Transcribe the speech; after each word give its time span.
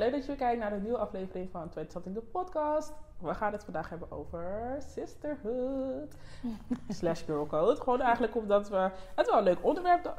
Leuk 0.00 0.12
dat 0.12 0.20
je 0.20 0.26
weer 0.26 0.36
kijkt 0.36 0.60
naar 0.60 0.72
een 0.72 0.82
nieuwe 0.82 0.98
aflevering 0.98 1.50
van 1.50 1.68
Tweede 1.68 1.90
Something 1.90 2.14
de 2.14 2.20
podcast. 2.20 2.92
We 3.18 3.34
gaan 3.34 3.52
het 3.52 3.64
vandaag 3.64 3.88
hebben 3.88 4.10
over 4.10 4.76
sisterhood 4.78 6.14
slash 6.88 7.24
girlcode. 7.24 7.80
Gewoon 7.80 8.00
eigenlijk 8.00 8.36
omdat 8.36 8.68
we 8.68 8.90
het 9.14 9.26
wel 9.26 9.38
een 9.38 9.44
leuk 9.44 9.64
onderwerp 9.64 10.14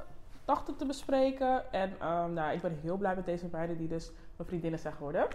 dachten 0.46 0.76
te 0.76 0.86
bespreken. 0.86 1.72
En 1.72 1.92
um, 1.92 2.34
nou, 2.34 2.54
ik 2.54 2.62
ben 2.62 2.80
heel 2.82 2.98
blij 2.98 3.16
met 3.16 3.26
deze 3.26 3.48
meiden 3.52 3.78
die 3.78 3.88
dus 3.88 4.12
mijn 4.36 4.50
vriendinnen 4.50 4.80
zijn 4.80 4.94
geworden. 4.94 5.28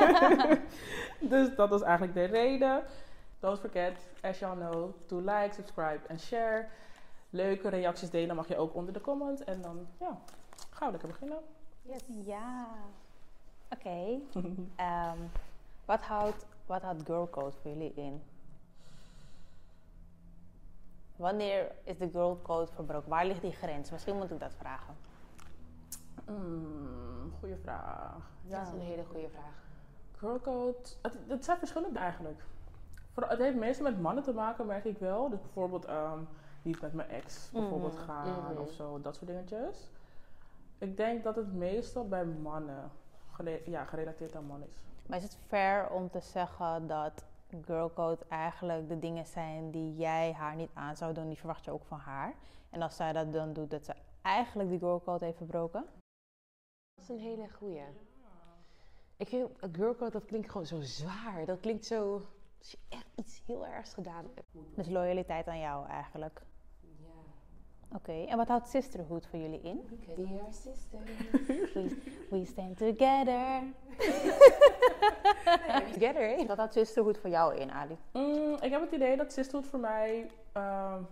dus 1.32 1.54
dat 1.56 1.68
was 1.68 1.82
eigenlijk 1.82 2.14
de 2.14 2.24
reden. 2.24 2.82
Don't 3.40 3.58
forget, 3.58 3.92
as 4.22 4.38
y'all 4.38 4.56
know, 4.56 4.90
to 5.06 5.18
like, 5.18 5.54
subscribe 5.54 6.00
en 6.06 6.18
share. 6.18 6.66
Leuke 7.30 7.68
reacties 7.68 8.10
delen 8.10 8.36
mag 8.36 8.48
je 8.48 8.56
ook 8.56 8.74
onder 8.74 8.92
de 8.92 9.00
comment. 9.00 9.44
En 9.44 9.62
dan, 9.62 9.86
ja, 10.00 10.18
gaan 10.70 10.86
we 10.86 10.90
lekker 10.90 11.08
beginnen. 11.08 11.38
Yes. 11.82 12.02
Ja. 12.24 12.66
Oké. 13.72 14.18
Ehm, 14.76 15.18
wat, 15.84 16.00
houdt, 16.00 16.46
wat 16.66 16.82
houdt 16.82 17.02
girl 17.04 17.28
code 17.30 17.56
voor 17.62 17.70
jullie 17.70 17.92
in? 17.94 18.22
Wanneer 21.16 21.72
is 21.84 21.98
de 21.98 22.08
girl 22.10 22.38
code 22.42 22.72
verbroken? 22.72 23.08
Waar 23.08 23.26
ligt 23.26 23.40
die 23.42 23.52
grens? 23.52 23.90
Misschien 23.90 24.16
moet 24.16 24.30
ik 24.30 24.40
dat 24.40 24.54
vragen. 24.54 24.94
Mm, 26.28 27.32
goeie 27.38 27.56
vraag. 27.56 28.30
Ja. 28.46 28.58
Dat 28.58 28.66
is 28.66 28.72
een 28.72 28.86
hele 28.86 29.04
goede 29.04 29.28
vraag. 29.28 29.62
Girl 30.16 30.40
code, 30.40 30.76
het, 31.02 31.18
het 31.26 31.44
zijn 31.44 31.58
verschillende 31.58 31.98
eigenlijk. 31.98 32.42
Voor, 33.12 33.28
het 33.28 33.38
heeft 33.38 33.56
meestal 33.56 33.84
met 33.90 34.00
mannen 34.00 34.24
te 34.24 34.32
maken, 34.32 34.66
merk 34.66 34.84
ik 34.84 34.98
wel. 34.98 35.28
Dus 35.28 35.40
bijvoorbeeld 35.40 35.88
niet 36.62 36.80
met 36.80 36.92
mijn 36.92 37.08
ex 37.08 37.50
bijvoorbeeld 37.52 37.94
Mhm. 37.94 38.02
gaan 38.04 38.52
Mhm. 38.52 38.60
of 38.60 38.70
zo, 38.70 39.00
dat 39.00 39.16
soort 39.16 39.26
dingetjes. 39.30 39.88
Ik 40.78 40.96
denk 40.96 41.24
dat 41.24 41.36
het 41.36 41.52
meestal 41.54 42.08
bij 42.08 42.24
mannen 42.24 42.90
gere- 43.32 43.62
ja, 43.66 43.84
gerelateerd 43.84 44.36
aan 44.36 44.44
mannen 44.44 44.68
is. 44.68 44.82
Maar 45.06 45.18
is 45.18 45.24
het 45.24 45.36
fair 45.46 45.90
om 45.90 46.10
te 46.10 46.20
zeggen 46.20 46.86
dat 46.86 47.24
girl 47.64 47.92
code 47.92 48.24
eigenlijk 48.28 48.88
de 48.88 48.98
dingen 48.98 49.26
zijn 49.26 49.70
die 49.70 49.96
jij 49.96 50.32
haar 50.32 50.56
niet 50.56 50.70
aan 50.74 50.96
zou 50.96 51.14
doen, 51.14 51.28
die 51.28 51.38
verwacht 51.38 51.64
je 51.64 51.70
ook 51.70 51.84
van 51.84 51.98
haar? 51.98 52.34
En 52.70 52.82
als 52.82 52.96
zij 52.96 53.12
dat 53.12 53.32
dan 53.32 53.52
doet, 53.52 53.70
dat 53.70 53.84
ze 53.84 53.94
eigenlijk 54.22 54.68
die 54.68 54.78
girl 54.78 55.02
code 55.02 55.24
heeft 55.24 55.36
verbroken? 55.36 55.84
Dat 56.94 57.04
is 57.04 57.08
een 57.08 57.18
hele 57.18 57.48
goeie. 57.50 57.82
Ik 59.16 59.28
vind 59.28 59.50
een 59.60 59.74
girlcode, 59.74 60.10
dat 60.10 60.24
klinkt 60.24 60.50
gewoon 60.50 60.66
zo 60.66 60.80
zwaar. 60.80 61.46
Dat 61.46 61.60
klinkt 61.60 61.84
zo... 61.84 62.22
Als 62.58 62.70
je 62.70 62.78
echt 62.88 63.06
iets 63.14 63.42
heel 63.46 63.66
ergs 63.66 63.94
gedaan 63.94 64.24
hebt. 64.34 64.76
Dus 64.76 64.88
loyaliteit 64.88 65.46
aan 65.46 65.58
jou 65.58 65.88
eigenlijk. 65.88 66.42
Oké, 67.94 68.12
en 68.28 68.36
wat 68.36 68.48
houdt 68.48 68.68
sisterhood 68.68 69.26
voor 69.26 69.38
jullie 69.38 69.60
in? 69.62 69.80
We 70.16 70.38
are 70.42 70.52
sisters. 70.52 71.10
We, 71.74 71.96
we 72.30 72.44
stand 72.44 72.76
together. 72.76 73.62
Together, 75.92 76.28
hè? 76.28 76.46
Wat 76.46 76.56
houdt 76.56 76.72
sisterhood 76.72 77.18
voor 77.18 77.30
jou 77.30 77.56
in, 77.56 77.70
Ali? 77.72 77.96
Mm, 78.12 78.56
ik 78.60 78.70
heb 78.70 78.80
het 78.80 78.92
idee 78.92 79.16
dat 79.16 79.32
sisterhood 79.32 79.66
voor 79.66 79.78
mij 79.78 80.30
ehm 80.52 81.02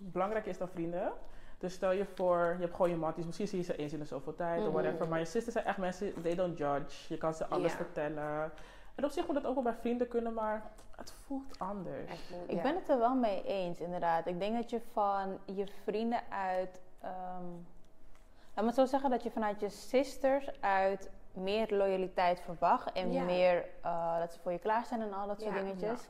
belangrijker 0.00 0.50
is 0.50 0.58
dan 0.58 0.68
vrienden. 0.68 1.12
Dus 1.58 1.72
stel 1.74 1.92
je 1.92 2.04
voor, 2.14 2.54
je 2.56 2.60
hebt 2.62 2.74
gewoon 2.74 2.90
je 2.90 2.96
matties, 2.96 3.24
misschien 3.26 3.48
zie 3.48 3.58
je 3.58 3.64
ze 3.64 3.76
eens 3.76 3.92
in 3.92 3.98
de 3.98 4.04
zoveel 4.04 4.34
tijd 4.34 4.58
of 4.60 4.64
Mhm. 4.64 4.72
whatever. 4.74 5.08
Maar 5.08 5.18
je 5.18 5.24
sisters 5.24 5.54
zijn 5.54 5.66
echt 5.66 5.78
mensen, 5.78 6.22
they 6.22 6.34
don't 6.34 6.58
judge. 6.58 6.96
Je 7.08 7.16
kan 7.18 7.34
ze 7.34 7.46
alles 7.46 7.72
vertellen. 7.72 8.52
En 8.98 9.04
op 9.04 9.10
zich 9.10 9.26
moet 9.26 9.34
dat 9.34 9.46
ook 9.46 9.54
wel 9.54 9.62
bij 9.62 9.74
vrienden 9.74 10.08
kunnen, 10.08 10.34
maar 10.34 10.62
het 10.96 11.12
voelt 11.26 11.58
anders. 11.58 12.10
Ik 12.46 12.56
ja. 12.56 12.62
ben 12.62 12.74
het 12.74 12.88
er 12.88 12.98
wel 12.98 13.14
mee 13.14 13.44
eens, 13.44 13.80
inderdaad. 13.80 14.26
Ik 14.26 14.38
denk 14.40 14.54
dat 14.56 14.70
je 14.70 14.80
van 14.92 15.38
je 15.44 15.66
vrienden 15.84 16.20
uit. 16.30 16.80
ehm 17.00 17.44
laat 18.54 18.66
me 18.66 18.66
het 18.66 18.74
zo 18.74 18.84
zeggen 18.86 19.10
dat 19.10 19.22
je 19.22 19.30
vanuit 19.30 19.60
je 19.60 19.68
sisters 19.68 20.60
uit 20.60 21.10
meer 21.32 21.66
loyaliteit 21.76 22.40
verwacht. 22.40 22.92
En 22.92 23.12
Ja. 23.12 23.24
meer 23.24 23.64
eh, 23.82 24.18
dat 24.18 24.32
ze 24.32 24.40
voor 24.40 24.52
je 24.52 24.58
klaar 24.58 24.84
zijn 24.86 25.00
en 25.00 25.12
al 25.12 25.26
dat 25.26 25.40
soort 25.40 25.54
Ja. 25.54 25.60
dingetjes. 25.62 26.08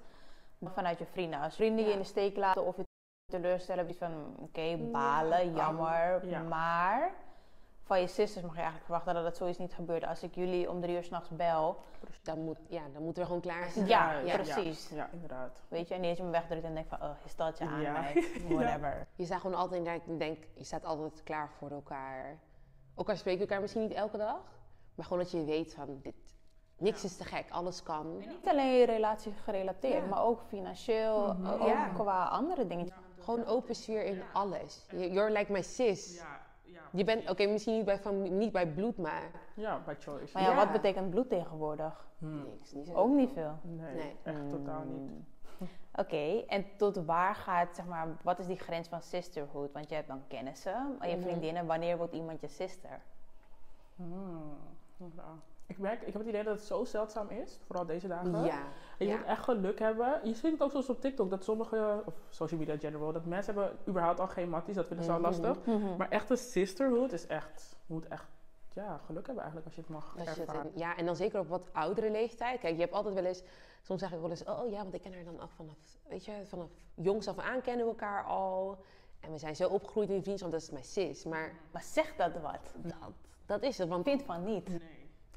Dan 0.59 0.72
Vanuit 0.72 0.99
je 0.99 1.06
vrienden. 1.06 1.41
Als 1.41 1.56
vrienden 1.56 1.84
je 1.84 1.93
in 1.93 1.99
de 1.99 2.05
steek 2.05 2.37
laten 2.37 2.66
of 2.66 2.76
je 2.76 2.84
teleurstellen, 3.32 3.87
heb 3.87 3.93
je 3.93 3.99
van 4.05 4.34
oké, 4.38 4.76
balen, 4.76 5.47
Ja. 5.50 5.56
jammer. 5.56 6.26
Ja. 6.26 6.41
Maar 6.43 7.10
van 7.88 8.00
je 8.00 8.06
sisters 8.06 8.44
mag 8.44 8.50
je 8.54 8.56
eigenlijk 8.60 8.84
verwachten 8.84 9.15
dat 9.15 9.22
dat 9.25 9.37
zoiets 9.37 9.59
niet 9.59 9.75
gebeurt. 9.75 10.04
Als 10.06 10.22
ik 10.22 10.34
jullie 10.34 10.71
om 10.71 10.81
drie 10.81 10.94
uur 10.97 11.03
s'nachts 11.04 11.28
bel, 11.31 11.76
Dan 12.22 12.38
moet, 12.44 12.59
ja, 12.69 12.82
dan 12.93 13.03
moeten 13.03 13.22
we 13.22 13.26
gewoon 13.28 13.43
klaar 13.43 13.71
zijn. 13.71 13.87
Ja, 13.87 14.19
ja, 14.19 14.34
precies. 14.34 14.88
Ja, 14.88 15.09
inderdaad. 15.12 15.62
weet 15.69 15.88
je, 15.88 15.94
en 15.94 16.03
je 16.04 16.22
me 16.22 16.31
wegdrukt 16.31 16.65
en 16.65 16.75
denkt 16.75 16.88
van, 16.88 17.03
oh, 17.03 17.10
je 17.22 17.28
stelt 17.28 17.59
je 17.59 17.65
aan 17.65 17.82
mij, 17.82 18.25
whatever. 18.49 19.06
Je 19.15 19.25
staat 19.25 19.41
gewoon 19.41 19.56
altijd, 19.56 19.87
ik 20.06 20.19
denk, 20.19 20.38
je 20.54 20.65
staat 20.65 20.84
altijd 20.84 21.22
klaar 21.22 21.50
voor 21.59 21.71
elkaar. 21.71 22.38
Ook 22.94 23.09
al 23.09 23.16
spreken 23.16 23.41
elkaar 23.41 23.60
misschien 23.60 23.82
niet 23.82 23.93
elke 23.93 24.16
dag. 24.16 24.41
Maar 24.94 25.06
gewoon 25.06 25.22
dat 25.22 25.31
je 25.31 25.44
weet 25.44 25.75
van, 25.75 25.99
dit, 26.03 26.15
niks 26.78 27.05
is 27.05 27.16
te 27.16 27.25
gek, 27.25 27.50
alles 27.50 27.82
kan. 27.82 28.19
Niet 28.19 28.49
alleen 28.49 28.72
je 28.78 28.87
relatie 28.87 29.32
gerelateerd, 29.32 30.03
Ja. 30.03 30.09
maar 30.09 30.22
ook 30.22 30.41
financieel, 30.49 31.34
Mhm. 31.34 31.47
ook 31.47 31.66
Ja. 31.69 31.88
qua 31.88 32.25
andere 32.25 32.66
dingen. 32.66 32.93
Gewoon 33.19 33.47
open 33.47 33.75
sfeer 33.75 34.05
in 34.05 34.22
alles. 34.32 34.87
You're 34.91 35.31
like 35.31 35.53
my 35.53 35.62
sis. 35.62 36.15
Ja, 36.16 36.41
ja. 36.72 36.80
Je 36.92 37.04
bent, 37.04 37.30
oké, 37.30 37.46
misschien 37.46 37.74
niet 37.76 37.84
bij, 37.84 37.98
fami- 37.98 38.28
niet 38.30 38.52
bij 38.52 38.66
bloed, 38.72 38.96
maar 38.98 39.22
Ja, 39.54 39.80
by 39.86 39.94
choice. 39.98 40.32
Maar 40.32 40.42
ja, 40.42 40.48
Ja. 40.50 40.56
wat 40.56 40.72
betekent 40.72 41.10
bloed 41.10 41.28
tegenwoordig? 41.28 42.06
Hmm. 42.18 42.44
niks. 42.44 42.72
Niet 42.72 42.86
zo. 42.86 42.94
Ook 42.94 43.10
niet 43.14 43.30
veel. 43.32 43.58
Nee, 43.62 43.94
Nee. 43.94 44.16
echt 44.22 44.48
totaal 44.50 44.84
niet. 44.84 45.08
Hmm. 45.08 45.24
Oké, 45.94 46.44
en 46.46 46.64
tot 46.76 46.96
waar 47.04 47.34
gaat, 47.34 47.76
zeg 47.76 47.86
maar, 47.86 48.06
wat 48.22 48.38
is 48.38 48.46
die 48.46 48.58
grens 48.58 48.88
van 48.88 49.02
sisterhood? 49.02 49.72
Want 49.72 49.88
je 49.88 49.94
hebt 49.94 50.08
dan 50.08 50.22
kennissen, 50.28 50.96
maar 50.98 51.08
je 51.08 51.16
Mhm. 51.16 51.24
vriendinnen, 51.24 51.66
wanneer 51.66 51.96
wordt 51.96 52.12
iemand 52.12 52.40
je 52.40 52.48
sister? 52.48 53.00
Hmm. 53.96 54.56
Ja. 54.96 55.22
Ik 55.68 55.78
merk, 55.78 56.00
ik 56.00 56.06
heb 56.12 56.14
het 56.20 56.26
idee 56.26 56.42
dat 56.44 56.56
het 56.56 56.66
zo 56.66 56.84
zeldzaam 56.84 57.28
is, 57.28 57.58
vooral 57.66 57.86
deze 57.86 58.08
dagen. 58.08 58.44
Ja. 58.44 58.58
En 58.98 59.06
je 59.06 59.12
Ja. 59.12 59.16
moet 59.16 59.26
echt 59.26 59.42
geluk 59.44 59.78
hebben. 59.78 60.20
Je 60.22 60.34
ziet 60.34 60.52
het 60.52 60.62
ook 60.62 60.70
soms 60.70 60.88
op 60.88 61.00
TikTok, 61.00 61.30
dat 61.30 61.44
sommige, 61.44 62.02
of 62.06 62.14
social 62.28 62.58
media 62.60 62.74
in 62.74 62.80
general, 62.80 63.12
dat 63.12 63.24
mensen 63.24 63.54
hebben 63.54 63.76
überhaupt 63.88 64.20
al 64.20 64.26
geen 64.28 64.48
matties, 64.48 64.74
dat 64.74 64.86
vinden 64.86 65.04
ze 65.04 65.12
al 65.12 65.18
Mhm. 65.20 65.26
lastig. 65.26 65.66
Maar 65.96 66.08
echt 66.10 66.30
een 66.30 66.36
sisterhood 66.36 67.12
is 67.12 67.26
echt, 67.26 67.76
je 67.86 67.92
moet 67.94 68.06
echt, 68.08 68.26
ja, 68.72 68.98
geluk 69.04 69.26
hebben 69.26 69.42
eigenlijk 69.44 69.64
als 69.66 69.74
je 69.74 69.80
het 69.80 69.90
mag 69.90 70.14
Als 70.18 70.22
je 70.24 70.28
het 70.30 70.38
ervaren. 70.38 70.72
in- 70.72 70.78
ja, 70.78 70.96
en 70.96 71.06
dan 71.06 71.16
zeker 71.16 71.40
op 71.40 71.48
wat 71.48 71.68
oudere 71.72 72.10
leeftijd. 72.10 72.60
Kijk, 72.60 72.74
je 72.74 72.80
hebt 72.80 72.92
altijd 72.92 73.14
wel 73.14 73.24
eens, 73.24 73.42
soms 73.82 74.00
zeg 74.00 74.12
ik 74.12 74.20
wel 74.20 74.30
eens, 74.30 74.44
oh 74.44 74.70
ja, 74.70 74.82
want 74.82 74.94
ik 74.94 75.00
ken 75.02 75.12
haar 75.14 75.24
dan 75.24 75.40
af 75.40 75.50
vanaf, 75.52 75.76
weet 76.08 76.24
je, 76.24 76.32
vanaf 76.44 76.68
jongs 76.94 77.28
af 77.28 77.38
aan 77.38 77.60
kennen 77.60 77.84
we 77.84 77.90
elkaar 77.90 78.24
al. 78.24 78.78
En 79.20 79.30
we 79.32 79.38
zijn 79.38 79.56
zo 79.56 79.68
opgegroeid 79.68 80.10
in 80.10 80.22
vriendschap, 80.22 80.50
dat 80.50 80.60
is 80.60 80.70
mijn 80.70 80.84
sis. 80.84 81.24
Maar 81.24 81.52
Maar 81.70 81.82
zeg 81.82 82.16
dat 82.16 82.32
wat. 82.40 82.74
dat, 82.76 83.12
dat 83.46 83.62
is 83.62 83.78
het, 83.78 83.88
want 83.88 84.06
Ik 84.06 84.12
vind 84.12 84.24
van 84.26 84.44
niet. 84.44 84.68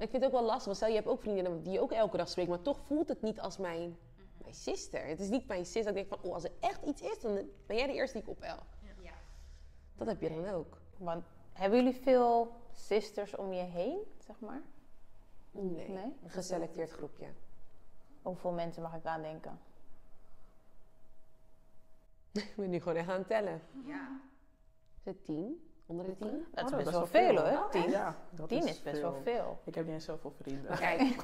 Ik 0.01 0.09
vind 0.09 0.23
het 0.23 0.33
ook 0.33 0.39
wel 0.39 0.47
lastig. 0.47 0.65
Want 0.65 0.77
stel, 0.77 0.89
je 0.89 0.95
hebt 0.95 1.07
ook 1.07 1.21
vriendinnen 1.21 1.63
die 1.63 1.71
je 1.71 1.81
ook 1.81 1.91
elke 1.91 2.17
dag 2.17 2.29
spreekt, 2.29 2.49
maar 2.49 2.61
toch 2.61 2.79
voelt 2.79 3.07
het 3.07 3.21
niet 3.21 3.39
als 3.39 3.57
mijn, 3.57 3.97
mijn 4.41 4.53
sister. 4.53 5.05
Het 5.05 5.19
is 5.19 5.29
niet 5.29 5.47
mijn 5.47 5.65
sis 5.65 5.85
dat 5.85 5.95
ik 5.95 5.95
denk 5.95 6.07
van, 6.07 6.29
oh, 6.29 6.33
als 6.33 6.43
er 6.43 6.51
echt 6.59 6.81
iets 6.83 7.01
is, 7.01 7.19
dan 7.19 7.49
ben 7.65 7.77
jij 7.77 7.87
de 7.87 7.93
eerste 7.93 8.17
die 8.17 8.27
ik 8.27 8.29
opbel. 8.29 8.57
Dat 9.95 10.07
heb 10.07 10.21
je 10.21 10.29
dan 10.29 10.47
ook. 10.53 10.77
Want 10.97 11.23
hebben 11.53 11.83
jullie 11.83 12.01
veel 12.01 12.51
sisters 12.73 13.35
om 13.35 13.53
je 13.53 13.61
heen, 13.61 13.99
zeg 14.25 14.39
maar? 14.39 14.61
Nee. 15.51 15.89
Nee? 15.89 16.15
Een 16.23 16.29
geselecteerd 16.29 16.91
groepje. 16.91 17.27
Hoeveel 18.21 18.51
mensen 18.51 18.81
mag 18.81 18.95
ik 18.95 19.05
aan 19.05 19.21
denken? 19.21 19.59
Ik 22.31 22.53
ben 22.55 22.69
nu 22.69 22.79
gewoon 22.79 22.97
echt 22.97 23.09
aan 23.09 23.17
het 23.17 23.27
tellen. 23.27 23.61
Is 24.97 25.05
het 25.05 25.25
tien? 25.25 25.70
Onder 25.91 26.05
de 26.05 26.15
tien? 26.17 26.45
Dat 26.51 26.65
is 26.65 26.71
Oh, 26.71 26.77
best 26.77 26.91
wel 26.91 27.05
veel 27.07 27.37
hoor, 27.37 27.57
Oh, 27.57 27.69
tien. 27.69 27.89
Ja, 27.89 28.15
dat 28.29 28.49
Tien 28.49 28.67
is 28.67 28.81
best 28.81 29.01
wel 29.01 29.13
veel. 29.23 29.59
Ik 29.63 29.75
heb 29.75 29.85
niet 29.85 29.93
eens 29.93 30.05
zoveel 30.05 30.33
vrienden. 30.41 30.77
Kijk, 30.77 31.23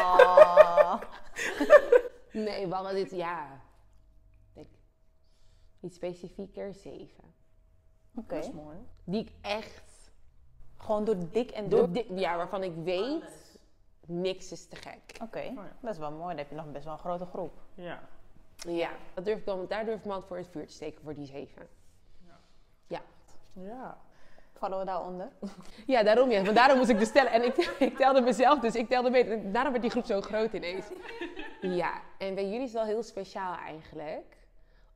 Oh. 0.00 1.00
nee, 2.32 2.66
we 2.66 2.74
hadden 2.74 2.94
dit, 2.94 3.10
ja. 3.10 3.60
Ik, 4.54 4.68
niet 5.80 5.94
specifieker, 5.94 6.74
zeven. 6.74 7.24
Oké. 8.14 8.34
Dat 8.34 8.44
is 8.44 8.50
mooi. 8.52 8.76
Die 9.04 9.20
ik 9.20 9.30
echt, 9.40 10.10
Gewoon 10.76 11.04
door 11.04 11.16
dik 11.30 11.50
en 11.50 11.68
door 11.68 11.78
door. 11.80 11.92
dit, 11.92 12.06
ja, 12.14 12.36
waarvan 12.36 12.62
ik 12.62 12.74
weet, 12.84 13.58
niks 14.06 14.52
is 14.52 14.66
te 14.66 14.76
gek. 14.76 15.00
Oké, 15.22 15.40
ja. 15.40 15.76
dat 15.80 15.92
is 15.92 15.98
wel 15.98 16.10
mooi. 16.10 16.28
Dan 16.28 16.36
heb 16.38 16.48
je 16.50 16.54
nog 16.56 16.72
best 16.72 16.84
wel 16.84 16.92
een 16.92 16.98
grote 16.98 17.26
groep. 17.26 17.52
Ja. 17.74 18.00
Ja, 18.56 18.90
dat 19.14 19.24
durf 19.24 19.38
ik 19.38 19.44
wel, 19.44 19.66
daar 19.66 19.84
durf 19.84 19.98
ik 19.98 20.04
me 20.04 20.10
altijd 20.12 20.28
voor 20.28 20.36
in 20.36 20.42
het 20.42 20.52
vuur 20.52 20.66
te 20.66 20.72
steken, 20.72 21.02
voor 21.02 21.14
die 21.14 21.26
zeven. 21.26 21.68
Ja. 23.52 23.98
Vallen 24.54 24.78
we 24.78 24.84
daaronder? 24.84 25.28
Ja, 25.86 26.02
daarom 26.02 26.30
ja. 26.30 26.42
Maar 26.42 26.54
daarom 26.54 26.76
moest 26.78 26.88
ik 26.90 26.98
dus 26.98 27.12
tellen. 27.12 27.32
En 27.32 27.44
ik, 27.44 27.56
ik 27.88 27.96
telde 27.96 28.20
mezelf, 28.20 28.58
dus 28.58 28.74
ik 28.74 28.88
telde 28.88 29.10
mee. 29.10 29.24
En 29.24 29.52
Daarom 29.52 29.70
werd 29.70 29.82
die 29.82 29.90
groep 29.90 30.04
zo 30.04 30.20
groot 30.20 30.52
ineens. 30.52 30.84
Ja, 31.60 31.92
en 32.18 32.34
bij 32.34 32.44
jullie 32.44 32.60
is 32.62 32.72
het 32.72 32.72
wel 32.72 32.84
heel 32.84 33.02
speciaal 33.02 33.56
eigenlijk. 33.66 34.36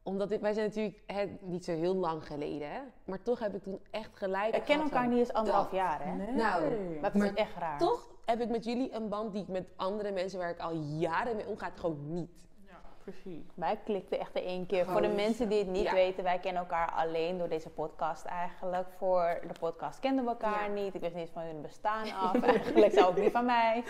Omdat 0.02 0.28
dit, 0.28 0.40
wij 0.40 0.52
zijn 0.52 0.66
natuurlijk 0.66 1.00
hè, 1.06 1.36
niet 1.40 1.64
zo 1.64 1.72
heel 1.72 1.94
lang 1.94 2.26
geleden. 2.26 2.70
hè. 2.70 2.78
Maar 3.04 3.22
toch 3.22 3.38
heb 3.38 3.54
ik 3.54 3.62
toen 3.62 3.80
echt 3.90 4.10
gelijk 4.16 4.54
We 4.54 4.62
kennen 4.62 4.86
elkaar 4.86 5.08
niet 5.08 5.18
eens 5.18 5.32
anderhalf 5.32 5.64
dat. 5.64 5.74
jaar, 5.74 6.04
hè? 6.04 6.14
Nee. 6.14 6.30
Nou, 6.32 6.62
Dat 7.00 7.14
is 7.14 7.20
Maar 7.20 7.34
echt 7.34 7.56
raar. 7.58 7.78
Toch 7.78 8.08
heb 8.24 8.40
ik 8.40 8.48
met 8.48 8.64
jullie 8.64 8.92
een 8.94 9.08
band 9.08 9.32
die 9.32 9.42
ik 9.42 9.48
met 9.48 9.68
andere 9.76 10.10
mensen 10.12 10.38
waar 10.38 10.50
ik 10.50 10.58
al 10.58 10.72
jaren 10.74 11.36
mee 11.36 11.46
omga, 11.48 11.70
gewoon 11.74 12.12
niet. 12.12 12.30
Precies. 13.02 13.44
Wij 13.54 13.78
klikten 13.84 14.18
echt 14.20 14.32
de 14.32 14.42
één 14.42 14.66
keer. 14.66 14.84
Voor 14.84 15.00
de 15.00 15.08
Gewoon, 15.08 15.22
mensen 15.24 15.48
die 15.48 15.58
het 15.58 15.68
niet 15.68 15.82
ja. 15.82 15.92
weten, 15.92 16.24
wij 16.24 16.38
kennen 16.38 16.62
elkaar 16.62 16.92
alleen 16.92 17.38
door 17.38 17.48
deze 17.48 17.70
podcast 17.70 18.24
eigenlijk. 18.24 18.88
Voor 18.98 19.40
de 19.46 19.58
podcast 19.60 20.00
kenden 20.00 20.24
we 20.24 20.30
elkaar 20.30 20.68
Ja. 20.68 20.74
niet. 20.82 20.94
Ik 20.94 21.00
wist 21.00 21.12
niet 21.14 21.22
eens 21.22 21.32
van 21.32 21.42
hun 21.42 21.60
bestaan 21.62 22.12
af. 22.22 22.42
eigenlijk 22.42 22.92
zou 22.92 23.06
ook 23.10 23.16
niet 23.18 23.32
van 23.32 23.44
mij. 23.44 23.84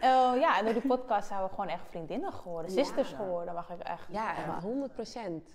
Eh, 0.00 0.32
ja, 0.40 0.58
en 0.58 0.64
door 0.64 0.72
die 0.72 0.86
podcast 0.86 1.28
zijn 1.28 1.42
we 1.42 1.48
gewoon 1.48 1.68
echt 1.68 1.88
vriendinnen 1.88 2.32
geworden. 2.32 2.74
Ja. 2.74 2.84
Sisters 2.84 3.12
geworden, 3.12 3.54
mag 3.54 3.70
ik 3.70 3.80
echt. 3.82 4.06
Ja, 4.08 4.34
zeggen. 4.34 4.54
echt 4.54 4.62
100 4.62 4.92
procent. 4.92 5.48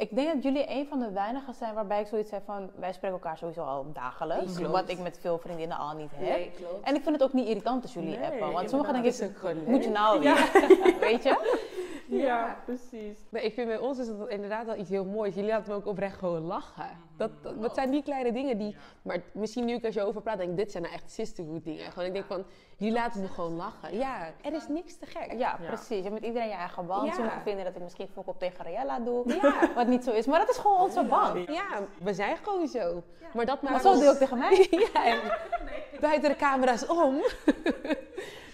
Ik 0.00 0.14
denk 0.14 0.32
dat 0.34 0.42
jullie 0.42 0.70
een 0.70 0.86
van 0.86 0.98
de 0.98 1.10
weinigen 1.10 1.54
zijn 1.54 1.74
waarbij 1.74 2.00
ik 2.00 2.06
zoiets 2.06 2.30
heb 2.30 2.42
van... 2.44 2.70
Wij 2.74 2.92
spreken 2.92 3.16
elkaar 3.16 3.38
sowieso 3.38 3.62
al 3.62 3.92
dagelijks. 3.92 4.54
Klopt. 4.56 4.70
Wat 4.72 4.88
ik 4.88 4.98
met 4.98 5.18
veel 5.20 5.38
vriendinnen 5.38 5.76
al 5.76 5.96
niet 5.96 6.10
heb. 6.14 6.54
klopt. 6.56 6.84
En 6.86 6.94
ik 6.94 7.02
vind 7.02 7.14
het 7.14 7.22
ook 7.24 7.32
niet 7.32 7.46
irritant 7.48 7.82
als 7.82 7.92
jullie 7.94 8.18
Nee, 8.18 8.24
appen. 8.26 8.52
Want 8.52 8.70
sommigen 8.70 8.94
inderdaad. 8.94 9.02
denk 9.02 9.04
ik, 9.04 9.20
is 9.20 9.22
ook 9.28 9.36
gewoon 9.36 9.56
leuk. 9.56 9.66
moet 9.66 9.84
je 9.84 9.90
nou 9.90 10.20
weer? 10.20 10.50
Weet 11.10 11.22
je? 11.22 11.58
Ja, 12.06 12.56
precies. 12.64 13.18
Nee, 13.28 13.42
ik 13.44 13.54
vind 13.54 13.66
bij 13.66 13.78
ons 13.78 13.98
is 13.98 14.06
het 14.06 14.28
inderdaad 14.28 14.66
wel 14.66 14.76
iets 14.76 14.88
heel 14.90 15.04
moois. 15.04 15.34
Jullie 15.34 15.50
laten 15.50 15.70
me 15.72 15.78
ook 15.78 15.86
oprecht 15.86 16.18
gewoon 16.18 16.40
lachen. 16.42 16.84
Dat, 17.20 17.42
dat, 17.42 17.62
dat 17.62 17.74
zijn 17.74 17.90
die 17.90 18.02
kleine 18.02 18.32
dingen 18.32 18.58
die... 18.58 18.76
Maar 19.02 19.22
misschien 19.32 19.64
nu 19.64 19.74
ik 19.74 19.84
er 19.84 19.92
zo 19.92 20.06
over 20.06 20.22
praat, 20.22 20.38
denk 20.38 20.50
ik, 20.50 20.56
dit 20.56 20.70
zijn 20.70 20.82
nou 20.82 20.94
echt 20.94 21.10
sisterhood 21.10 21.64
dingen. 21.64 21.92
Gewoon, 21.92 22.06
ik 22.08 22.12
denk 22.12 22.24
van, 22.26 22.44
jullie 22.76 22.94
laten 22.94 23.20
me 23.20 23.28
gewoon 23.28 23.54
lachen. 23.56 23.96
Ja, 23.96 24.26
er 24.42 24.52
is 24.52 24.68
niks 24.68 24.98
te 24.98 25.06
gek. 25.06 25.32
Ja, 25.32 25.36
Ja. 25.38 25.66
precies. 25.66 26.04
Je 26.04 26.10
met 26.10 26.22
iedereen 26.24 26.48
je 26.48 26.54
eigen 26.54 26.86
band. 26.86 27.06
Ja. 27.06 27.12
Sommigen 27.12 27.40
vinden 27.42 27.64
dat 27.64 27.74
ik 27.76 27.82
misschien 27.82 28.08
fokkel 28.12 28.34
tegen 28.38 28.64
Rayella 28.64 28.98
doe. 28.98 29.34
Ja. 29.42 29.54
Wat 29.74 29.86
niet 29.86 30.04
zo 30.04 30.10
is. 30.10 30.26
Maar 30.26 30.38
dat 30.38 30.48
is 30.50 30.56
gewoon 30.56 30.80
onze 30.80 31.02
band. 31.04 31.48
Ja, 31.48 31.80
we 32.02 32.14
zijn 32.14 32.36
gewoon 32.36 32.68
zo. 32.68 33.02
Maar 33.34 33.46
dat 33.46 33.62
Maar 33.62 33.70
maakt 33.72 33.82
zo 33.84 33.88
ons- 33.90 33.98
doe 33.98 34.06
je 34.06 34.12
ook 34.12 34.18
tegen 34.18 34.38
mij. 34.38 34.66
Ja, 34.94 35.04
en 35.06 35.18
buiten 36.00 36.30
de 36.30 36.36
camera's 36.36 36.86
om. 36.86 37.14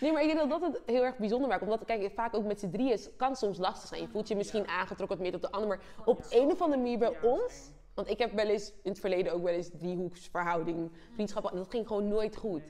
Nee, 0.00 0.12
maar 0.12 0.22
ik 0.22 0.26
denk 0.34 0.38
dat 0.50 0.60
dat 0.60 0.72
het 0.72 0.82
heel 0.86 1.04
erg 1.04 1.16
bijzonder 1.16 1.48
maakt. 1.48 1.62
Omdat, 1.62 1.84
kijk, 1.84 2.10
vaak 2.14 2.34
ook 2.34 2.44
met 2.44 2.60
z'n 2.60 2.70
drieën 2.70 2.98
kan 3.16 3.36
soms 3.36 3.58
lastig 3.58 3.88
zijn. 3.88 4.00
Je 4.00 4.08
voelt 4.08 4.28
je 4.28 4.36
misschien 4.36 4.68
aangetrokken 4.68 5.16
wat 5.18 5.26
meer 5.26 5.34
op 5.34 5.42
de 5.42 5.50
ander. 5.50 5.68
Maar 5.68 6.06
op 6.06 6.20
een 6.30 6.50
of 6.50 6.60
andere 6.62 6.82
manier 6.82 6.98
bij 6.98 7.12
ons... 7.22 7.70
Want 7.96 8.08
ik 8.08 8.18
heb 8.18 8.32
wel 8.32 8.46
eens 8.46 8.72
in 8.82 8.90
het 8.90 9.00
verleden 9.00 9.32
ook 9.32 9.42
wel 9.42 9.52
eens 9.52 9.70
driehoeksverhouding, 9.78 10.90
vriendschappen. 11.14 11.50
En 11.50 11.56
dat 11.56 11.70
ging 11.70 11.86
gewoon 11.86 12.08
nooit 12.08 12.36
goed. 12.36 12.62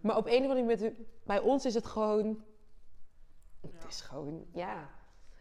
Maar 0.00 0.16
op 0.16 0.26
een 0.26 0.44
of 0.44 0.48
andere 0.48 0.62
manier, 0.62 0.94
bij 1.24 1.38
ons 1.38 1.64
is 1.64 1.74
het 1.74 1.86
gewoon... 1.86 2.44
Het 3.60 3.84
is 3.88 4.00
gewoon, 4.00 4.46
ja... 4.52 4.88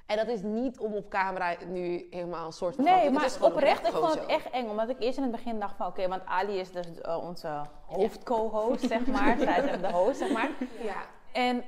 En 0.06 0.18
dat 0.18 0.28
is 0.28 0.42
niet 0.42 0.80
om 0.80 0.94
op 0.94 1.10
camera 1.10 1.56
nu 1.68 2.08
helemaal 2.10 2.46
een 2.46 2.52
soort 2.52 2.76
van... 2.76 2.84
Nee, 2.84 3.04
het 3.04 3.14
maar 3.14 3.38
oprecht, 3.42 3.88
ik 3.88 3.94
vond 3.94 4.14
het 4.14 4.24
zo. 4.24 4.30
echt 4.30 4.50
eng. 4.50 4.70
Omdat 4.70 4.90
ik 4.90 5.00
eerst 5.00 5.18
in 5.18 5.24
het 5.24 5.32
begin 5.32 5.60
dacht 5.60 5.76
van, 5.76 5.88
oké, 5.88 6.08
want 6.08 6.26
Ali 6.26 6.58
is 6.58 6.72
dus 6.72 7.02
eh, 7.02 7.18
onze 7.24 7.62
hoofdco-host, 7.86 8.88
zeg 8.88 9.06
maar. 9.08 9.38
Zij 9.40 9.58
is 9.58 9.66
echt 9.66 9.82
de 9.82 9.92
host, 9.92 10.18
zeg 10.18 10.32
maar. 10.32 10.50
Ja. 10.82 11.06
En 11.32 11.64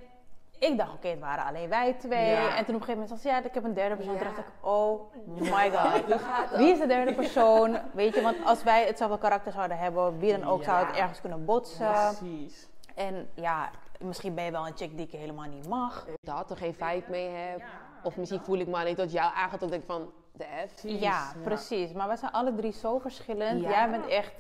ik 0.70 0.78
dacht, 0.78 0.94
oké, 0.94 1.08
het 1.08 1.20
waren 1.20 1.46
alleen 1.46 1.70
wij 1.70 1.94
twee. 1.94 2.30
Ja. 2.30 2.56
En 2.56 2.66
toen 2.66 2.76
op 2.76 2.82
een 2.82 2.88
gegeven 2.88 3.02
moment 3.02 3.22
ze, 3.22 3.28
ja, 3.28 3.44
ik 3.44 3.54
heb 3.54 3.64
een 3.64 3.74
derde 3.74 3.96
persoon. 3.96 4.18
Toen 4.18 4.28
dacht 4.28 4.38
ik, 4.38 4.46
oh 4.62 5.02
my 5.26 5.72
god. 5.76 6.58
Wie 6.58 6.72
is 6.72 6.80
de 6.80 6.88
derde 6.88 7.14
persoon? 7.14 7.78
Weet 7.94 8.16
je, 8.16 8.22
want 8.22 8.38
als 8.46 8.64
wij 8.64 8.86
hetzelfde 8.86 9.18
karakter 9.18 9.52
zouden 9.52 9.78
hebben, 9.78 10.20
wie 10.20 10.38
dan 10.38 10.50
ook, 10.50 10.64
zou 10.64 10.86
het 10.86 10.96
ergens 10.96 11.22
kunnen 11.22 11.46
botsen. 11.46 11.92
Precies. 11.92 12.68
En 12.96 13.30
ja, 13.34 13.70
misschien 14.00 14.36
ben 14.36 14.44
je 14.44 14.52
wel 14.52 14.68
een 14.68 14.78
chick 14.78 14.98
die 14.98 15.06
ik 15.06 15.12
helemaal 15.12 15.48
niet 15.50 15.68
mag. 15.68 16.06
dat 16.22 16.50
er 16.50 16.58
geen 16.58 16.74
vibe 16.74 17.06
mee 17.08 17.30
heb. 17.30 17.62
Of 18.04 18.18
misschien 18.18 18.42
voel 18.42 18.58
ik 18.58 18.68
me 18.68 18.78
alleen 18.78 18.96
tot 18.96 19.12
jou. 19.12 19.32
Dat 19.60 19.72
ik 19.72 19.84
van, 19.86 20.12
de 20.32 20.46
F. 20.68 20.82
Ja, 20.84 21.32
precies. 21.44 21.92
Maar 21.92 22.10
we 22.10 22.18
zijn 22.18 22.32
alle 22.32 22.56
drie 22.56 22.74
zo 22.74 23.00
verschillend. 23.00 23.62
Ja. 23.62 23.70
Jij 23.70 23.90
bent 23.90 24.08
echt 24.08 24.34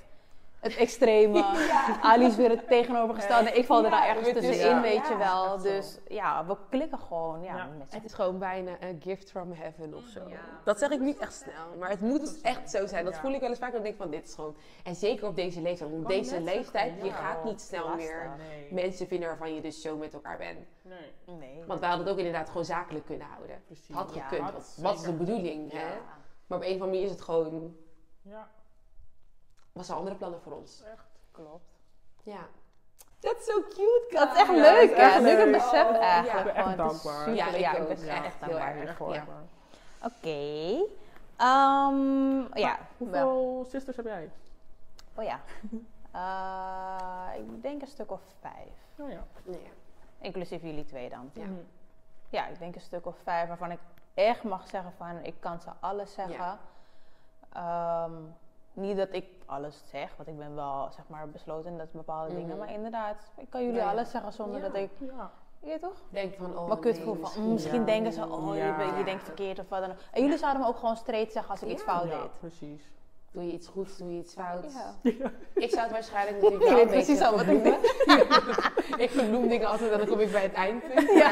het 0.62 0.76
extreme. 0.76 1.44
Ali 2.02 2.26
is 2.26 2.36
weer 2.36 2.50
het 2.50 2.68
tegenovergestelde. 2.68 3.52
Ik 3.52 3.66
val 3.66 3.84
er 3.84 3.90
daar 3.92 4.08
ergens 4.08 4.32
tussenin, 4.32 4.60
ja, 4.76 4.82
weet 4.82 5.08
je 5.08 5.14
ja, 5.14 5.18
wel. 5.18 5.58
Dus 5.62 5.98
ja, 6.08 6.46
we 6.46 6.58
klikken 6.70 7.00
gewoon. 7.00 7.42
Ja, 7.44 7.56
Ja. 7.56 7.70
Het 7.90 8.04
is 8.04 8.14
gewoon 8.14 8.40
bijna 8.40 8.72
een 8.80 9.02
gift 9.04 9.30
from 9.32 9.52
heaven 9.52 9.94
of 9.94 10.04
zo. 10.04 10.20
Dat 10.64 10.80
zeg 10.80 10.90
ik 10.90 11.00
niet 11.00 11.18
echt 11.20 11.34
snel, 11.34 11.78
maar 11.80 11.90
het 11.90 12.02
moet 12.02 12.42
echt 12.42 12.70
zo 12.72 12.86
zijn. 12.88 13.06
Dat 13.06 13.14
Ja. 13.14 13.20
voel 13.20 13.32
ik 13.34 13.40
wel 13.40 13.50
eens 13.50 13.60
vaak. 13.60 13.72
Dat 13.72 13.80
ik 13.80 13.86
denk 13.86 13.98
van, 13.98 14.10
dit 14.10 14.28
is 14.28 14.34
gewoon... 14.34 14.56
En 14.84 14.96
zeker 14.96 15.28
op 15.28 15.36
deze 15.36 15.62
leeftijd. 15.62 15.90
Want 15.92 16.04
op 16.04 16.10
deze 16.10 16.42
leeftijd, 16.42 16.94
je 17.00 17.06
ja. 17.06 17.14
gaat 17.14 17.44
niet 17.44 17.62
snel 17.62 17.96
meer 17.96 18.30
Nee. 18.38 18.68
mensen 18.74 19.08
vinden 19.08 19.28
waarvan 19.28 19.54
je 19.56 19.62
dus 19.62 19.82
zo 19.82 19.98
met 19.98 20.14
elkaar 20.14 20.38
bent. 20.38 20.68
Nee. 20.82 21.38
Nee. 21.38 21.64
Want 21.68 21.80
wij 21.80 21.90
hadden 21.90 22.08
het 22.08 22.16
ook 22.16 22.24
inderdaad 22.26 22.48
gewoon 22.48 22.66
zakelijk 22.66 23.06
kunnen 23.06 23.28
houden. 23.28 23.62
Precies. 23.66 23.96
Had 23.96 24.14
Ja, 24.14 24.22
gekund. 24.22 24.42
had 24.44 24.54
Wat, 24.54 24.78
wat 24.82 24.96
is 24.96 25.02
de 25.02 25.14
bedoeling, 25.14 25.72
hè? 25.72 25.80
Ja. 25.80 25.98
Maar 26.48 26.58
op 26.58 26.64
een 26.64 26.70
of 26.76 26.82
andere 26.82 26.90
manier 26.90 27.04
is 27.04 27.10
het 27.12 27.22
gewoon... 27.22 27.76
Ja, 28.22 28.50
Was 29.72 29.90
er 29.90 29.96
andere 29.96 30.16
plannen 30.16 30.42
voor 30.42 30.54
ons. 30.54 30.84
echt. 30.92 31.06
Klopt. 31.32 31.80
Ja. 32.24 32.48
That's 33.20 33.46
so 33.46 33.62
cute, 33.62 34.06
guys. 34.10 34.20
Dat 34.20 34.32
is 34.32 34.38
echt 34.38 34.48
Ja, 34.48 34.56
leuk, 34.56 34.90
dat 34.90 34.98
is 34.98 35.04
echt 35.04 35.14
hè? 35.14 35.22
Leuk. 35.22 35.52
besef 35.52 35.88
Oh, 35.88 35.94
ja. 35.94 36.00
eigenlijk. 36.00 36.48
Ik 36.48 36.54
ben 36.54 36.56
echt 36.56 36.70
is 36.70 36.76
dankbaar. 36.76 37.34
Ja, 37.34 37.48
ik 37.48 37.60
ja, 37.60 37.74
ik 37.76 37.82
ook. 37.82 37.88
ben 37.88 38.06
Ja, 38.06 38.24
echt 38.24 38.36
heel 38.40 38.50
dankbaar 38.50 38.74
hiervoor. 38.76 39.14
Ja. 39.14 39.26
Oké. 40.04 40.84
Ehm, 41.38 42.60
ja. 42.60 42.80
wel. 42.98 43.30
Hoeveel 43.30 43.66
sisters 43.70 43.96
heb 43.96 44.06
jij? 44.06 44.30
Oh 45.16 45.24
ja. 45.24 45.40
Eh, 46.12 47.40
ik 47.40 47.62
denk 47.62 47.82
een 47.82 47.88
stuk 47.88 48.12
of 48.12 48.22
vijf. 48.40 48.74
Oh 48.98 49.10
ja. 49.12 49.24
Nee. 49.44 49.72
Inclusief 50.20 50.62
jullie 50.62 50.86
twee 50.86 51.10
dan. 51.10 51.30
Ja. 51.34 51.46
Mhm. 51.46 51.54
Ja, 52.30 52.48
ik 52.48 52.60
denk 52.60 52.76
een 52.76 52.82
stuk 52.82 53.06
of 53.06 53.16
vijf 53.24 53.48
waarvan 53.48 53.72
ik 53.72 53.80
echt 54.14 54.44
mag 54.44 54.68
zeggen 54.68 54.94
van 54.98 55.24
ik 55.24 55.36
kan 55.40 55.60
ze 55.62 55.70
alles 55.80 56.14
zeggen. 56.14 56.36
Ja. 56.36 56.60
Ehm, 57.54 58.12
niet 58.74 58.98
dat 58.98 59.08
ik 59.12 59.26
alles 59.52 59.82
zeg, 59.86 60.14
want 60.18 60.30
ik 60.30 60.38
ben 60.38 60.56
wel 60.56 60.88
zeg 60.96 61.06
maar 61.08 61.30
besloten 61.30 61.72
in 61.72 61.78
dat 61.78 61.92
bepaalde 61.92 62.36
dingen. 62.36 62.48
Mhm. 62.50 62.58
Maar 62.58 62.72
inderdaad, 62.74 63.32
ik 63.38 63.50
kan 63.50 63.62
jullie 63.64 63.78
Ja, 63.78 63.84
ja. 63.86 63.90
alles 63.92 64.12
zeggen 64.12 64.34
zonder 64.34 64.62
Ja. 64.62 64.68
dat 64.68 64.76
ik, 64.76 64.90
Ja. 65.00 65.32
je 65.60 65.68
weet 65.68 65.82
toch? 65.82 66.02
Denk 66.10 66.34
van, 66.38 66.58
oh 66.58 66.68
maar 66.68 66.78
kut 66.80 66.94
nee, 66.96 67.04
voel 67.04 67.14
van, 67.14 67.22
misschien- 67.22 67.44
mm, 67.44 67.52
misschien 67.52 67.80
Ja. 67.80 67.86
denken 67.86 68.14
ze, 68.14 68.28
oh 68.30 68.56
je, 68.56 68.62
Ja. 68.64 69.04
denkt 69.04 69.24
verkeerd 69.24 69.60
of 69.60 69.70
wat 69.70 69.82
dan 69.82 69.92
ook. 69.92 69.98
En 70.12 70.22
jullie 70.22 70.38
zouden 70.38 70.62
me 70.62 70.68
ook 70.68 70.78
gewoon 70.78 70.96
straight 70.96 71.32
zeggen 71.32 71.52
als 71.52 71.62
ik 71.62 71.70
iets 71.70 71.84
Ja. 71.86 71.94
fout 71.94 72.10
Ja, 72.12 72.22
deed. 72.22 72.40
precies. 72.40 72.92
Doe 73.34 73.46
je 73.46 73.52
iets 73.52 73.68
goeds, 73.68 73.98
doe 73.98 74.14
je 74.14 74.20
iets 74.20 74.34
fouts. 74.34 74.74
Ja. 75.02 75.12
Ik 75.54 75.70
zou 75.70 75.82
het 75.82 75.92
waarschijnlijk 75.92 76.36
natuurlijk 76.42 76.64
wel 76.70 76.76
beetje 76.86 76.90
precies 76.92 77.22
al 77.22 77.32
wat 77.32 77.42
ik 77.42 77.48
verbloemen. 77.48 79.02
ik 79.06 79.10
verbloem 79.10 79.48
dingen 79.48 79.68
altijd 79.68 79.92
en 79.92 79.98
dan 79.98 80.08
kom 80.08 80.20
ik 80.20 80.32
bij 80.32 80.42
het 80.42 80.54
eindpunt. 80.54 81.12
Ja. 81.12 81.30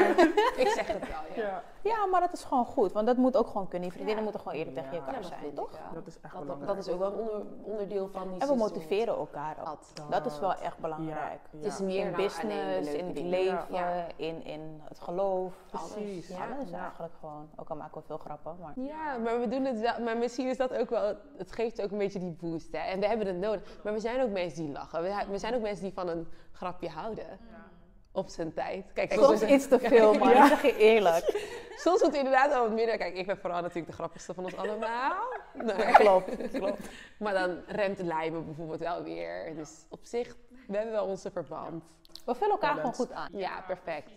Ik 0.56 0.68
zeg 0.68 0.86
het 0.86 0.98
wel, 1.08 1.44
ja. 1.44 1.62
Ja, 1.82 1.90
Ja, 1.90 2.06
maar 2.06 2.20
dat 2.20 2.32
is 2.32 2.44
gewoon 2.44 2.64
goed, 2.64 2.92
want 2.92 3.06
dat 3.06 3.16
moet 3.16 3.36
ook 3.36 3.46
gewoon 3.46 3.68
kunnen. 3.68 3.88
Die 3.88 3.98
vriendinnen 3.98 4.24
Ja. 4.24 4.30
moeten 4.30 4.40
gewoon 4.40 4.58
eerlijk 4.58 4.76
tegen 4.76 4.92
Ja. 4.92 4.98
elkaar 5.06 5.22
Ja, 5.22 5.26
zijn, 5.28 5.54
toch? 5.54 5.70
dat 5.94 6.06
is 6.06 6.20
echt 6.20 6.32
Dat, 6.32 6.42
belangrijk. 6.42 6.74
dat 6.76 6.86
is 6.86 6.92
ook 6.92 6.98
wel 6.98 7.12
een 7.12 7.18
onder- 7.18 7.42
onderdeel 7.62 8.08
van 8.08 8.30
die 8.32 8.40
En 8.40 8.48
we 8.48 8.54
motiveren 8.54 9.14
elkaar 9.16 9.56
ook. 9.60 9.64
Dat. 9.66 10.10
Dat 10.10 10.26
is 10.26 10.38
wel 10.38 10.54
echt 10.54 10.78
belangrijk. 10.78 11.40
Ja, 11.50 11.56
Het 11.58 11.64
is 11.66 11.78
ja. 11.78 11.84
meer 11.84 12.06
in 12.06 12.12
business, 12.12 12.92
in 12.92 13.04
het 13.06 13.14
dingen. 13.14 13.30
leven, 13.30 13.64
Ja. 13.70 14.06
in, 14.16 14.44
in 14.44 14.80
het 14.88 15.00
geloof. 15.00 15.54
Precies. 15.70 16.28
Ja. 16.28 16.36
Alles 16.54 16.70
Ja. 16.70 16.78
eigenlijk 16.80 17.12
gewoon. 17.20 17.48
Ook 17.56 17.68
al 17.70 17.76
maken 17.76 18.00
we 18.00 18.06
veel 18.06 18.18
grappen. 18.18 18.56
Maar... 18.60 18.72
Ja, 18.76 19.16
maar 19.16 19.40
we 19.40 19.48
doen 19.48 19.64
het 19.64 19.80
wel. 19.80 20.00
Maar 20.04 20.16
misschien 20.16 20.48
is 20.48 20.56
dat 20.56 20.72
ook 20.74 20.90
wel. 20.90 21.14
Het 21.36 21.52
geeft 21.52 21.82
ook 21.82 21.90
een 21.90 21.98
beetje 21.98 22.18
die 22.18 22.36
boost. 22.40 22.72
Hè? 22.72 22.78
En 22.78 23.00
we 23.00 23.06
hebben 23.06 23.26
het 23.26 23.36
nodig. 23.36 23.78
Maar 23.84 23.92
we 23.92 24.00
zijn 24.00 24.22
ook 24.22 24.30
mensen 24.30 24.62
die 24.64 24.72
lachen. 24.72 25.02
We, 25.02 25.24
we 25.30 25.38
zijn 25.38 25.54
ook 25.54 25.62
mensen 25.62 25.84
die 25.84 25.92
van 25.94 26.08
een 26.08 26.28
grapje 26.52 26.88
houden. 26.88 27.26
Op 28.12 28.28
zijn 28.28 28.52
tijd. 28.52 28.92
Kijk, 28.92 29.12
Soms 29.12 29.42
iets 29.42 29.68
te 29.68 29.78
veel, 29.78 30.14
maar 30.14 30.36
ik 30.36 30.44
zeg 30.44 30.62
je 30.62 30.76
eerlijk. 30.76 31.48
Soms 31.84 32.02
moet 32.02 32.14
inderdaad 32.14 32.52
al 32.52 32.62
wat 32.62 32.72
minder. 32.72 32.96
Kijk, 32.98 33.16
ik 33.16 33.26
ben 33.26 33.38
vooral 33.38 33.60
natuurlijk 33.60 33.86
de 33.86 33.92
grappigste 33.92 34.34
van 34.34 34.44
ons 34.44 34.56
allemaal. 34.56 35.14
Nee. 35.54 35.92
Klopt, 35.92 36.50
klopt. 36.52 36.80
Maar 37.18 37.32
dan 37.32 37.60
remt 37.66 37.96
de 37.96 38.04
lijmen 38.04 38.44
bijvoorbeeld 38.44 38.80
wel 38.80 39.02
weer. 39.02 39.54
Dus 39.54 39.86
op 39.88 39.98
zich, 40.02 40.36
we 40.66 40.76
hebben 40.76 40.92
wel 40.92 41.06
onze 41.06 41.30
verband. 41.30 41.84
We 42.24 42.34
vullen 42.34 42.50
elkaar 42.50 42.74
gewoon 42.74 42.94
goed 42.94 43.12
aan. 43.12 43.28
Ja, 43.32 43.64
perfect. 43.66 44.10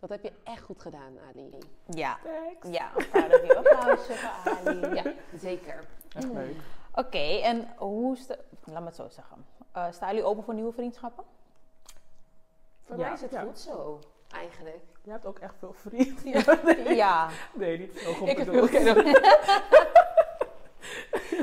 Dat 0.00 0.08
heb 0.10 0.22
je 0.22 0.32
echt 0.44 0.62
goed 0.62 0.82
gedaan, 0.82 1.18
Ali. 1.28 1.58
Ja. 1.86 2.18
Thanks. 2.22 2.78
Ja, 2.78 2.90
een 2.96 3.08
proud 3.08 3.32
of 3.32 3.46
you. 3.46 3.56
Applausje 3.56 4.12
voor 4.12 4.50
Ali. 4.64 4.94
Ja, 5.02 5.12
zeker. 5.38 5.84
Echt 6.16 6.32
leuk. 6.32 6.56
Oké, 6.94 7.40
en 7.42 7.68
hoe 7.76 8.16
is 8.16 8.26
de... 8.26 8.38
Laat 8.64 8.80
me 8.80 8.86
het 8.86 8.94
zo 8.94 9.08
zeggen. 9.08 9.46
Eh 9.72 9.86
staan 9.90 10.08
jullie 10.08 10.24
open 10.24 10.44
voor 10.44 10.54
nieuwe 10.54 10.72
vriendschappen? 10.72 11.24
Voor 12.90 12.98
Ja, 12.98 13.04
mij 13.04 13.14
is 13.14 13.20
het 13.20 13.30
ja. 13.30 13.40
goed 13.42 13.58
zo, 13.58 13.98
eigenlijk. 14.34 14.78
Je 15.02 15.10
hebt 15.10 15.26
ook 15.26 15.38
echt 15.38 15.54
veel 15.58 15.72
vrienden. 15.72 16.94
Ja. 16.94 17.28
Nee, 17.54 17.78
niet 17.78 17.98
zo 17.98 18.12
goed 18.12 18.28
Ik 18.32 18.36
heb 18.38 18.48
veel 18.50 18.68
kennis. 18.68 18.94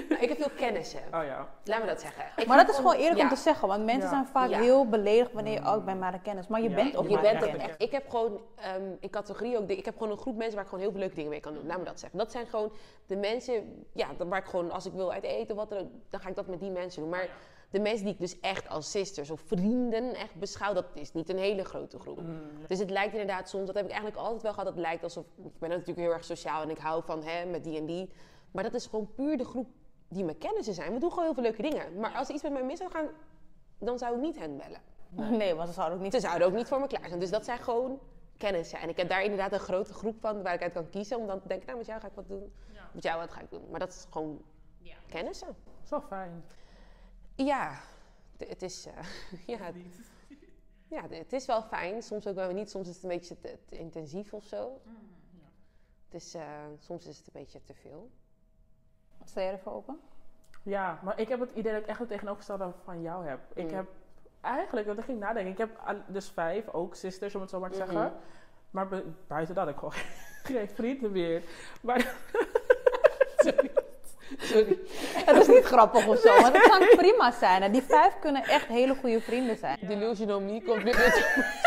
Nou, 0.10 0.22
ik 0.22 0.30
heb 0.30 0.38
veel 0.38 0.52
kennissen. 0.56 1.00
Oh 1.14 1.24
ja. 1.24 1.48
Laat 1.64 1.80
me 1.82 1.86
dat 1.88 2.02
zeggen. 2.02 2.24
Ik 2.36 2.48
Maar 2.48 2.58
dat 2.58 2.70
is 2.70 2.76
gewoon 2.76 2.96
eerlijk 2.96 3.22
om 3.22 3.30
te 3.30 3.36
zeggen. 3.36 3.68
Want 3.68 3.86
mensen 3.86 4.02
Ja. 4.04 4.10
zijn 4.10 4.26
vaak 4.26 4.50
Ja. 4.50 4.60
heel 4.60 4.88
beledigd 4.90 5.34
wanneer 5.34 5.54
je, 5.54 5.68
oh, 5.68 5.76
ik 5.76 5.86
ben 5.86 6.00
maar 6.00 6.14
een 6.14 6.22
kennis. 6.22 6.48
Maar 6.48 6.62
je 6.62 6.70
Ja. 6.70 6.76
bent 6.76 6.96
ook 6.96 7.08
Je 7.08 7.14
maar 7.14 7.22
bent 7.22 7.42
een 7.42 7.50
ook 7.50 7.56
echt. 7.56 7.82
Ik 7.82 7.92
heb 7.92 8.10
gewoon 8.10 8.42
ehm 8.56 8.82
in 9.00 9.10
categorie 9.10 9.58
ook. 9.58 9.70
Ik 9.70 9.86
heb 9.86 9.98
gewoon 9.98 10.12
een 10.12 10.18
groep 10.20 10.36
mensen 10.36 10.54
waar 10.54 10.64
ik 10.64 10.70
gewoon 10.70 10.84
heel 10.84 10.92
veel 10.92 11.00
leuke 11.02 11.16
dingen 11.16 11.30
mee 11.30 11.40
kan 11.40 11.54
doen. 11.54 11.66
Laat 11.68 11.78
me 11.78 11.84
dat 11.84 12.00
zeggen. 12.00 12.20
Dat 12.20 12.32
zijn 12.32 12.46
gewoon 12.48 12.72
de 13.06 13.16
mensen. 13.16 13.86
Ja, 13.94 14.08
waar 14.28 14.40
ik 14.40 14.46
gewoon 14.46 14.72
als 14.72 14.86
ik 14.86 14.94
wil 14.94 15.12
uit 15.12 15.24
eten 15.24 15.56
wat 15.56 15.70
dan 15.70 15.80
ook, 15.80 15.88
dan 16.10 16.20
ga 16.20 16.30
ik 16.30 16.36
dat 16.36 16.48
met 16.48 16.60
die 16.60 16.72
mensen 16.72 17.02
doen. 17.02 17.10
Maar 17.10 17.28
de 17.70 17.80
mensen 17.80 18.06
die 18.06 18.14
ik 18.14 18.20
dus 18.20 18.40
echt 18.40 18.70
als 18.70 18.92
sisters 18.92 19.30
of 19.30 19.42
vrienden 19.46 20.16
echt 20.16 20.36
beschouw, 20.36 20.74
dat 20.74 20.86
is 20.94 21.14
niet 21.14 21.30
een 21.30 21.38
hele 21.38 21.64
grote 21.64 22.00
groep. 22.00 22.22
Mm, 22.22 22.42
Dus 22.68 22.80
het 22.80 22.90
lijkt 22.90 23.12
inderdaad 23.12 23.50
soms, 23.50 23.66
dat 23.66 23.76
heb 23.76 23.86
ik 23.86 23.92
eigenlijk 23.92 24.22
altijd 24.22 24.42
wel 24.42 24.52
gehad, 24.52 24.66
dat 24.66 24.76
het 24.76 24.84
lijkt 24.86 25.04
alsof, 25.04 25.26
ik 25.44 25.60
ben 25.60 25.70
natuurlijk 25.70 25.98
heel 26.00 26.12
erg 26.12 26.24
sociaal 26.24 26.62
en 26.62 26.70
ik 26.70 26.78
hou 26.78 27.04
van 27.04 27.24
hè, 27.24 27.46
met 27.46 27.64
die 27.64 27.78
en 27.78 27.86
die. 27.86 28.10
Maar 28.52 28.64
dat 28.64 28.74
is 28.74 28.86
gewoon 28.86 29.14
puur 29.16 29.38
de 29.38 29.46
groep 29.46 29.68
die 30.08 30.24
mijn 30.24 30.38
kennissen 30.38 30.74
zijn. 30.74 30.94
We 30.94 31.00
doen 31.00 31.10
gewoon 31.10 31.24
heel 31.26 31.34
veel 31.34 31.44
leuke 31.44 31.62
dingen. 31.62 32.00
Maar 32.00 32.12
als 32.12 32.28
er 32.28 32.34
iets 32.34 32.44
met 32.44 32.52
mij 32.54 32.64
mis 32.64 32.78
zou 32.78 32.92
gaan, 32.92 33.08
dan 33.80 33.98
zou 33.98 34.16
ik 34.16 34.22
niet 34.22 34.40
hen 34.40 34.58
bellen. 34.58 34.82
Nee, 35.38 35.54
want 35.56 35.68
ze 35.68 35.74
zouden 35.74 35.98
ook 35.98 36.04
niet... 36.04 36.14
Ze 36.14 36.20
zouden 36.20 36.48
ook 36.48 36.54
niet 36.54 36.68
voor 36.68 36.80
me 36.80 36.88
klaar 36.88 37.08
zijn. 37.08 37.20
Dus 37.20 37.30
dat 37.30 37.46
zijn 37.46 37.58
gewoon 37.58 38.00
kennissen. 38.38 38.80
En 38.80 38.90
ik 38.90 38.98
heb 38.98 39.10
daar 39.10 39.24
inderdaad 39.24 39.52
een 39.52 39.60
grote 39.60 39.94
groep 39.94 40.16
van 40.20 40.42
waar 40.44 40.54
ik 40.54 40.62
uit 40.62 40.74
kan 40.74 40.90
kiezen. 40.90 41.18
Om 41.18 41.28
dan 41.28 41.40
te 41.42 41.48
denken, 41.48 41.66
nou 41.66 41.78
met 41.78 41.88
jou 41.88 42.00
ga 42.00 42.08
ik 42.08 42.14
wat 42.16 42.28
doen. 42.28 42.54
Met 42.92 43.04
jou 43.04 43.20
wat 43.20 43.32
ga 43.32 43.42
ik 43.42 43.50
doen. 43.50 43.64
Maar 43.70 43.80
dat 43.80 43.90
is 43.90 44.06
gewoon 44.10 44.42
kennissen. 45.10 45.48
Dat 45.48 45.84
is 45.84 45.90
wel 45.90 46.02
fijn. 46.02 46.44
Ja, 47.38 47.80
het 48.38 48.62
is, 48.62 48.86
eh, 48.86 48.94
ja, 49.58 49.66
het- 49.66 49.76
ja, 50.96 51.04
het 51.10 51.34
is 51.34 51.46
wel 51.46 51.62
fijn. 51.64 52.02
Soms 52.04 52.28
ook 52.28 52.36
wel 52.36 52.52
niet. 52.52 52.70
Soms 52.70 52.88
is 52.88 52.94
het 52.96 53.04
een 53.04 53.10
beetje 53.10 53.38
te, 53.40 53.58
te 53.66 53.78
intensief 53.78 54.34
of 54.34 54.44
zo. 54.44 54.82
Het 56.06 56.22
is, 56.22 56.34
eh, 56.34 56.44
soms 56.80 57.06
is 57.08 57.18
het 57.18 57.28
een 57.28 57.42
beetje 57.42 57.64
te 57.64 57.74
veel. 57.74 58.10
Sta 59.24 59.42
je 59.42 59.50
ervoor 59.52 59.74
open? 59.74 60.00
Ja, 60.64 61.00
maar 61.04 61.20
ik 61.20 61.28
heb 61.28 61.40
het 61.40 61.52
idee 61.52 61.72
dat 61.74 61.82
ik 61.82 61.88
echt 61.88 62.00
het 62.00 62.08
tegenovergestelde 62.10 62.74
van 62.84 63.02
jou 63.02 63.26
heb. 63.28 63.40
Ik 63.54 63.70
Mm. 63.70 63.76
heb 63.76 63.88
eigenlijk, 64.42 64.88
want 64.88 65.00
ik 65.00 65.06
ging 65.06 65.20
nadenken, 65.20 65.52
ik 65.52 65.58
heb 65.58 66.04
dus 66.08 66.30
vijf, 66.30 66.68
ook 66.70 66.96
sisters 66.96 67.36
om 67.36 67.42
het 67.42 67.50
zo 67.50 67.60
maar 67.60 67.70
te 67.70 67.76
zeggen. 67.76 68.14
Maar 68.70 68.88
bu- 68.88 69.14
buiten 69.28 69.56
dat 69.56 69.68
ik 69.68 69.76
gewoon 69.78 69.94
geen 70.44 70.70
vrienden 70.70 71.12
meer. 71.12 71.44
Maar 71.82 72.16
Sorry. 73.38 73.72
Sorry. 74.38 74.80
Het 75.26 75.38
is 75.38 75.48
niet 75.48 75.64
grappig 75.64 76.08
of 76.08 76.20
zo, 76.20 76.42
want 76.42 76.58
het 76.58 76.70
kan 76.70 76.88
prima 76.98 77.32
zijn. 77.32 77.62
En 77.62 77.72
die 77.72 77.82
vijf 77.82 78.20
kunnen 78.20 78.44
echt 78.44 78.68
hele 78.68 78.96
goede 78.96 79.22
vrienden 79.22 79.58
zijn. 79.58 79.78
Delusional 79.82 80.42
me 80.42 80.64
komt 80.64 80.84
nu 80.84 80.92
weer 80.92 81.46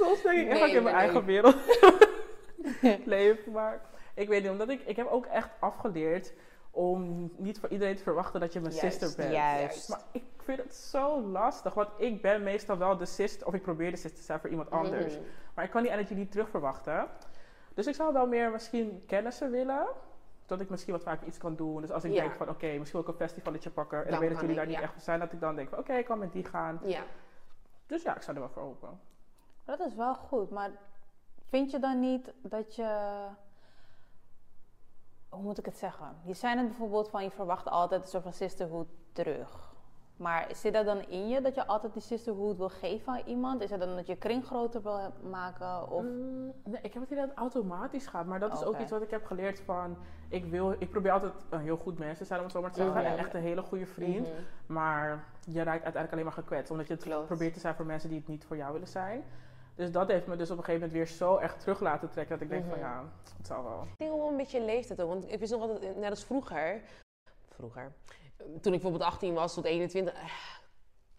soms 0.00 0.22
denk 0.22 0.38
ik 0.38 0.48
echt 0.48 0.60
Nee, 0.60 0.60
dat 0.60 0.68
ik 0.68 0.74
in 0.74 0.82
mijn 0.82 0.94
nee, 0.94 1.04
eigen 1.04 1.24
wereld 1.24 1.56
leef. 3.16 3.46
Maar 3.46 3.80
ik 4.14 4.28
weet 4.28 4.42
niet, 4.42 4.50
omdat 4.50 4.68
ik, 4.68 4.80
ik 4.86 4.96
heb 4.96 5.06
ook 5.06 5.26
echt 5.26 5.48
afgeleerd 5.60 6.32
om 6.70 7.30
niet 7.36 7.58
voor 7.58 7.68
iedereen 7.68 7.96
te 7.96 8.02
verwachten 8.02 8.40
dat 8.40 8.52
je 8.52 8.60
mijn 8.60 8.74
Juist, 8.74 9.00
sister 9.00 9.16
bent. 9.16 9.32
Juist. 9.32 9.88
Maar 9.88 10.00
ik 10.12 10.22
vind 10.44 10.58
het 10.58 10.74
zo 10.74 11.20
lastig, 11.20 11.74
want 11.74 11.88
ik 11.96 12.22
ben 12.22 12.42
meestal 12.42 12.78
wel 12.78 12.96
de 12.96 13.06
sister, 13.06 13.46
of 13.46 13.54
ik 13.54 13.62
probeer 13.62 13.90
de 13.90 13.96
sister 13.96 14.20
te 14.20 14.24
zijn 14.24 14.40
voor 14.40 14.50
iemand 14.50 14.70
anders. 14.70 15.14
Mhm. 15.14 15.22
Maar 15.54 15.64
ik 15.64 15.70
kan 15.70 15.82
die 15.82 15.92
energy 15.92 16.14
niet 16.14 16.30
terug 16.30 16.48
verwachten. 16.48 17.08
Dus 17.80 17.88
ik 17.88 17.94
zou 17.94 18.12
wel 18.12 18.26
meer 18.26 18.50
misschien 18.50 19.04
kennissen 19.06 19.50
willen. 19.50 19.86
Dat 20.46 20.60
ik 20.60 20.70
misschien 20.70 20.92
wat 20.92 21.02
vaker 21.02 21.26
iets 21.26 21.38
kan 21.38 21.56
doen. 21.56 21.80
Dus 21.80 21.90
als 21.90 22.04
ik 22.04 22.12
Ja. 22.12 22.20
denk 22.20 22.34
van 22.34 22.48
oké, 22.48 22.66
misschien 22.66 23.00
wil 23.00 23.00
ik 23.00 23.08
een 23.20 23.26
festivalletje 23.26 23.70
pakken. 23.70 23.98
En 23.98 24.02
Dan 24.04 24.10
dan 24.12 24.20
weet 24.20 24.30
dat 24.30 24.40
jullie 24.40 24.54
ik, 24.54 24.60
daar 24.60 24.70
niet 24.70 24.80
echt 24.82 24.92
voor 24.92 25.02
zijn. 25.02 25.20
Dat 25.20 25.32
ik 25.32 25.40
dan 25.40 25.54
denk 25.56 25.68
van 25.68 25.78
oké, 25.78 25.92
ik 25.94 26.04
kan 26.04 26.18
met 26.18 26.32
die 26.32 26.44
gaan. 26.44 26.80
Ja. 26.84 27.02
Dus 27.86 28.02
ja, 28.02 28.16
ik 28.16 28.22
zou 28.22 28.36
er 28.36 28.42
wel 28.42 28.52
voor 28.52 28.62
open. 28.62 29.00
Dat 29.64 29.80
is 29.80 29.94
wel 29.94 30.14
goed, 30.14 30.50
maar 30.50 30.70
vind 31.48 31.70
je 31.70 31.78
dan 31.78 32.00
niet 32.00 32.32
dat 32.42 32.74
je. 32.76 33.26
Hoe 35.28 35.42
moet 35.42 35.58
ik 35.58 35.64
het 35.64 35.76
zeggen? 35.78 36.16
Je 36.24 36.34
zei 36.34 36.56
het 36.56 36.66
bijvoorbeeld 36.66 37.10
van 37.10 37.22
je 37.22 37.30
verwacht 37.30 37.68
altijd 37.68 38.02
een 38.02 38.08
soort 38.08 38.22
van 38.22 38.32
sisterhood 38.32 38.88
terug. 39.12 39.69
Maar 40.20 40.46
zit 40.54 40.72
dat 40.72 40.84
dan 40.84 41.08
in 41.08 41.28
je 41.28 41.40
dat 41.40 41.54
je 41.54 41.66
altijd 41.66 41.92
die 41.92 42.02
sisterhood 42.02 42.56
wil 42.56 42.68
geven 42.68 43.12
aan 43.12 43.22
iemand? 43.26 43.60
Is 43.62 43.70
het 43.70 43.80
dan 43.80 43.96
dat 43.96 44.06
je 44.06 44.16
kring 44.16 44.44
groter 44.46 44.82
wil 44.82 45.12
maken? 45.30 45.90
Of... 45.90 46.02
Mm, 46.02 46.52
nee, 46.64 46.80
ik 46.82 46.92
heb 46.92 47.02
het 47.02 47.10
idee 47.10 47.18
dat 47.20 47.28
het 47.28 47.38
automatisch 47.38 48.06
gaat. 48.06 48.26
Maar 48.26 48.40
dat 48.40 48.52
is 48.52 48.64
ook 48.64 48.78
iets 48.78 48.90
wat 48.90 49.02
ik 49.02 49.10
heb 49.10 49.24
geleerd 49.24 49.60
van... 49.60 49.96
Ik, 50.28 50.44
wil, 50.44 50.74
ik 50.78 50.90
probeer 50.90 51.12
altijd 51.12 51.32
een 51.50 51.60
heel 51.60 51.76
goed 51.76 51.98
mens 51.98 52.18
te 52.18 52.24
zijn, 52.24 52.38
om 52.38 52.44
het 52.44 52.54
zo 52.54 52.60
maar 52.60 52.70
te 52.72 52.82
zeggen. 52.82 53.02
Mhm. 53.02 53.12
En 53.12 53.18
echt 53.18 53.34
een 53.34 53.40
hele 53.40 53.62
goede 53.62 53.86
vriend. 53.86 54.26
Mhm. 54.26 54.36
Maar 54.66 55.24
je 55.44 55.56
raakt 55.62 55.66
uiteindelijk 55.84 56.12
alleen 56.12 56.24
maar 56.24 56.32
gekwetst. 56.32 56.70
Omdat 56.70 56.86
je 56.86 56.94
het 56.94 57.02
Klopt. 57.02 57.26
probeert 57.26 57.54
te 57.54 57.60
zijn 57.60 57.74
voor 57.74 57.86
mensen 57.86 58.08
die 58.08 58.18
het 58.18 58.28
niet 58.28 58.44
voor 58.44 58.56
jou 58.56 58.72
willen 58.72 58.88
zijn. 58.88 59.24
Dus 59.74 59.92
dat 59.92 60.08
heeft 60.08 60.26
me 60.26 60.36
dus 60.36 60.50
op 60.50 60.58
een 60.58 60.64
gegeven 60.64 60.86
moment 60.88 61.08
weer 61.08 61.16
zo 61.16 61.36
echt 61.36 61.60
terug 61.60 61.80
laten 61.80 62.10
trekken. 62.10 62.34
Dat 62.38 62.44
ik 62.44 62.50
denk 62.52 62.64
van 62.68 62.78
Mhm. 62.78 62.86
ja, 62.88 63.02
het 63.36 63.46
zal 63.46 63.62
wel. 63.64 63.82
Ik 63.82 63.98
denk 63.98 64.10
wel 64.10 64.28
een 64.28 64.36
beetje 64.36 64.60
leeftijd 64.64 65.00
ook. 65.02 65.08
Want 65.08 65.32
ik 65.32 65.38
wist 65.38 65.52
nog 65.52 65.60
altijd, 65.60 65.96
net 65.96 66.10
als 66.10 66.24
vroeger. 66.24 66.80
Vroeger. 67.48 67.92
Toen 68.40 68.72
ik 68.72 68.80
bijvoorbeeld 68.80 69.02
18 69.10 69.34
was 69.34 69.54
tot 69.54 69.64
21. 69.64 70.14
eh, 70.14 70.24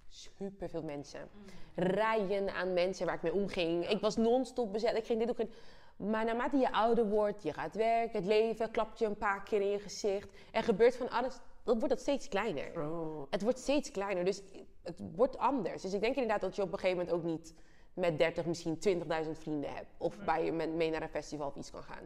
Super 0.07 0.69
veel 0.69 0.83
mensen. 0.83 1.29
Rijen 1.75 2.49
aan 2.53 2.73
mensen 2.73 3.05
waar 3.05 3.15
ik 3.15 3.21
mee 3.21 3.33
omging. 3.33 3.87
Ik 3.89 4.01
was 4.01 4.15
non-stop 4.15 4.71
bezet. 4.73 4.97
Ik 4.97 5.05
ging 5.05 5.19
dit 5.19 5.29
ook. 5.29 5.39
in- 5.39 5.51
Maar 5.95 6.25
naarmate 6.25 6.57
je 6.57 6.71
ouder 6.71 7.09
wordt, 7.09 7.43
je 7.43 7.53
gaat 7.53 7.75
werken, 7.75 8.17
het 8.19 8.25
leven 8.27 8.71
klapt 8.71 8.99
je 8.99 9.05
een 9.05 9.17
paar 9.17 9.43
keer 9.43 9.61
in 9.61 9.67
je 9.69 9.79
gezicht. 9.79 10.29
Er 10.51 10.63
gebeurt 10.63 10.95
van 10.95 11.09
alles. 11.09 11.37
Dat 11.63 11.75
wordt 11.75 11.89
dat 11.89 11.99
steeds 11.99 12.27
kleiner. 12.27 12.81
Oh. 12.89 13.27
Het 13.29 13.41
wordt 13.41 13.59
steeds 13.59 13.91
kleiner, 13.91 14.25
dus 14.25 14.41
het 14.83 14.99
wordt 15.15 15.37
anders. 15.37 15.81
Dus 15.81 15.93
ik 15.93 16.01
denk 16.01 16.15
inderdaad 16.15 16.41
dat 16.41 16.55
je 16.55 16.61
op 16.61 16.71
een 16.73 16.79
gegeven 16.79 16.97
moment 17.05 17.15
ook 17.15 17.23
niet 17.23 17.53
met 17.93 18.17
30 18.17 18.45
misschien 18.45 18.79
20.000 18.79 19.37
vrienden 19.39 19.73
hebt. 19.73 19.93
Of 19.97 20.17
bij 20.25 20.45
je 20.45 20.51
met, 20.51 20.73
mee 20.73 20.89
naar 20.89 21.01
een 21.01 21.09
festival 21.09 21.47
of 21.47 21.55
iets 21.55 21.71
kan 21.71 21.83
gaan. 21.83 22.05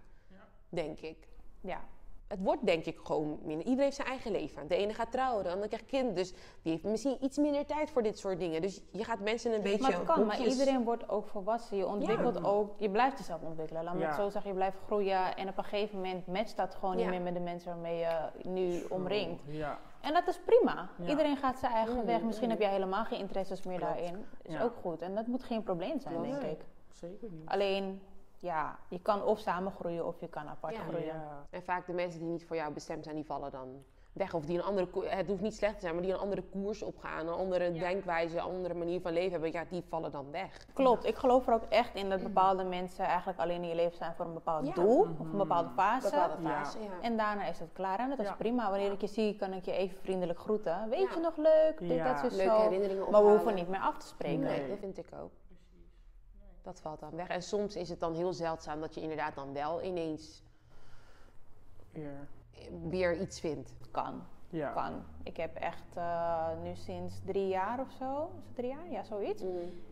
Denk 0.70 1.00
ik. 1.00 1.28
Ja. 1.62 1.88
Het 2.36 2.44
wordt 2.44 2.66
denk 2.66 2.86
ik 2.86 2.98
gewoon 3.04 3.40
minder. 3.44 3.58
Iedereen 3.66 3.84
heeft 3.84 3.96
zijn 3.96 4.08
eigen 4.08 4.32
leven. 4.32 4.68
De 4.68 4.76
ene 4.76 4.94
gaat 4.94 5.12
trouwen, 5.12 5.44
de 5.44 5.50
ander 5.52 5.68
krijgt 5.68 5.86
kind. 5.86 6.16
Dus 6.16 6.32
die 6.62 6.72
heeft 6.72 6.84
misschien 6.84 7.18
iets 7.22 7.38
minder 7.38 7.66
tijd 7.66 7.90
voor 7.90 8.04
dit 8.04 8.20
soort 8.20 8.40
dingen. 8.40 8.62
Dus 8.62 8.82
je 8.92 9.04
gaat 9.04 9.20
mensen 9.20 9.54
een 9.54 9.62
beetje 9.62 9.82
Maar 9.82 9.92
het 9.94 10.04
kan, 10.04 10.26
maar 10.26 10.40
iedereen 10.46 10.84
wordt 10.84 11.10
ook 11.10 11.28
volwassen. 11.28 11.78
Je 11.78 11.88
ontwikkelt 11.88 12.36
Ja. 12.36 12.42
ook, 12.50 12.74
je 12.78 12.90
blijft 12.90 13.18
jezelf 13.18 13.42
ontwikkelen. 13.42 13.84
Laat 13.84 13.94
me 13.94 14.00
Ja. 14.00 14.06
het 14.08 14.16
zo 14.16 14.30
zeggen, 14.30 14.50
je 14.52 14.56
blijft 14.58 14.78
groeien. 14.86 15.38
En 15.38 15.48
op 15.50 15.58
een 15.58 15.64
gegeven 15.64 15.96
moment 15.96 16.28
matcht 16.28 16.58
dat 16.58 16.76
gewoon 16.76 16.98
Ja. 16.98 17.02
niet 17.02 17.10
meer 17.14 17.22
met 17.22 17.34
de 17.34 17.40
mensen 17.40 17.70
waarmee 17.72 17.98
je 18.00 18.18
nu 18.44 18.84
omringt. 18.90 19.42
Ja. 19.46 19.80
En 20.02 20.14
dat 20.14 20.28
is 20.28 20.40
prima. 20.46 20.90
Ja. 20.98 21.10
Iedereen 21.10 21.38
gaat 21.38 21.60
zijn 21.60 21.72
eigen 21.74 21.96
Mhm, 21.96 22.06
weg. 22.06 22.22
Misschien 22.22 22.50
heb 22.50 22.60
jij 22.60 22.72
helemaal 22.72 23.06
geen 23.06 23.20
interesses 23.20 23.64
meer 23.64 23.78
Klopt. 23.80 23.94
daarin. 23.94 24.26
Is 24.42 24.54
Ja. 24.54 24.62
ook 24.64 24.76
goed. 24.82 25.02
En 25.02 25.16
dat 25.16 25.28
moet 25.28 25.44
geen 25.44 25.64
probleem 25.64 26.00
zijn, 26.00 26.14
Klopt. 26.14 26.30
denk 26.42 26.52
ik. 26.52 26.66
Zeker 26.92 27.28
niet. 27.32 27.50
Alleen, 27.50 28.02
ja, 28.46 28.78
je 28.90 29.00
kan 29.02 29.24
of 29.24 29.40
samen 29.40 29.72
groeien 29.72 30.06
of 30.06 30.20
je 30.20 30.28
kan 30.28 30.48
apart 30.48 30.76
Ja. 30.76 30.82
groeien. 30.82 31.06
Ja. 31.06 31.46
En 31.50 31.64
vaak 31.64 31.86
de 31.86 31.94
mensen 31.94 32.20
die 32.20 32.30
niet 32.30 32.46
voor 32.46 32.56
jou 32.56 32.74
bestemd 32.74 33.04
zijn, 33.04 33.16
die 33.16 33.26
vallen 33.26 33.52
dan 33.52 33.84
weg. 34.14 34.34
Of 34.34 34.46
die 34.46 34.58
een 34.58 34.64
andere, 34.64 34.88
het 35.08 35.28
hoeft 35.28 35.42
niet 35.42 35.56
slecht 35.56 35.74
te 35.74 35.80
zijn, 35.80 35.94
maar 35.94 36.04
die 36.04 36.14
een 36.14 36.20
andere 36.20 36.44
koers 36.52 36.82
opgaan. 36.84 37.28
Een 37.28 37.34
andere 37.34 37.72
denkwijze, 37.72 38.38
een 38.38 38.44
andere 38.44 38.74
manier 38.74 39.02
van 39.02 39.12
leven 39.14 39.32
hebben. 39.32 39.52
Ja, 39.52 39.64
die 39.70 39.84
vallen 39.90 40.12
dan 40.12 40.32
weg. 40.32 40.66
Klopt, 40.74 41.06
ik 41.06 41.16
geloof 41.16 41.48
er 41.48 41.54
ook 41.54 41.64
echt 41.70 41.96
in 41.96 42.10
dat 42.10 42.24
bepaalde 42.24 42.64
mensen 42.64 43.06
eigenlijk 43.06 43.40
alleen 43.40 43.62
in 43.62 43.70
je 43.70 43.76
leven 43.76 43.98
zijn 43.98 44.14
voor 44.16 44.26
een 44.26 44.34
bepaald 44.34 44.68
Ja. 44.68 44.74
doel 44.74 45.02
of 45.20 45.32
een 45.32 45.38
bepaalde 45.38 45.70
fase. 45.76 46.10
Bepaalde 46.10 46.42
Ja. 46.44 46.50
fase, 46.64 46.80
ja. 46.80 46.90
En 47.02 47.18
daarna 47.18 47.46
is 47.46 47.60
het 47.60 47.70
klaar 47.74 48.00
en 48.00 48.10
dat 48.10 48.20
is 48.20 48.26
Ja. 48.28 48.34
prima. 48.36 48.70
Wanneer 48.70 48.92
ik 48.92 49.02
je 49.02 49.08
zie, 49.08 49.36
kan 49.36 49.54
ik 49.54 49.66
je 49.66 49.72
even 49.72 49.98
vriendelijk 50.02 50.40
groeten. 50.40 50.90
Weet 50.90 51.00
Ja. 51.10 51.16
je 51.16 51.20
nog 51.22 51.38
leuk? 51.38 51.76
Dit, 51.80 51.92
Ja. 51.92 52.14
dat, 52.22 52.32
zo, 52.32 52.38
Leuke 52.38 52.52
zo. 52.56 52.62
herinneringen 52.62 53.02
Maar 53.02 53.12
we 53.12 53.18
ophalen. 53.18 53.32
hoeven 53.32 53.56
niet 53.56 53.68
meer 53.70 53.80
af 53.80 53.98
te 53.98 54.06
spreken. 54.08 54.40
Nee, 54.40 54.60
Nee. 54.60 54.70
dat 54.70 54.78
vind 54.80 54.98
ik 54.98 55.08
ook. 55.22 55.32
Dat 56.66 56.80
valt 56.82 57.00
dan 57.00 57.16
weg. 57.16 57.28
En 57.28 57.42
soms 57.42 57.76
is 57.76 57.90
het 57.90 58.00
dan 58.00 58.14
heel 58.14 58.34
zeldzaam 58.34 58.80
dat 58.82 58.94
je 58.96 59.02
inderdaad 59.02 59.36
dan 59.36 59.54
wel 59.54 59.84
ineens 59.84 60.44
Weer. 61.92 62.28
weer 62.90 63.18
iets 63.22 63.40
vindt. 63.40 63.74
Kan, 63.92 64.22
Ja. 64.50 64.72
kan. 64.72 65.04
Ik 65.24 65.38
heb 65.38 65.56
echt 65.56 65.96
eh, 65.96 66.48
nu 66.64 66.76
sinds 66.76 67.22
drie 67.26 67.48
jaar 67.48 67.80
of 67.80 67.92
zo, 68.00 68.30
is 68.40 68.46
het 68.46 68.56
drie 68.56 68.70
jaar? 68.70 68.92
Ja, 68.92 69.04
zoiets. 69.04 69.44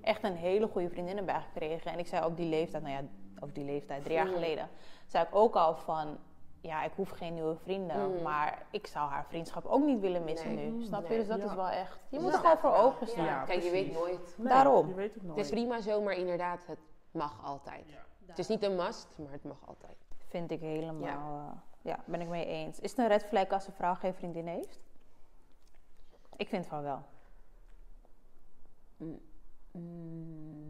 Echt 0.01 0.23
een 0.23 0.35
hele 0.35 0.67
goede 0.67 0.89
vriendin 0.89 1.17
erbij 1.17 1.41
gekregen. 1.41 1.91
En 1.91 1.99
ik 1.99 2.07
zei 2.07 2.25
op 2.25 2.37
die 2.37 2.49
leeftijd, 2.49 2.83
nou 2.83 2.95
ja, 2.95 3.01
op 3.39 3.55
die 3.55 3.63
leeftijd, 3.65 4.03
drie 4.03 4.15
jaar 4.15 4.25
Mhm. 4.25 4.33
geleden, 4.33 4.69
zei 5.05 5.25
ik 5.25 5.35
ook 5.35 5.55
al 5.55 5.75
van, 5.75 6.17
ja, 6.63 6.83
ik 6.83 6.91
hoef 6.95 7.09
geen 7.09 7.33
nieuwe 7.33 7.55
vrienden. 7.55 8.11
Mhm. 8.13 8.23
Maar 8.23 8.65
ik 8.71 8.87
zou 8.87 9.09
haar 9.09 9.25
vriendje 9.25 9.63
ook 9.69 9.83
niet 9.85 9.99
willen 9.99 10.23
missen 10.23 10.55
Nee. 10.55 10.69
nu. 10.71 10.83
Snap 10.83 11.07
je? 11.07 11.15
Dus 11.15 11.27
dat 11.27 11.37
Ja. 11.39 11.45
is 11.45 11.53
wel 11.53 11.69
echt, 11.69 11.99
je 12.09 12.19
moet 12.19 12.33
er 12.33 12.39
gewoon 12.39 12.57
voor 12.57 12.73
openstaan. 12.75 13.25
Ja, 13.25 13.43
Kijk, 13.43 13.63
je 13.63 13.71
weet 13.71 13.93
nooit. 13.93 14.35
Nee, 14.37 14.47
Daarom. 14.47 14.87
Je 14.87 14.93
weet 14.93 15.13
het 15.13 15.23
nooit. 15.23 15.35
Het 15.37 15.45
is 15.45 15.51
prima 15.51 15.81
zo, 15.81 16.01
maar 16.01 16.13
inderdaad, 16.13 16.65
het 16.65 16.79
mag 17.11 17.43
altijd. 17.45 17.85
Het 18.25 18.39
is 18.39 18.47
niet 18.47 18.63
een 18.63 18.75
must, 18.75 19.07
maar 19.17 19.31
het 19.31 19.43
mag 19.43 19.67
altijd. 19.67 19.97
Vind 20.27 20.51
ik 20.51 20.59
helemaal, 20.59 21.07
ja. 21.07 21.63
ja, 21.81 21.99
ben 22.05 22.21
ik 22.21 22.27
mee 22.27 22.45
eens. 22.45 22.79
Is 22.79 22.89
het 22.89 22.99
een 22.99 23.07
red 23.07 23.23
flag 23.25 23.47
als 23.49 23.67
een 23.67 23.73
vrouw 23.73 23.93
geen 23.95 24.13
vriendin 24.13 24.47
heeft? 24.47 24.79
Ik 26.35 26.47
vind 26.47 26.65
van 26.67 26.81
wel. 26.83 27.03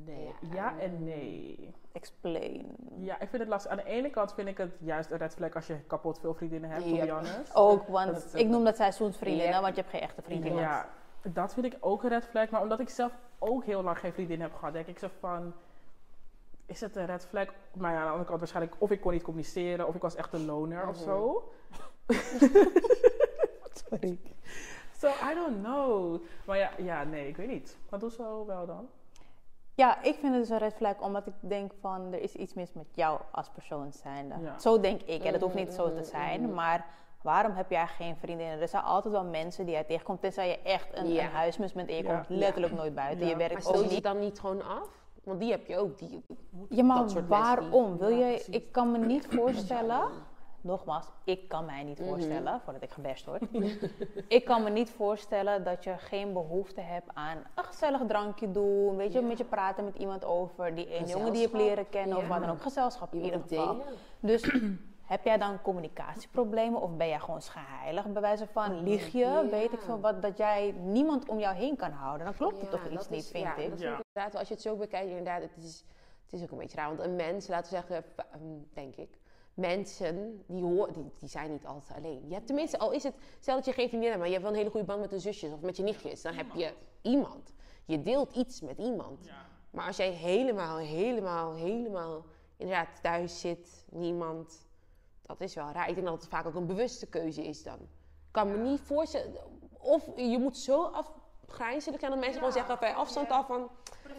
Nee. 0.05 0.33
Ja. 0.41 0.53
Ja 0.53 0.79
en 0.79 1.03
nee. 1.03 1.73
Explain. 1.91 2.75
Ja, 2.99 3.13
ik 3.19 3.29
vind 3.29 3.41
het 3.41 3.47
lastig. 3.51 3.71
Aan 3.71 3.77
de 3.77 3.83
ene 3.83 4.09
kant 4.09 4.33
vind 4.33 4.47
ik 4.47 4.57
het 4.57 4.71
juist 4.79 5.11
een 5.11 5.17
red 5.17 5.33
flag 5.33 5.55
als 5.55 5.67
je 5.67 5.77
kapot 5.87 6.19
veel 6.19 6.33
vriendinnen 6.33 6.69
hebt, 6.69 6.83
to 6.83 6.89
Yep. 6.95 7.05
be 7.05 7.11
honest. 7.11 7.55
Ook, 7.55 7.87
want 7.87 8.13
Dat 8.13 8.33
ik 8.35 8.47
noem 8.47 8.63
dat 8.63 8.75
seizoensvriendinnen, 8.75 9.61
want 9.61 9.75
je 9.75 9.81
hebt 9.81 9.93
geen 9.93 10.01
echte 10.03 10.21
vriendinnen. 10.21 10.61
Ja, 10.61 10.89
dat 11.21 11.53
vind 11.53 11.65
ik 11.65 11.77
ook 11.79 12.03
een 12.03 12.09
red 12.09 12.25
flag. 12.25 12.49
Maar 12.49 12.61
omdat 12.61 12.79
ik 12.79 12.89
zelf 12.89 13.11
ook 13.39 13.63
heel 13.65 13.83
lang 13.83 13.99
geen 13.99 14.13
vriendin 14.13 14.41
heb 14.41 14.53
gehad, 14.53 14.73
denk 14.73 14.87
ik 14.87 14.99
zo 14.99 15.07
van... 15.19 15.53
Is 16.65 16.81
het 16.81 16.95
een 16.95 17.05
red 17.05 17.25
flag? 17.25 17.47
Maar 17.73 17.91
ja, 17.91 17.97
aan 17.97 18.03
de 18.03 18.09
andere 18.09 18.25
kant 18.27 18.39
waarschijnlijk... 18.39 18.75
Of 18.77 18.91
ik 18.91 19.01
kon 19.01 19.11
niet 19.11 19.23
communiceren, 19.23 19.87
of 19.87 19.95
ik 19.95 20.01
was 20.01 20.15
echt 20.15 20.33
een 20.33 20.45
loner 20.45 20.87
of 20.87 20.95
Mhm. 20.95 21.03
zo. 21.03 21.51
Sorry. 23.89 24.19
So, 25.03 25.09
I 25.09 25.33
don't 25.33 25.61
know. 25.63 26.21
Maar 26.45 26.57
ja, 26.57 26.69
ja, 26.77 27.03
nee, 27.03 27.27
ik 27.27 27.35
weet 27.37 27.47
niet. 27.47 27.77
Wat 27.89 27.99
doe 27.99 28.11
zo 28.11 28.45
wel 28.45 28.65
dan? 28.65 28.87
Ja, 29.75 30.01
ik 30.03 30.15
vind 30.19 30.33
het 30.33 30.41
dus 30.41 30.49
een 30.49 30.57
red 30.57 30.73
flag 30.73 30.99
omdat 31.01 31.27
ik 31.27 31.33
denk 31.39 31.71
van 31.81 32.13
er 32.13 32.21
is 32.21 32.35
iets 32.35 32.53
mis 32.53 32.73
met 32.73 32.85
jou 32.91 33.19
als 33.31 33.49
persoon 33.49 33.91
zijnde. 33.93 34.35
Ja. 34.41 34.59
Zo 34.59 34.79
denk 34.79 35.01
ik. 35.01 35.23
En 35.23 35.31
dat 35.31 35.41
hoeft 35.41 35.55
niet 35.55 35.73
zo 35.73 35.87
te 35.87 35.93
mhm, 35.93 36.03
zijn. 36.03 36.41
mhm. 36.41 36.53
Maar 36.53 36.85
waarom 37.21 37.51
heb 37.51 37.69
jij 37.69 37.87
geen 37.87 38.15
vriendinnen? 38.15 38.61
Er 38.61 38.67
zijn 38.67 38.83
altijd 38.83 39.13
wel 39.13 39.23
mensen 39.23 39.65
die 39.65 39.73
jij 39.73 39.83
tegenkomt. 39.83 40.21
Tenzij 40.21 40.47
je 40.47 40.59
echt 40.59 40.97
een, 40.97 41.07
Ja. 41.13 41.23
een 41.23 41.29
huismus 41.31 41.73
bent 41.73 41.89
en 41.89 41.95
je 41.95 42.03
Ja. 42.03 42.13
komt 42.15 42.29
letterlijk 42.29 42.73
nooit 42.73 42.95
buiten. 42.95 43.19
Ja. 43.25 43.31
Je 43.31 43.37
Maar 43.37 43.47
werkt 43.47 43.63
stoot 43.63 43.83
ook 43.83 43.89
je 43.89 44.01
dan 44.01 44.19
niet 44.19 44.39
gewoon 44.39 44.63
af? 44.63 44.87
Want 45.23 45.39
die 45.39 45.51
heb 45.51 45.65
je 45.67 45.77
ook. 45.77 45.97
Die, 45.97 46.25
Ja, 46.69 46.83
maar 46.83 46.97
dat 46.97 47.11
soort 47.11 47.27
waarom? 47.27 47.97
Wil 47.97 48.09
Ja, 48.09 48.27
je, 48.27 48.45
ik 48.49 48.71
kan 48.71 48.91
me 48.91 48.97
niet 48.97 49.27
voorstellen 49.29 50.01
nogmaals, 50.63 51.05
ik 51.23 51.47
kan 51.47 51.65
mij 51.65 51.83
niet 51.83 51.99
Mhm. 51.99 52.07
voorstellen, 52.09 52.61
voordat 52.63 52.81
ik 52.81 52.89
gebest 52.91 53.25
word. 53.25 53.41
ik 54.27 54.45
kan 54.45 54.63
me 54.63 54.69
niet 54.69 54.89
voorstellen 54.89 55.63
dat 55.63 55.83
je 55.83 55.97
geen 55.97 56.33
behoefte 56.33 56.81
hebt 56.81 57.07
aan 57.13 57.37
een 57.55 57.63
gezellig 57.63 58.01
drankje 58.07 58.51
doen. 58.51 58.95
Weet 58.95 59.13
je, 59.13 59.19
een 59.19 59.27
beetje 59.27 59.43
praten 59.43 59.83
met 59.85 59.95
iemand 59.95 60.25
over 60.25 60.75
die 60.75 60.87
ene 60.87 61.07
jongen 61.07 61.31
die 61.31 61.41
je 61.41 61.47
hebt 61.47 61.59
leren 61.59 61.89
kennen. 61.89 62.17
Of 62.17 62.23
Ja. 62.23 62.29
wat 62.29 62.39
dan 62.39 62.49
ook, 62.49 62.61
gezelschap 62.61 63.13
in 63.13 63.19
Je 63.19 63.25
ieder 63.25 63.39
geval. 63.39 63.67
delen. 63.73 63.85
Dus 64.19 64.41
heb 65.13 65.23
jij 65.25 65.37
dan 65.37 65.61
communicatieproblemen 65.61 66.81
of 66.81 66.95
ben 66.97 67.07
jij 67.07 67.19
gewoon 67.19 67.41
schijnig 67.41 68.05
bij 68.07 68.21
wijze 68.21 68.47
van 68.47 68.83
lieg 68.83 69.07
je, 69.11 69.17
Ja. 69.19 69.45
weet 69.45 69.73
ik 69.73 69.81
veel 69.81 69.99
wat, 69.99 70.21
dat 70.21 70.37
jij 70.37 70.71
niemand 70.71 71.29
om 71.29 71.39
jou 71.39 71.55
heen 71.55 71.75
kan 71.75 71.91
houden? 71.91 72.25
Dan 72.25 72.35
klopt 72.35 72.61
het 72.61 72.71
Ja, 72.71 72.77
toch 72.77 72.87
iets 72.89 73.09
niet, 73.09 73.19
is- 73.23 73.29
vind 73.29 73.43
ja, 73.43 73.55
ik. 73.55 73.69
Dat 73.69 73.79
Ja. 73.79 73.87
inderdaad, 73.89 74.39
als 74.39 74.47
je 74.47 74.53
het 74.53 74.63
zo 74.63 74.75
bekijkt, 74.75 75.07
inderdaad, 75.09 75.41
het 75.41 75.57
is, 75.63 75.85
het 76.23 76.33
is 76.33 76.43
ook 76.43 76.51
een 76.51 76.57
beetje 76.57 76.77
raar. 76.77 76.87
Want 76.87 76.99
een 76.99 77.15
mens, 77.15 77.47
laten 77.47 77.69
we 77.73 77.75
zeggen, 77.79 78.03
ehm, 78.15 78.41
denk 78.73 78.95
ik, 78.95 79.09
mensen, 79.53 80.43
die, 80.47 80.63
hoor, 80.63 80.93
die, 80.93 81.11
die 81.19 81.29
zijn 81.29 81.51
niet 81.51 81.65
altijd 81.65 81.97
alleen. 81.97 82.27
Je 82.27 82.33
hebt 82.33 82.47
tenminste, 82.47 82.77
al 82.77 82.91
is 82.91 83.03
het, 83.03 83.15
stel 83.39 83.55
dat 83.55 83.65
je 83.65 83.71
geen 83.71 83.87
vriendin 83.87 84.09
hebt, 84.09 84.19
maar 84.19 84.29
je 84.29 84.33
hebt 84.33 84.45
wel 84.45 84.53
een 84.53 84.59
hele 84.59 84.71
goede 84.71 84.85
band 84.85 84.99
met 84.99 85.09
de 85.09 85.19
zusjes 85.19 85.51
of 85.51 85.61
met 85.61 85.77
je 85.77 85.83
nichtjes, 85.83 86.21
dan 86.21 86.33
heb 86.33 86.45
je 86.55 86.73
iemand. 87.01 87.53
Je 87.85 88.01
deelt 88.01 88.35
iets 88.35 88.61
met 88.61 88.77
iemand. 88.77 89.25
Maar 89.69 89.87
als 89.87 89.97
jij 89.97 90.09
helemaal, 90.09 90.77
helemaal, 90.77 91.53
helemaal 91.53 92.25
inderdaad 92.57 93.01
thuis 93.01 93.39
zit, 93.39 93.85
niemand, 93.89 94.67
dat 95.21 95.41
is 95.41 95.55
wel 95.55 95.71
raar. 95.71 95.89
Ik 95.89 95.95
denk 95.95 96.07
dat 96.07 96.21
het 96.21 96.29
vaak 96.29 96.45
ook 96.45 96.55
een 96.55 96.65
bewuste 96.65 97.07
keuze 97.07 97.43
is 97.43 97.63
dan. 97.63 97.79
Ik 97.79 98.31
kan 98.31 98.51
me 98.51 98.57
niet 98.57 98.79
voorstellen, 98.79 99.33
of 99.79 100.09
je 100.15 100.37
moet 100.39 100.57
zo 100.57 100.83
afgrijzelijk 101.59 101.99
zijn 101.99 102.11
dat 102.11 102.19
mensen 102.19 102.37
gewoon 102.39 102.53
zeggen 102.53 102.79
bij 102.79 102.93
afstand 102.93 103.29
af 103.29 103.47
van, 103.47 103.69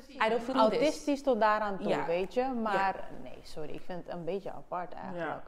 I 0.08 0.28
don't 0.28 0.42
feel 0.42 0.54
this. 0.54 0.54
Autistisch 0.54 1.22
tot 1.22 1.40
daaraan 1.40 1.78
toe, 1.78 1.88
Ja. 1.88 2.06
weet 2.06 2.34
je. 2.34 2.44
Maar 2.62 3.08
nee, 3.22 3.38
sorry, 3.42 3.74
ik 3.74 3.80
vind 3.80 4.04
het 4.06 4.14
een 4.14 4.24
beetje 4.24 4.52
apart 4.52 4.92
eigenlijk. 4.92 5.24
Ja. 5.26 5.42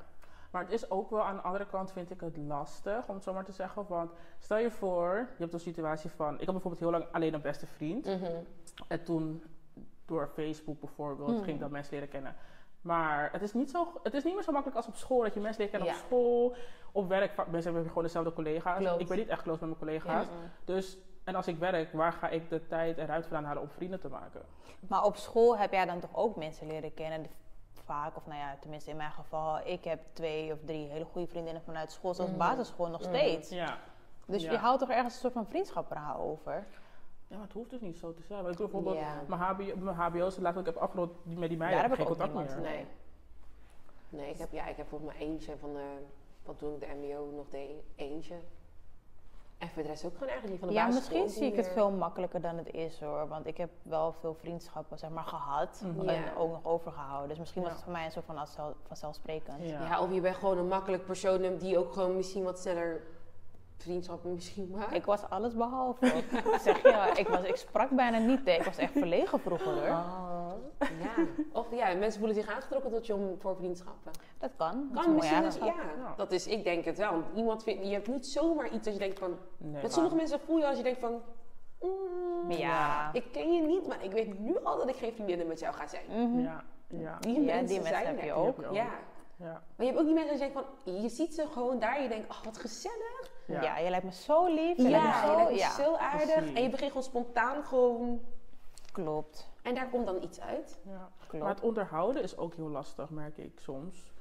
Maar 0.51 0.63
het 0.63 0.73
is 0.73 0.91
ook 0.91 1.11
wel 1.11 1.23
aan 1.25 1.37
de 1.37 1.43
andere 1.43 1.67
kant 1.67 1.93
vind 1.93 2.11
ik 2.11 2.21
het 2.21 2.37
lastig 2.37 3.09
om 3.09 3.15
het 3.15 3.25
zo 3.25 3.33
maar 3.33 3.45
te 3.45 3.53
zeggen. 3.53 3.85
Want 3.89 4.11
stel 4.39 4.59
je 4.59 4.71
voor, 4.71 5.15
je 5.15 5.43
hebt 5.43 5.53
een 5.53 5.61
situatie 5.61 6.11
van. 6.11 6.35
Ik 6.35 6.45
had 6.45 6.51
bijvoorbeeld 6.55 6.79
heel 6.83 6.91
lang 6.91 7.05
alleen 7.13 7.35
een 7.35 7.41
beste 7.41 7.67
vriend. 7.67 8.05
Mhm. 8.07 8.33
En 8.89 9.05
toen 9.05 9.43
door 10.07 10.31
Facebook 10.35 10.81
bijvoorbeeld 10.81 11.29
Mhm. 11.29 11.39
ging 11.43 11.55
ik 11.55 11.61
dat 11.61 11.71
mensen 11.71 11.95
leren 11.95 12.09
kennen. 12.09 12.37
Maar 12.81 13.29
het 13.33 13.43
is, 13.43 13.53
niet 13.55 13.71
zo, 13.71 14.01
het 14.03 14.15
is 14.15 14.25
niet 14.25 14.35
meer 14.35 14.43
zo 14.43 14.53
makkelijk 14.53 14.77
als 14.79 14.87
op 14.87 14.95
school. 14.97 15.23
Dat 15.23 15.35
je 15.35 15.41
mensen 15.41 15.61
leert 15.61 15.71
kennen 15.73 15.91
Ja. 15.91 15.95
op 15.95 16.05
school. 16.07 16.55
Op 16.93 17.09
werk, 17.09 17.37
mensen 17.37 17.63
hebben 17.73 17.89
gewoon 17.89 18.03
dezelfde 18.05 18.33
collega's. 18.33 18.79
Klopt. 18.79 19.01
Ik 19.01 19.09
ben 19.09 19.17
niet 19.19 19.29
echt 19.29 19.43
close 19.43 19.67
met 19.67 19.79
mijn 19.79 19.79
collega's. 20.01 20.27
Dus, 20.65 20.99
en 21.27 21.35
als 21.35 21.47
ik 21.47 21.59
werk, 21.59 21.93
waar 21.93 22.13
ga 22.13 22.29
ik 22.29 22.49
de 22.49 22.67
tijd 22.67 22.99
en 22.99 23.07
ruimte 23.07 23.29
vandaan 23.29 23.45
halen 23.47 23.63
om 23.63 23.69
vrienden 23.69 24.01
te 24.01 24.09
maken? 24.09 24.43
Maar 24.89 25.05
op 25.05 25.17
school 25.17 25.59
heb 25.59 25.73
jij 25.73 25.85
dan 25.87 26.01
toch 26.01 26.15
ook 26.17 26.37
mensen 26.37 26.67
leren 26.67 26.95
kennen? 26.95 27.27
Vaak, 27.85 28.17
of 28.17 28.27
nou 28.27 28.39
ja, 28.39 28.57
tenminste 28.61 28.91
in 28.91 28.97
mijn 28.97 29.11
geval, 29.11 29.59
ik 29.67 29.85
heb 29.85 30.01
twee 30.13 30.53
of 30.53 30.59
drie 30.65 30.89
hele 30.89 31.05
goede 31.05 31.27
vriendinnen 31.27 31.63
vanuit 31.63 31.91
school, 31.93 32.15
zelfs 32.15 32.31
Mhm. 32.31 32.41
basisschool 32.41 32.89
nog 32.89 33.01
Mhm. 33.01 33.09
steeds. 33.09 33.49
Ja. 33.51 33.79
Dus 34.27 34.43
Ja. 34.43 34.51
je 34.51 34.57
houdt 34.59 34.81
toch 34.81 34.91
ergens 34.91 35.15
een 35.15 35.21
soort 35.21 35.33
van 35.33 35.47
vriendschapverhaal 35.47 36.21
over? 36.21 36.67
Ja, 37.29 37.37
maar 37.37 37.45
het 37.45 37.53
hoeft 37.55 37.71
dus 37.71 37.81
niet 37.81 37.99
zo 37.99 38.15
te 38.15 38.23
zijn. 38.23 38.39
Want 38.43 38.53
ik 38.53 38.59
doe 38.61 38.69
bijvoorbeeld 38.71 39.05
Ja. 39.05 39.23
mijn, 39.27 39.41
HBO, 39.41 39.77
mijn 39.77 39.97
HBO's, 39.97 40.37
laatst 40.39 40.61
ik 40.61 40.67
heb 40.67 40.77
afgerond 40.77 41.13
die- 41.23 41.39
met 41.39 41.49
die 41.49 41.59
meiden, 41.59 41.81
Daar 41.81 41.89
heb 41.91 41.99
ik 41.99 42.05
geen 42.07 42.13
ook 42.15 42.19
contact 42.19 42.47
niemand. 42.49 42.63
meer. 42.63 42.71
Nee. 42.71 42.87
Nee, 44.09 44.31
ik 44.31 44.39
heb, 44.39 44.53
ja, 44.53 44.67
ik 44.67 44.77
heb 44.77 44.89
volgens 44.89 45.11
mij 45.13 45.21
eentje 45.21 45.57
van, 45.57 45.73
de, 45.73 45.97
van 46.43 46.57
toen 46.57 46.75
ik 46.75 46.81
de 46.81 46.87
MBO 47.01 47.31
nog 47.37 47.49
deed. 47.49 47.71
Eentje. 47.97 48.35
En 49.59 49.69
voor 49.69 49.83
de 49.83 49.89
rest 49.89 50.05
ook 50.05 50.13
gewoon 50.13 50.29
eigenlijk 50.29 50.51
niet 50.51 50.59
van 50.61 50.69
de 50.69 50.75
Ja, 50.75 50.87
basisschool 50.87 51.23
misschien 51.23 51.43
zie 51.43 51.53
ik 51.53 51.57
het 51.57 51.69
veel 51.73 51.91
makkelijker 51.91 52.41
dan 52.41 52.57
het 52.57 52.71
is 52.73 53.01
hoor. 53.01 53.29
Want 53.29 53.47
ik 53.47 53.57
heb 53.57 53.71
wel 53.83 54.13
veel 54.21 54.35
vriendschappen 54.35 54.99
zeg 54.99 55.11
maar, 55.11 55.25
gehad 55.25 55.83
Mhm. 55.85 56.09
en 56.09 56.15
Ja. 56.15 56.33
ook 56.39 56.51
nog 56.51 56.65
overgehouden. 56.65 57.29
Dus 57.29 57.39
misschien 57.39 57.63
was 57.63 57.73
het 57.73 57.83
voor 57.83 57.93
mij 57.93 58.05
een 58.05 58.11
soort 58.11 58.25
van 58.25 58.39
als- 58.39 58.57
vanzelfsprekend. 58.87 59.63
Ja. 59.69 59.81
Ja, 59.81 60.01
of 60.01 60.13
je 60.13 60.21
bent 60.21 60.37
gewoon 60.37 60.59
een 60.59 60.69
makkelijk 60.69 61.05
persoon 61.05 61.57
die 61.57 61.79
ook 61.79 61.93
gewoon 61.93 62.17
misschien 62.17 62.45
wat 62.45 62.59
sneller 62.59 63.03
vriendschappen 63.77 64.35
misschien 64.35 64.71
maakt. 64.71 64.93
Ik 64.95 65.05
was 65.05 65.29
alles 65.29 65.55
behalve. 65.55 66.07
Ik 66.07 66.59
zeg 66.61 66.83
ja, 66.83 67.17
ik, 67.17 67.29
was, 67.29 67.43
ik 67.45 67.57
sprak 67.57 67.91
bijna 67.91 68.19
niet. 68.19 68.41
hè. 68.45 68.53
Ik 68.53 68.63
was 68.63 68.77
echt 68.77 68.93
verlegen 68.93 69.41
vroeger 69.41 69.73
hoor. 69.73 69.89
Ah. 69.91 70.36
Ja. 70.79 71.25
Of 71.53 71.67
ja, 71.71 71.95
mensen 71.95 72.19
voelen 72.19 72.37
zich 72.37 72.49
aangetrokken 72.55 72.91
tot 72.91 73.07
je 73.07 73.15
om, 73.15 73.37
voor 73.41 73.57
vriendschappen. 73.57 74.13
Dat 74.39 74.51
kan. 74.57 74.89
Dat 74.93 74.99
is 74.99 75.05
Kan 75.05 75.05
een 75.05 75.11
mooie 75.11 75.41
misschien, 75.43 75.43
dus, 75.43 75.75
ja, 75.77 75.83
Ja. 75.99 76.15
Dat 76.17 76.33
is, 76.33 76.47
ik 76.47 76.65
denk 76.65 76.85
het 76.85 76.99
wel. 76.99 77.11
Want 77.11 77.25
iemand 77.35 77.63
vindt, 77.63 77.87
je 77.87 77.93
hebt 77.93 78.09
niet 78.09 78.27
zomaar 78.27 78.69
iets 78.71 78.85
dat 78.85 78.93
je 78.93 78.99
denkt 78.99 79.19
van... 79.19 79.37
Nee, 79.57 79.81
Want 79.81 79.93
sommige 79.93 80.15
mensen 80.17 80.41
voel 80.41 80.59
je 80.59 80.67
als 80.67 80.77
je 80.77 80.83
denkt 80.83 81.01
van... 81.01 81.23
mm, 81.81 82.51
Ja. 82.51 83.11
Ik 83.13 83.25
ken 83.33 83.53
je 83.53 83.61
niet, 83.63 83.87
maar 83.87 84.05
ik 84.05 84.13
weet 84.13 84.39
nu 84.39 84.59
al 84.65 84.77
dat 84.77 84.89
ik 84.89 84.97
geen 84.97 85.13
vriendinnen 85.13 85.47
met 85.47 85.61
jou 85.61 85.75
ga 85.75 85.87
zijn. 85.87 86.05
Mhm. 86.09 86.41
Ja, 86.41 86.65
ja, 86.89 87.17
Die 87.21 87.33
Ja, 87.35 87.41
mensen 87.41 87.67
die 87.67 87.77
mensen 87.81 87.83
zijn 87.95 88.07
heb 88.07 88.19
er. 88.19 88.25
je 88.25 88.33
ook. 88.33 88.61
Ja. 88.73 88.87
ja. 89.37 89.47
Maar 89.47 89.63
je 89.77 89.85
hebt 89.87 89.99
ook 89.99 90.05
die 90.07 90.15
mensen 90.15 90.37
die 90.39 90.39
denken 90.49 90.65
van... 90.85 90.95
Je 91.03 91.09
ziet 91.09 91.35
ze 91.35 91.47
gewoon 91.47 91.79
daar 91.79 91.97
en 91.97 92.03
je 92.03 92.09
denkt, 92.09 92.31
oh 92.31 92.43
wat 92.45 92.59
gezellig. 92.59 93.31
Ja. 93.47 93.63
Ja. 93.63 93.79
je 93.79 93.91
lijkt 93.91 94.05
me 94.05 94.13
zo 94.13 94.47
lief. 94.47 94.77
Je 94.77 94.83
lijkt 94.89 95.05
me 95.05 95.11
Ja, 95.11 95.21
zo, 95.27 95.31
je 95.31 95.37
lijkt 95.37 95.51
me 95.51 95.57
ja. 95.59 95.71
zo 95.71 95.95
aardig. 95.97 96.35
Precies. 96.35 96.55
En 96.55 96.63
je 96.63 96.69
begint 96.71 96.89
gewoon 96.91 97.07
spontaan 97.07 97.65
gewoon... 97.65 98.21
Klopt. 98.93 99.49
En 99.67 99.75
daar 99.75 99.89
komt 99.89 100.07
dan 100.07 100.23
iets 100.23 100.41
uit. 100.41 100.79
Ja. 100.83 101.09
Klopt. 101.27 101.45
Maar 101.45 101.55
het 101.55 101.63
onderhouden 101.65 102.23
is 102.23 102.37
ook 102.37 102.55
heel 102.55 102.69
lastig, 102.69 103.11
merk 103.11 103.37
ik 103.39 103.53
soms. 103.61 104.13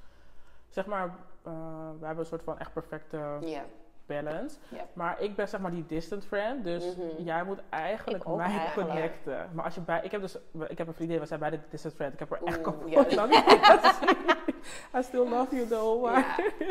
Zeg 0.69 0.85
maar, 0.85 1.05
eh, 1.43 1.51
we 1.99 2.05
hebben 2.05 2.19
een 2.23 2.25
soort 2.29 2.43
van 2.43 2.59
echt 2.59 2.73
perfecte 2.73 3.37
Ja. 3.41 3.63
balance. 4.05 4.57
Maar 4.93 5.21
ik 5.21 5.35
ben 5.35 5.47
zeg 5.47 5.59
maar 5.59 5.71
die 5.71 5.85
distant 5.85 6.25
friend, 6.25 6.63
dus 6.63 6.95
Mhm. 6.95 7.23
jij 7.23 7.43
moet 7.43 7.59
eigenlijk 7.69 8.23
Ik 8.23 8.29
ook 8.29 8.37
mij 8.37 8.45
eigenlijk. 8.45 8.89
connecten. 8.89 9.49
Maar 9.53 9.65
als 9.65 9.75
je 9.75 9.81
bij, 9.81 10.01
ik 10.03 10.11
heb 10.11 10.21
dus, 10.21 10.37
ik 10.67 10.77
heb 10.77 10.87
een 10.87 10.93
vriendin, 10.93 11.19
we 11.19 11.25
zijn 11.25 11.39
beide 11.39 11.59
distant 11.69 11.93
friend. 11.93 12.13
Ik 12.13 12.19
heb 12.19 12.31
er 12.31 12.43
echt 12.43 12.61
kapot 12.61 13.17
aan. 13.17 13.29
I 14.99 15.03
still 15.03 15.29
love 15.29 15.55
you 15.55 15.67
though, 15.67 16.01
maar... 16.03 16.13
Ja. 16.59 16.65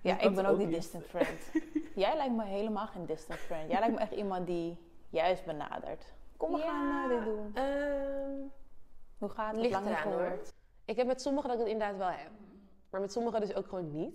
Ja, 0.00 0.14
Dus 0.14 0.24
ik 0.24 0.34
ben 0.34 0.44
is 0.44 0.50
ook 0.50 0.58
die 0.58 0.68
distant 0.68 1.04
friend. 1.04 1.50
Jij 1.94 2.16
lijkt 2.16 2.34
me 2.36 2.44
helemaal 2.44 2.86
geen 2.86 3.06
distant 3.06 3.38
friend. 3.38 3.70
Jij 3.70 3.78
lijkt 3.80 3.94
me 3.94 4.00
echt 4.00 4.12
iemand 4.12 4.46
die 4.46 4.78
juist 5.10 5.44
benadert. 5.44 6.04
Kom, 6.38 6.52
we 6.52 6.58
Ja. 6.58 6.64
gaan 6.64 7.10
eh, 7.10 7.16
dit 7.16 7.24
doen. 7.24 7.50
Ehm, 7.54 8.40
Hoe 9.18 9.28
gaat 9.28 9.52
het? 9.52 9.60
ligt 9.60 9.80
eraan 9.86 10.12
hoor. 10.12 10.38
Ik 10.84 10.96
heb 10.96 11.06
met 11.06 11.20
sommigen 11.22 11.48
dat 11.48 11.58
ik 11.58 11.64
het 11.64 11.72
inderdaad 11.72 11.96
wel 11.98 12.08
heb. 12.10 12.30
Maar 12.90 13.00
met 13.00 13.12
sommigen 13.12 13.40
dus 13.40 13.54
ook 13.54 13.68
gewoon 13.68 13.90
niet. 13.92 14.14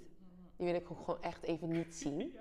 Die 0.58 0.66
wil 0.72 0.76
ik 0.76 0.86
gewoon 0.86 1.22
echt 1.22 1.44
even 1.44 1.72
niet 1.72 1.96
zien. 1.96 2.38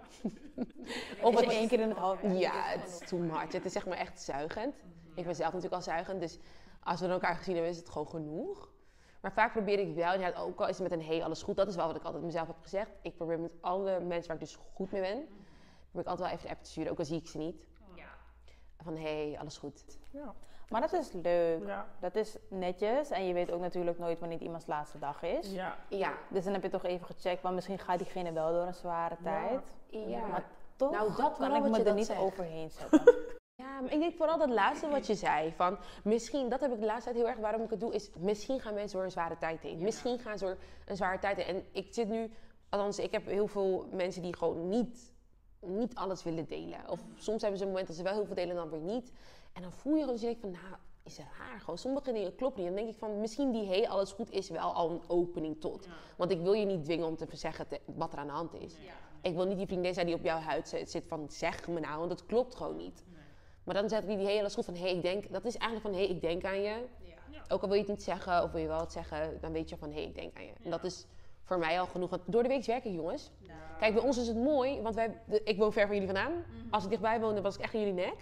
Of 1.23 1.41
het- 1.41 1.49
één 1.51 1.69
keer 1.69 1.81
in 1.81 1.89
het 1.89 1.99
half 1.99 2.23
jaar. 2.23 2.35
Ja, 2.35 2.63
het 2.63 2.89
is 2.89 3.09
too 3.09 3.19
much. 3.19 3.53
Het 3.53 3.65
is 3.65 3.73
zeg 3.73 3.87
maar 3.87 3.99
echt 3.99 4.21
zuigend. 4.21 4.85
Ik 5.15 5.25
ben 5.25 5.35
zelf 5.35 5.49
natuurlijk 5.53 5.75
al 5.75 5.83
zuigend, 5.83 6.21
dus 6.21 6.39
als 6.83 7.01
we 7.01 7.07
dan 7.07 7.15
elkaar 7.15 7.35
gezien 7.37 7.55
hebben, 7.55 7.73
is 7.73 7.79
het 7.79 7.89
gewoon 7.89 8.09
genoeg. 8.09 8.71
Maar 9.21 9.33
vaak 9.33 9.53
probeer 9.53 9.79
ik 9.79 9.95
wel, 9.95 10.21
ja, 10.21 10.33
ook 10.37 10.61
al 10.61 10.69
is 10.69 10.79
het 10.79 10.89
met 10.91 10.99
een 10.99 11.07
hey, 11.07 11.25
alles 11.25 11.43
goed, 11.43 11.57
dat 11.57 11.69
is 11.69 11.77
wel 11.77 11.87
wat 11.87 11.97
ik 11.97 12.03
altijd 12.03 12.23
mezelf 12.23 12.47
heb 12.47 12.57
gezegd. 12.61 12.91
Ik 13.03 13.17
probeer 13.17 13.41
met 13.41 13.53
alle 13.61 14.01
mensen 14.01 14.27
waar 14.27 14.37
ik 14.37 14.43
dus 14.43 14.59
goed 14.75 14.91
mee 14.93 15.01
ben, 15.01 15.27
probeer 15.91 16.01
ik 16.03 16.07
altijd 16.07 16.19
wel 16.19 16.29
even 16.29 16.45
een 16.45 16.55
app 16.55 16.63
te 16.65 16.71
sturen, 16.71 16.91
ook 16.93 16.99
al 16.99 17.05
zie 17.05 17.19
ik 17.19 17.27
ze 17.27 17.39
niet. 17.39 17.67
Van 18.83 18.97
hey, 18.97 19.37
alles 19.41 19.59
goed. 19.59 19.85
Ja, 20.11 20.35
Maar 20.69 20.81
dat 20.81 20.93
is 20.93 21.13
leuk. 21.13 21.67
ja, 21.67 21.87
Dat 22.01 22.15
is 22.15 22.37
netjes. 22.49 23.11
En 23.11 23.27
je 23.27 23.35
weet 23.35 23.51
ook 23.53 23.61
natuurlijk 23.61 23.99
nooit 23.99 24.19
wanneer 24.19 24.37
het 24.39 24.47
iemands 24.47 24.67
laatste 24.67 24.99
dag 24.99 25.23
is. 25.23 25.53
ja. 25.53 25.77
Ja, 25.89 26.13
Dus 26.31 26.45
dan 26.45 26.53
heb 26.53 26.63
je 26.63 26.69
toch 26.69 26.85
even 26.85 27.07
gecheckt. 27.07 27.43
Want 27.43 27.55
misschien 27.55 27.79
gaat 27.79 27.99
diegene 27.99 28.33
wel 28.33 28.53
door 28.53 28.67
een 28.67 28.75
zware 28.75 29.17
Ja. 29.25 29.31
tijd. 29.31 29.61
ja. 30.09 30.27
Maar 30.27 30.45
toch 30.77 30.91
Nou, 30.91 31.09
dat 31.17 31.37
kan 31.39 31.55
ik 31.55 31.63
me 31.63 31.69
je 31.71 31.77
er 31.79 31.85
dat 31.85 31.95
niet 31.95 32.07
zegt. 32.07 32.21
overheen 32.21 32.71
zetten. 32.81 33.15
Ja, 33.55 33.81
maar 33.81 33.93
ik 33.93 33.99
denk 34.01 34.17
vooral 34.17 34.39
dat 34.39 34.49
laatste 34.51 34.89
wat 34.89 35.07
je 35.07 35.15
zei. 35.15 35.53
Van 35.57 35.79
misschien, 36.05 36.49
dat 36.49 36.61
heb 36.61 36.73
ik 36.73 36.81
de 36.81 36.87
laatste 36.87 37.05
tijd 37.05 37.17
heel 37.17 37.29
erg 37.29 37.39
waarom 37.39 37.63
ik 37.63 37.71
het 37.71 37.81
doe, 37.81 37.95
is 37.95 38.11
misschien 38.19 38.61
gaan 38.61 38.75
mensen 38.75 38.97
door 38.97 39.05
een 39.05 39.11
zware 39.13 39.39
tijd 39.39 39.61
heen. 39.61 39.79
Misschien 39.83 40.19
gaan 40.19 40.39
ze 40.39 40.45
door 40.45 40.57
een 40.87 40.97
zware 40.97 41.19
tijd 41.19 41.37
heen. 41.37 41.47
En 41.57 41.65
ik 41.73 41.95
zit 41.95 42.09
nu, 42.09 42.31
althans, 42.69 42.99
ik 42.99 43.13
heb 43.13 43.27
heel 43.27 43.47
veel 43.47 43.87
mensen 43.91 44.23
die 44.23 44.37
gewoon 44.37 44.69
niet, 44.69 45.12
niet 45.67 45.95
alles 45.95 46.23
willen 46.23 46.47
delen. 46.47 46.89
Of 46.89 47.01
soms 47.17 47.41
hebben 47.41 47.59
ze 47.59 47.65
een 47.65 47.71
moment 47.71 47.89
dat 47.89 47.97
ze 47.97 48.03
wel 48.03 48.13
heel 48.15 48.25
veel 48.27 48.35
delen 48.35 48.51
en 48.51 48.57
dan 48.57 48.71
weer 48.71 48.95
niet. 48.95 49.13
En 49.53 49.63
dan 49.63 49.73
voel 49.73 49.93
je 49.93 49.99
gewoon, 49.99 50.15
dus 50.15 50.21
je 50.23 50.27
denkt 50.39 50.41
van, 50.41 50.51
nou, 50.51 50.81
is 51.03 51.17
het 51.17 51.27
raar? 51.39 51.61
Gewoon 51.61 51.79
sommige 51.79 52.13
dingen 52.13 52.35
kloppen 52.35 52.61
niet. 52.63 52.71
En 52.71 52.77
dan 52.77 52.85
denk 52.85 52.95
ik 52.97 53.01
van, 53.01 53.21
misschien 53.21 53.51
die 53.53 53.67
hey, 53.67 53.89
alles 53.89 54.13
goed 54.13 54.31
is 54.31 54.49
wel 54.49 54.73
al 54.73 54.91
een 54.91 55.01
opening 55.07 55.61
tot. 55.61 55.87
Want 56.17 56.31
ik 56.31 56.41
wil 56.41 56.53
je 56.53 56.65
niet 56.65 56.85
dwingen 56.85 57.07
om 57.07 57.17
te 57.17 57.27
zeggen 57.33 57.69
te- 57.69 57.81
wat 57.85 58.13
er 58.13 58.19
aan 58.19 58.27
de 58.27 58.33
hand 58.33 58.55
is. 58.55 58.75
Ik 59.23 59.35
wil 59.35 59.47
niet 59.47 59.57
die 59.57 59.67
vriendin 59.67 59.95
zijn 59.95 60.07
die 60.07 60.15
op 60.15 60.23
jouw 60.23 60.39
huid 60.39 60.69
zit 60.85 61.05
van, 61.07 61.27
zeg 61.31 61.69
me 61.69 61.81
nou, 61.81 61.97
want 61.99 62.09
dat 62.11 62.27
klopt 62.27 62.55
gewoon 62.55 62.77
niet. 62.77 63.05
Maar 63.65 63.75
dan 63.75 63.89
zet 63.89 64.03
ik 64.03 64.09
die 64.19 64.27
hele 64.27 64.51
goed 64.51 64.65
van, 64.65 64.75
hé, 64.75 64.81
hey, 64.81 64.95
ik 64.95 65.03
denk, 65.03 65.33
dat 65.33 65.45
is 65.45 65.57
eigenlijk 65.57 65.83
van, 65.95 66.01
hé, 66.01 66.07
hey, 66.07 66.17
ik 66.17 66.21
denk 66.23 66.45
aan 66.45 66.61
je. 66.63 66.85
Ook 67.49 67.63
al 67.63 67.69
wil 67.69 67.77
je 67.77 67.83
het 67.83 67.91
niet 67.91 68.03
zeggen, 68.03 68.43
of 68.43 68.51
wil 68.53 68.61
je 68.61 68.67
wel 68.67 68.81
het 68.81 68.93
zeggen, 68.93 69.39
dan 69.41 69.53
weet 69.53 69.69
je 69.69 69.77
van, 69.77 69.89
hé, 69.89 69.95
hey, 69.95 70.05
ik 70.05 70.15
denk 70.15 70.37
aan 70.37 70.45
je. 70.45 70.53
En 70.63 70.71
dat 70.71 70.85
is 70.85 71.07
voor 71.45 71.59
mij 71.59 71.81
al 71.81 71.87
genoeg. 71.87 72.11
Want 72.11 72.23
door 72.27 72.43
de 72.43 72.49
week 72.49 72.65
werk 72.65 72.85
ik, 72.85 72.93
jongens. 72.95 73.31
Kijk, 73.79 73.95
bij 73.95 74.03
ons 74.03 74.19
is 74.19 74.27
het 74.29 74.37
mooi, 74.37 74.81
want 74.83 74.95
wij, 74.95 75.17
de- 75.25 75.43
ik 75.45 75.59
woon 75.59 75.73
ver 75.73 75.87
van 75.87 75.97
jullie 75.97 76.13
vandaan. 76.13 76.33
Als 76.71 76.85
ik 76.85 76.91
dichtbij 76.91 77.21
woonde, 77.21 77.41
was 77.41 77.57
ik 77.57 77.63
echt 77.63 77.73
in 77.75 77.79
jullie 77.81 77.95
nek. 77.95 78.15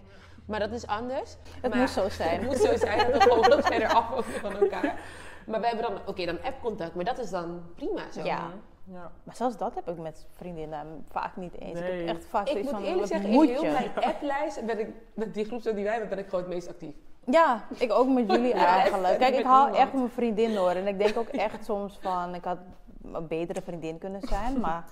Maar 0.46 0.58
dat 0.60 0.70
is 0.72 0.86
anders. 0.86 1.36
Het 1.60 1.70
Maar- 1.70 1.80
moest 1.80 1.92
zo 1.94 2.08
zijn. 2.08 2.38
Het 2.40 2.46
moet 2.48 2.56
zo 2.56 2.76
zijn, 2.76 2.98
dat 2.98 3.12
we 3.12 3.20
gewoon 3.30 3.48
wat 3.48 3.66
verder 3.66 3.88
af 3.88 4.24
van 4.40 4.56
elkaar. 4.56 5.00
Maar 5.46 5.60
we 5.60 5.66
hebben 5.66 5.84
dan, 5.90 5.98
oké, 6.06 6.24
dan 6.26 6.42
app-contact, 6.42 6.94
maar 6.94 7.04
dat 7.04 7.18
is 7.18 7.30
dan 7.30 7.62
prima 7.74 8.02
zo. 8.12 8.24
Ja. 8.24 8.50
ja. 8.84 9.10
Maar 9.24 9.36
zelfs 9.36 9.56
dat 9.56 9.74
heb 9.74 9.88
ik 9.88 9.98
met 9.98 10.26
vriendinnen 10.30 11.04
vaak 11.10 11.36
niet 11.36 11.54
eens. 11.60 11.78
Ik 11.80 11.84
heb 12.06 12.16
echt 12.16 12.24
vaak 12.24 12.48
Ik 12.48 12.62
moet 12.62 12.70
van, 12.70 12.82
eerlijk 12.84 13.06
zeggen, 13.06 13.30
moet 13.30 13.48
in 13.48 13.52
heel 13.54 13.62
mijn 13.72 13.90
applijst 13.94 14.66
ben 14.66 14.78
ik, 14.80 14.88
met 15.14 15.34
die 15.34 15.44
groep 15.44 15.62
zo 15.62 15.74
die 15.74 15.82
wij 15.84 15.92
hebben, 15.92 16.08
ben 16.10 16.18
ik 16.18 16.24
gewoon 16.28 16.44
het 16.44 16.52
meest 16.54 16.68
actief. 16.68 16.94
Ja, 17.24 17.64
ik 17.78 17.92
ook 17.92 18.08
met 18.08 18.30
jullie 18.30 18.54
Ja, 18.56 18.66
eigenlijk. 18.78 19.18
Kijk, 19.18 19.34
ik 19.36 19.44
hou 19.44 19.62
niemand. 19.64 19.82
echt 19.84 19.92
mijn 19.92 20.10
vriendin 20.10 20.56
hoor. 20.56 20.70
En 20.70 20.86
ik 20.86 20.98
denk 20.98 21.16
ook 21.16 21.28
echt 21.28 21.64
soms 21.64 21.98
van, 22.00 22.34
ik 22.34 22.44
had 22.44 22.58
een 23.12 23.26
betere 23.26 23.62
vriendin 23.62 23.98
kunnen 23.98 24.20
zijn, 24.20 24.60
maar 24.66 24.84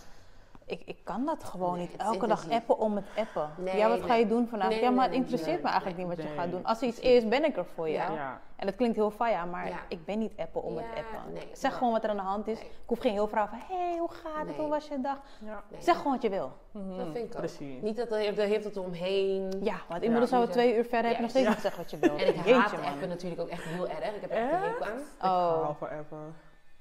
ik, 0.64 0.82
ik 0.84 0.96
kan 1.04 1.24
dat 1.26 1.44
gewoon 1.44 1.76
Nee, 1.76 1.88
niet. 1.92 1.96
Elke 2.00 2.26
dag 2.26 2.50
appen 2.50 2.78
om 2.78 2.96
het 2.96 3.04
appen. 3.16 3.50
Nee, 3.64 3.76
ja, 3.76 3.88
wat 3.88 4.02
ga 4.02 4.14
je 4.14 4.26
doen 4.26 4.46
vandaag? 4.48 4.68
Nee, 4.68 4.80
ja, 4.80 4.90
maar 4.90 5.04
het 5.04 5.14
interesseert 5.14 5.52
nee, 5.52 5.62
me 5.62 5.68
eigenlijk 5.68 5.96
nee, 5.98 6.06
niet 6.06 6.16
wat 6.16 6.26
je 6.26 6.32
gaat 6.40 6.50
doen. 6.50 6.64
Als 6.64 6.80
er 6.80 6.86
iets 6.88 7.00
is, 7.00 7.28
ben 7.28 7.44
ik 7.44 7.56
er 7.56 7.64
voor 7.74 7.86
je. 7.88 7.92
Ja. 7.94 8.10
Ja. 8.12 8.40
En 8.56 8.66
dat 8.66 8.76
klinkt 8.76 8.96
heel 8.96 9.10
faya, 9.10 9.44
maar 9.44 9.68
Ja. 9.68 9.78
ik 9.88 10.04
ben 10.04 10.18
niet 10.18 10.32
appen 10.36 10.62
om 10.62 10.76
het 10.76 10.84
appen. 10.86 11.32
nee, 11.32 11.48
zeg 11.52 11.74
gewoon 11.76 11.92
wat 11.92 12.04
er 12.04 12.10
aan 12.10 12.16
de 12.16 12.22
hand 12.22 12.46
is. 12.48 12.58
Nee. 12.58 12.66
Ik 12.68 12.72
hoef 12.86 12.98
geen 12.98 13.12
heel 13.12 13.28
verhaal 13.28 13.48
van, 13.48 13.58
hé, 13.68 13.88
hey, 13.88 13.98
hoe 13.98 14.10
gaat 14.10 14.38
het? 14.38 14.46
Nee. 14.46 14.56
Hoe 14.56 14.68
was 14.68 14.88
je 14.88 15.00
dag? 15.00 15.18
Ja. 15.44 15.62
Nee. 15.68 15.82
Zeg 15.82 15.96
gewoon 15.96 16.12
wat 16.12 16.22
je 16.22 16.28
wil. 16.30 16.52
Mhm, 16.70 16.96
Dat 16.96 17.06
vind 17.12 17.16
ik 17.16 17.24
ook. 17.32 17.36
Precies. 17.36 17.82
Niet 17.82 17.96
dat 17.96 18.10
er, 18.10 18.38
er 18.38 18.46
heeft 18.46 18.64
het 18.64 18.76
omheen. 18.76 19.42
Ja, 19.62 19.76
want 19.88 20.00
Ja. 20.00 20.06
inmiddels 20.06 20.30
zijn 20.30 20.42
we 20.42 20.48
twee 20.48 20.76
uur 20.76 20.84
verder, 20.84 21.06
heb 21.06 21.14
je 21.16 21.20
nog 21.22 21.30
steeds 21.30 21.44
Ja. 21.46 21.50
niet 21.52 21.60
gezegd 21.60 21.76
wat 21.76 21.90
je 21.90 21.98
wil. 21.98 22.16
En 22.16 22.28
ik 22.28 22.54
haat 22.54 22.72
appen 22.92 23.08
natuurlijk 23.08 23.40
ook 23.40 23.48
echt 23.48 23.64
heel 23.64 23.88
erg. 23.88 24.14
Ik 24.14 24.20
heb 24.20 24.30
echt 24.30 24.52
een 24.52 24.58
hekel 24.58 24.86
aan. 24.86 24.98
Ik 24.98 25.04
Oh. 25.22 25.62
hou 25.62 25.74
van 25.78 25.88
appen. 25.88 26.34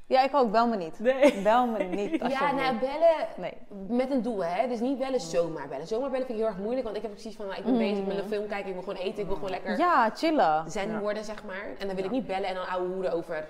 Ja, 0.08 0.22
ik 0.24 0.36
ook. 0.36 0.52
Bel 0.52 0.68
me 0.68 0.76
niet. 0.76 1.00
Nee. 1.00 1.42
Bel 1.42 1.66
me 1.68 1.84
niet. 1.84 2.22
Ja, 2.40 2.52
nou 2.52 2.78
bellen 2.78 3.28
Nee. 3.38 3.54
met 3.88 4.12
een 4.12 4.22
doel, 4.22 4.44
hè. 4.46 4.68
Dus 4.68 4.80
niet 4.80 4.98
bellen 4.98 5.20
zomaar 5.20 5.68
bellen. 5.68 5.88
Zomaar 5.88 6.10
bellen 6.10 6.26
vind 6.26 6.40
ik 6.40 6.46
heel 6.46 6.54
erg 6.54 6.64
moeilijk, 6.64 6.84
want 6.84 6.96
ik 6.96 7.02
heb 7.02 7.12
precies 7.12 7.36
van, 7.36 7.46
nou, 7.46 7.58
ik 7.58 7.64
ben 7.64 7.74
Mm. 7.74 7.80
bezig 7.80 8.06
met 8.06 8.18
een 8.18 8.28
film 8.28 8.48
kijken, 8.48 8.68
ik 8.68 8.74
wil 8.74 8.84
gewoon 8.84 9.00
eten, 9.00 9.20
ik 9.20 9.26
wil 9.26 9.36
gewoon 9.36 9.50
lekker 9.50 9.78
Ja, 9.78 10.10
chillen. 10.16 10.72
zen 10.72 10.92
Ja. 10.92 11.00
worden, 11.00 11.24
zeg 11.24 11.44
maar. 11.44 11.66
En 11.80 11.88
dan 11.88 11.96
wil 11.96 12.06
ik 12.06 12.12
niet 12.12 12.28
bellen 12.28 12.48
en 12.50 12.56
dan 12.56 12.68
ouwe 12.68 12.88
hoeren 12.94 13.12
over... 13.14 13.48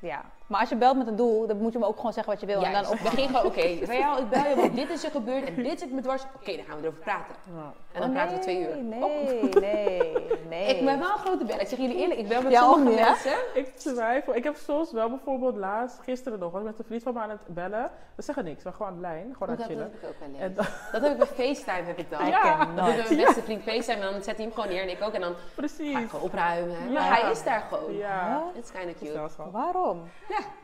Ja. 0.00 0.24
Maar 0.48 0.60
als 0.60 0.68
je 0.68 0.76
belt 0.76 0.96
met 0.96 1.06
een 1.06 1.16
doel, 1.16 1.46
dan 1.46 1.56
moet 1.58 1.72
je 1.72 1.78
me 1.78 1.86
ook 1.86 1.96
gewoon 1.96 2.12
zeggen 2.12 2.32
wat 2.32 2.40
je 2.40 2.46
wil. 2.46 2.62
en 2.64 2.70
Ja, 2.70 2.82
dan 2.82 2.90
op... 2.92 2.98
begin 3.02 3.26
gewoon, 3.26 3.44
oké, 3.46 3.78
Rayaal, 3.92 4.18
ik 4.18 4.28
bel 4.28 4.48
je, 4.48 4.54
want 4.56 4.74
dit 4.76 4.90
is 4.90 5.04
er 5.04 5.10
gebeurd 5.10 5.44
en 5.44 5.62
dit 5.62 5.78
zit 5.78 5.92
me 5.92 6.00
dwars. 6.00 6.22
Oké, 6.40 6.56
dan 6.56 6.64
gaan 6.64 6.76
we 6.76 6.82
erover 6.82 7.00
praten. 7.02 7.34
Ja. 7.54 7.72
En 7.92 8.00
dan 8.00 8.08
Oh, 8.08 8.14
praten 8.14 8.34
we 8.36 8.42
twee 8.42 8.60
uur. 8.60 8.76
Nee, 8.76 9.02
Oh. 9.02 9.52
nee, 9.52 10.12
nee. 10.48 10.66
Ik 10.76 10.84
ben 10.84 10.98
wel 10.98 11.10
een 11.12 11.18
grote 11.18 11.44
bellen. 11.44 11.60
Ik 11.60 11.68
zeg 11.68 11.78
jullie 11.78 11.96
eerlijk, 11.96 12.20
ik 12.20 12.28
bel 12.28 12.42
met 12.42 12.52
Ja, 12.52 12.60
sommige 12.72 12.96
hè? 12.98 13.04
mensen. 13.04 13.32
Ik 13.54 13.76
twijfel. 13.76 14.34
Ik 14.34 14.44
heb 14.44 14.56
soms 14.56 14.92
wel 14.92 15.08
bijvoorbeeld 15.08 15.56
laatst, 15.56 15.98
gisteren 16.02 16.38
nog, 16.38 16.52
was 16.52 16.60
ik 16.60 16.66
met 16.66 16.78
een 16.78 16.84
vriend 16.84 17.02
van 17.02 17.14
me 17.14 17.20
aan 17.20 17.30
het 17.30 17.40
bellen. 17.46 17.90
We 18.14 18.22
zeggen 18.22 18.44
niks, 18.44 18.62
we 18.64 18.72
gewoon 18.72 18.88
aan 18.88 18.94
de 18.94 19.00
lijn, 19.00 19.32
gewoon 19.32 19.48
aan 19.48 19.56
Dat, 19.56 19.66
het 19.68 19.76
dat 19.78 19.86
chillen. 19.86 19.92
heb 19.92 20.02
ik 20.02 20.08
ook 20.08 20.14
wel 20.18 20.40
En 20.40 20.46
eens. 20.48 20.56
dan, 20.56 20.66
Dat 20.92 21.02
heb 21.02 21.12
ik 21.12 21.18
bij 21.36 21.46
FaceTime, 21.54 21.86
heb 21.86 21.98
ik 21.98 22.10
dan. 22.10 22.26
Ja. 22.26 22.64
Dan 22.64 22.74
doe 22.74 22.88
ik 22.88 22.96
met 22.98 23.08
mijn 23.08 23.24
beste 23.26 23.42
vriend 23.42 23.62
FaceTime 23.62 24.06
en 24.06 24.12
dan 24.12 24.22
zet 24.22 24.36
hij 24.36 24.44
hem 24.44 24.54
gewoon 24.54 24.68
neer 24.68 24.82
en 24.82 24.88
ik 24.90 25.02
ook. 25.02 25.12
En 25.12 25.20
dan 25.20 25.32
ga 25.34 25.40
precies. 25.54 25.98
ik 25.98 26.08
gewoon 26.10 26.24
opruimen. 26.24 26.76
Ja. 26.84 26.90
Maar 26.92 27.20
hij 27.20 27.30
is 27.30 27.42
daar 27.44 27.60
gewoon. 27.68 27.94
Ja. 27.96 28.28
Huh? 28.52 28.60
It's 28.60 28.72
kind 28.72 28.84
of 28.94 28.98
cute. 28.98 29.12
Wel. 29.52 30.06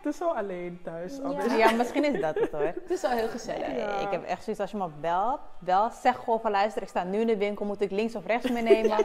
Het 0.03 0.13
is 0.13 0.17
zo 0.17 0.29
alleen 0.29 0.81
thuis. 0.85 1.21
Ja. 1.57 1.71
misschien 1.73 2.15
is 2.15 2.21
dat 2.21 2.35
het 2.39 2.51
hoor. 2.53 2.61
Het 2.83 2.91
is 2.91 3.01
wel 3.01 3.11
heel 3.11 3.29
gezellig. 3.29 3.77
Ja. 3.77 3.99
Ik 3.99 4.11
heb 4.11 4.25
echt 4.25 4.43
zoiets 4.45 4.63
als 4.63 4.71
je 4.71 4.77
me 4.77 4.89
belt, 5.01 5.41
bel, 5.59 5.91
zeg 6.03 6.17
gewoon 6.17 6.41
van 6.41 6.51
luister, 6.51 6.83
ik 6.83 6.89
sta 6.89 7.03
nu 7.05 7.21
in 7.21 7.27
de 7.27 7.37
winkel, 7.37 7.65
moet 7.67 7.81
ik 7.81 7.91
links 7.91 8.15
of 8.15 8.27
rechts 8.27 8.51
meenemen? 8.51 8.97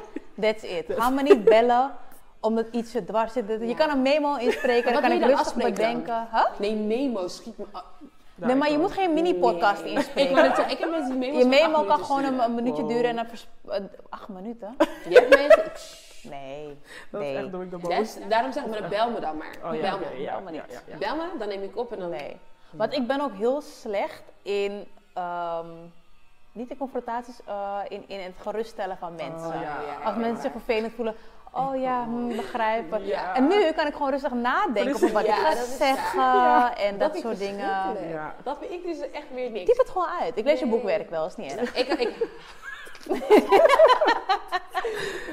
That's 0.41 0.63
it. 0.63 0.85
Ga 0.87 1.09
me 1.09 1.21
niet 1.21 1.43
bellen 1.43 1.91
omdat 2.39 2.65
iets 2.71 2.91
je 2.91 3.03
dwars 3.05 3.33
zit. 3.33 3.47
Je 3.47 3.67
Ja. 3.67 3.75
kan 3.75 3.89
een 3.89 4.01
memo 4.01 4.35
inspreken, 4.35 4.93
dan 4.93 5.01
kan 5.01 5.11
ik 5.11 5.23
rustig 5.23 5.53
bedenken. 5.55 6.27
Huh? 6.31 6.45
Nee, 6.57 6.75
memo 6.75 7.27
schiet 7.27 7.57
me. 7.57 7.65
Nee, 8.35 8.55
maar 8.55 8.71
je 8.71 8.77
moet 8.77 8.91
geen 8.91 9.13
mini-podcast 9.13 9.83
nee. 9.83 9.93
inspreken. 9.93 10.45
Ik, 10.45 10.57
ik 10.57 10.77
heb 10.77 10.89
mensen 10.89 11.09
die 11.09 11.19
memo's 11.19 11.41
Je 11.43 11.47
memo 11.47 11.83
kan 11.83 11.99
gewoon 12.05 12.23
een, 12.23 12.39
een 12.39 12.55
minuutje 12.55 12.81
Wow. 12.81 12.91
duren 12.91 13.09
en 13.09 13.15
dan 13.15 13.25
vers- 13.25 13.47
eh, 13.69 13.79
acht 14.09 14.27
minuten. 14.29 14.75
Je 15.09 15.15
hebt 15.15 15.29
mensen. 15.35 15.71
Nee, 16.23 16.77
Dat 17.11 17.21
is 17.21 17.27
nee, 17.27 17.37
echt 17.37 17.51
doe 17.51 17.63
ik 17.63 17.71
de 17.71 17.77
Des- 17.77 18.15
boos. 18.15 18.27
daarom 18.29 18.51
zeg 18.51 18.63
ik 18.63 18.79
maar, 18.79 18.89
bel 18.89 19.11
me 19.11 19.19
dan 19.19 19.37
maar. 19.37 19.55
Oh 19.63 19.75
ja, 19.75 19.81
bel 19.97 19.99
me. 19.99 20.21
ja, 20.21 20.31
bel 20.33 20.41
me 20.43 20.51
niet. 20.51 20.61
ja, 20.69 20.79
ja. 20.87 20.97
Bel 20.97 21.15
me, 21.15 21.23
dan 21.39 21.47
neem 21.47 21.63
ik 21.63 21.77
op 21.77 21.91
en 21.91 21.99
dan. 21.99 22.09
nee. 22.09 22.37
Want 22.71 22.93
ik 22.93 23.07
ben 23.07 23.21
ook 23.21 23.33
heel 23.33 23.61
slecht 23.61 24.23
in, 24.41 24.87
ehm, 25.13 25.67
niet 26.51 26.69
in 26.69 26.77
confrontaties, 26.77 27.39
eh, 27.45 27.79
in, 27.87 28.03
in 28.07 28.19
het 28.19 28.33
geruststellen 28.41 28.97
van 28.97 29.15
mensen. 29.15 29.47
Oh, 29.47 29.61
ja. 29.61 29.77
Als 30.03 30.15
mensen 30.15 30.41
zich 30.41 30.51
vervelend 30.51 30.93
voelen, 30.93 31.15
oh 31.53 31.79
ja, 31.81 32.03
hm, 32.03 32.27
begrijpen. 32.35 33.05
Ja. 33.05 33.35
En 33.35 33.47
nu 33.47 33.71
kan 33.71 33.87
ik 33.87 33.93
gewoon 33.93 34.11
rustig 34.11 34.31
nadenken 34.33 34.93
over 34.93 35.11
wat 35.11 35.25
Ja, 35.25 35.35
ik 35.35 35.41
ga 35.41 35.51
is 35.51 35.77
zeggen 35.77 36.75
en 36.77 36.97
dat, 36.97 37.15
soort 37.17 37.37
dingen. 37.39 37.69
verschrikkelijk. 37.69 38.11
Ja. 38.11 38.35
Dat 38.43 38.57
vind 38.59 38.71
ik 38.71 38.83
dus 38.83 39.11
echt 39.11 39.33
weer 39.33 39.49
niks. 39.51 39.65
Typ 39.65 39.77
het 39.77 39.89
gewoon 39.89 40.07
uit. 40.21 40.37
Ik 40.37 40.43
lees 40.45 40.59
je 40.59 40.67
boekwerk 40.67 41.09
wel, 41.09 41.25
is 41.25 41.35
niet 41.35 41.55
erg. 41.55 41.75
Ik, 41.75 41.87
ik, 41.87 42.27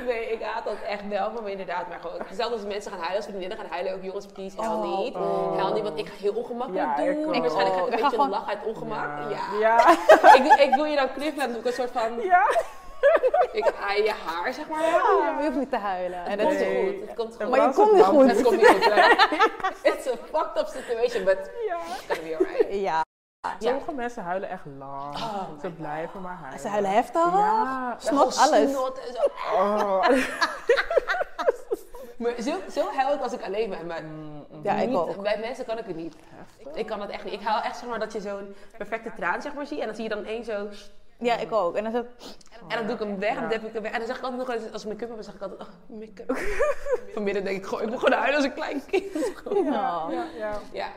nee, 0.07 0.33
ik 0.33 0.43
haat 0.43 0.65
dat 0.65 0.75
echt 0.89 1.09
wel, 1.09 1.31
maar 1.43 1.51
inderdaad, 1.51 1.89
maar 1.89 1.99
gewoon. 2.01 2.19
Zelfs 2.33 2.53
als 2.53 2.63
mensen 2.65 2.91
gaan 2.91 3.01
huilen, 3.01 3.17
als 3.17 3.27
vriendinnen 3.27 3.59
gaan 3.59 3.67
huilen, 3.71 3.95
ook 3.95 4.03
jongens, 4.03 4.27
please, 4.27 4.61
huil 4.61 4.73
Oh, 4.73 4.99
niet. 4.99 5.15
oh. 5.15 5.75
Niet, 5.75 5.83
want 5.83 5.99
ik 5.99 6.07
ga 6.07 6.15
heel 6.21 6.33
ongemakkelijk 6.35 6.85
Ja, 6.97 6.97
ik 7.03 7.15
doen. 7.23 7.35
ook. 7.35 7.41
Waarschijnlijk 7.41 7.77
ga 7.77 7.81
ik 7.83 7.87
Ik 7.87 7.93
een 7.93 7.99
ga 7.99 8.05
beetje 8.05 8.17
gewoon- 8.17 8.31
lachen 8.31 8.49
uit 8.49 8.65
ongemak. 8.65 9.31
Ja. 9.31 9.59
Ja. 9.61 9.91
ik, 10.37 10.43
doe- 10.45 10.63
ik 10.67 10.75
wil 10.75 10.85
je 10.85 10.97
dan 10.97 11.13
knuffelen 11.13 11.45
en 11.45 11.53
dan 11.53 11.53
doe 11.53 11.59
ik 11.61 11.67
een 11.67 11.73
soort 11.73 11.91
van, 11.91 12.21
Ja. 12.21 12.47
ik 13.53 13.73
haai 13.81 14.03
je 14.03 14.13
haar, 14.27 14.53
zeg 14.53 14.69
maar. 14.69 14.83
Ja, 14.85 15.31
maar 15.33 15.39
je 15.43 15.47
hoeft 15.47 15.59
niet 15.59 15.71
te 15.71 15.77
huilen. 15.77 16.25
En 16.25 16.31
Het 16.31 16.39
dat 16.39 16.49
komt 16.49 16.61
is 16.61 16.67
Nee. 16.67 16.85
goed, 16.99 17.09
het 17.09 17.17
komt 17.17 17.37
goed. 17.37 17.49
Maar 17.51 17.61
je 17.69 17.73
komt 17.75 17.93
niet 17.93 18.01
dan- 18.05 18.15
goed. 18.15 18.27
Het 18.31 18.43
komt 18.43 18.57
niet 18.57 18.67
goed. 18.69 18.85
hè. 18.85 19.11
It's 19.91 20.07
a 20.07 20.13
fucked 20.33 20.59
up 20.61 20.67
situation, 20.67 21.25
but 21.25 21.51
Ja. 21.67 21.77
it's 21.77 22.05
gonna 22.09 22.23
be 22.29 22.37
alright. 22.39 22.75
Ja. 22.81 23.05
Ja. 23.59 23.69
Sommige 23.69 23.93
mensen 23.93 24.23
huilen 24.23 24.49
echt 24.49 24.65
lang. 24.79 25.15
Oh 25.15 25.61
Ze 25.61 25.71
blijven 25.71 26.21
maar 26.21 26.37
huilen. 26.37 26.61
Ze 26.61 26.69
huilen 26.69 26.91
heftig. 26.91 27.25
Ja. 27.25 27.95
Snot 27.99 28.39
alles. 28.39 28.71
snot 28.71 28.99
en 28.99 29.15
zo. 29.15 29.55
Oh. 29.57 30.09
Maar 32.17 32.33
zo, 32.43 32.57
zo 32.71 32.91
huil 32.97 33.15
ik 33.15 33.21
als 33.21 33.33
ik 33.33 33.43
alleen 33.43 33.71
ben, 33.71 33.87
maar 33.87 34.03
Ja, 34.63 34.75
ik 34.75 34.97
ook. 34.97 35.23
bij 35.23 35.39
mensen 35.41 35.65
kan 35.65 35.79
ik 35.79 35.87
het 35.87 35.97
niet. 35.97 36.15
Heftig. 36.29 36.75
Ik 36.75 36.87
kan 36.87 37.01
het 37.01 37.11
echt 37.11 37.25
niet. 37.25 37.33
Ik 37.33 37.43
haal 37.43 37.63
echt 37.63 37.77
zeg 37.79 37.89
maar 37.89 37.99
dat 37.99 38.13
je 38.13 38.21
zo'n 38.21 38.55
perfecte 38.77 39.11
traan 39.17 39.43
zeg 39.43 39.55
maar 39.55 39.67
ziet 39.67 39.79
en 39.81 39.87
dan 39.87 39.95
zie 39.95 40.05
je 40.05 40.11
dan 40.11 40.25
één 40.25 40.45
zo 40.45 40.69
Ja, 41.19 41.37
ik 41.37 41.53
ook. 41.53 41.77
En 41.77 41.85
dan 41.85 41.95
en 42.69 42.77
dan 42.77 42.87
doe 42.87 42.95
ik 42.95 42.99
hem 42.99 43.19
weg 43.19 43.35
en 43.35 43.41
dan 43.41 43.51
heb 43.51 43.65
ik 43.65 43.73
hem 43.73 43.83
weg 43.83 43.93
en 43.93 43.99
dan 43.99 44.07
zeg 44.07 44.17
ik 44.17 44.23
altijd 44.23 44.47
nog 44.47 44.57
eens, 44.57 44.73
als 44.73 44.83
ik 44.85 44.89
make-up 44.89 45.09
heb, 45.09 45.17
dan 45.17 45.25
zeg 45.25 45.35
ik 45.35 45.43
altijd 45.43 45.61
oh 45.61 45.99
make-up. 45.99 46.39
Vanmiddag 47.15 47.43
denk 47.43 47.57
ik 47.57 47.67
gewoon 47.67 47.83
ik 47.85 47.91
moet 47.91 47.99
gewoon 47.99 48.19
huilen 48.19 48.37
als 48.37 48.45
een 48.45 48.55
klein 48.55 48.83
kind. 48.87 49.33
Ja, 49.65 50.07
ja. 50.39 50.59
Ja. 50.73 50.89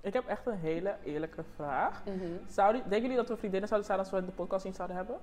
Ik 0.00 0.12
heb 0.12 0.26
echt 0.26 0.46
een 0.46 0.58
hele 0.58 0.94
eerlijke 1.04 1.42
vraag. 1.54 2.02
Mhm. 2.04 2.16
Zouden, 2.48 2.80
denken 2.80 3.00
jullie 3.00 3.16
dat 3.16 3.28
we 3.28 3.36
vriendinnen 3.36 3.68
zouden 3.68 3.88
zijn 3.88 4.00
als 4.00 4.10
we 4.10 4.24
de 4.24 4.32
podcast 4.32 4.64
niet 4.64 4.76
zouden 4.76 4.96
hebben? 4.96 5.16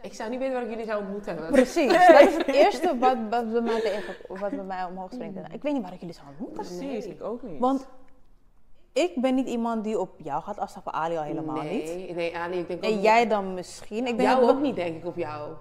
Ik 0.00 0.14
zou 0.14 0.30
niet 0.30 0.38
weten 0.38 0.54
waar 0.54 0.62
ik 0.62 0.70
jullie 0.70 0.84
zou 0.84 1.00
ontmoet 1.02 1.26
hebben. 1.26 1.50
Precies, 1.50 1.92
dat 2.08 2.20
is 2.20 2.36
het 2.36 2.46
eerste 2.46 2.98
wat, 2.98 3.16
wat, 3.30 3.52
bij, 3.52 3.60
mij 3.60 3.80
tegen, 3.80 4.14
wat 4.28 4.50
bij 4.50 4.64
mij 4.64 4.84
omhoog 4.84 5.12
springt. 5.12 5.38
Ik 5.52 5.62
weet 5.62 5.72
niet 5.72 5.82
waar 5.82 5.92
ik 5.92 6.00
jullie 6.00 6.14
zou 6.14 6.26
ontmoeten. 6.28 6.56
Precies, 6.56 7.04
Nee. 7.04 7.14
ik 7.14 7.22
ook 7.22 7.42
niet. 7.42 7.58
Want 7.60 7.86
ik 8.92 9.12
ben 9.20 9.34
niet 9.34 9.46
iemand 9.48 9.84
die 9.84 9.98
op 9.98 10.10
jou 10.20 10.42
gaat 10.42 10.58
afstappen, 10.58 10.92
Ali 10.92 11.16
al 11.16 11.22
helemaal 11.22 11.62
niet. 11.62 11.84
nee, 11.84 12.14
Nee, 12.14 12.36
Ali, 12.36 12.58
ik 12.58 12.66
denk 12.68 12.84
ook 12.84 12.90
En 12.90 12.94
niet- 12.96 13.04
jij 13.04 13.26
dan 13.26 13.54
misschien. 13.54 14.06
Ik 14.06 14.16
denk 14.16 14.28
jou 14.28 14.48
ook 14.50 14.60
niet 14.60 14.76
denk 14.76 14.96
ik 14.96 15.06
op 15.06 15.16
jou. 15.16 15.52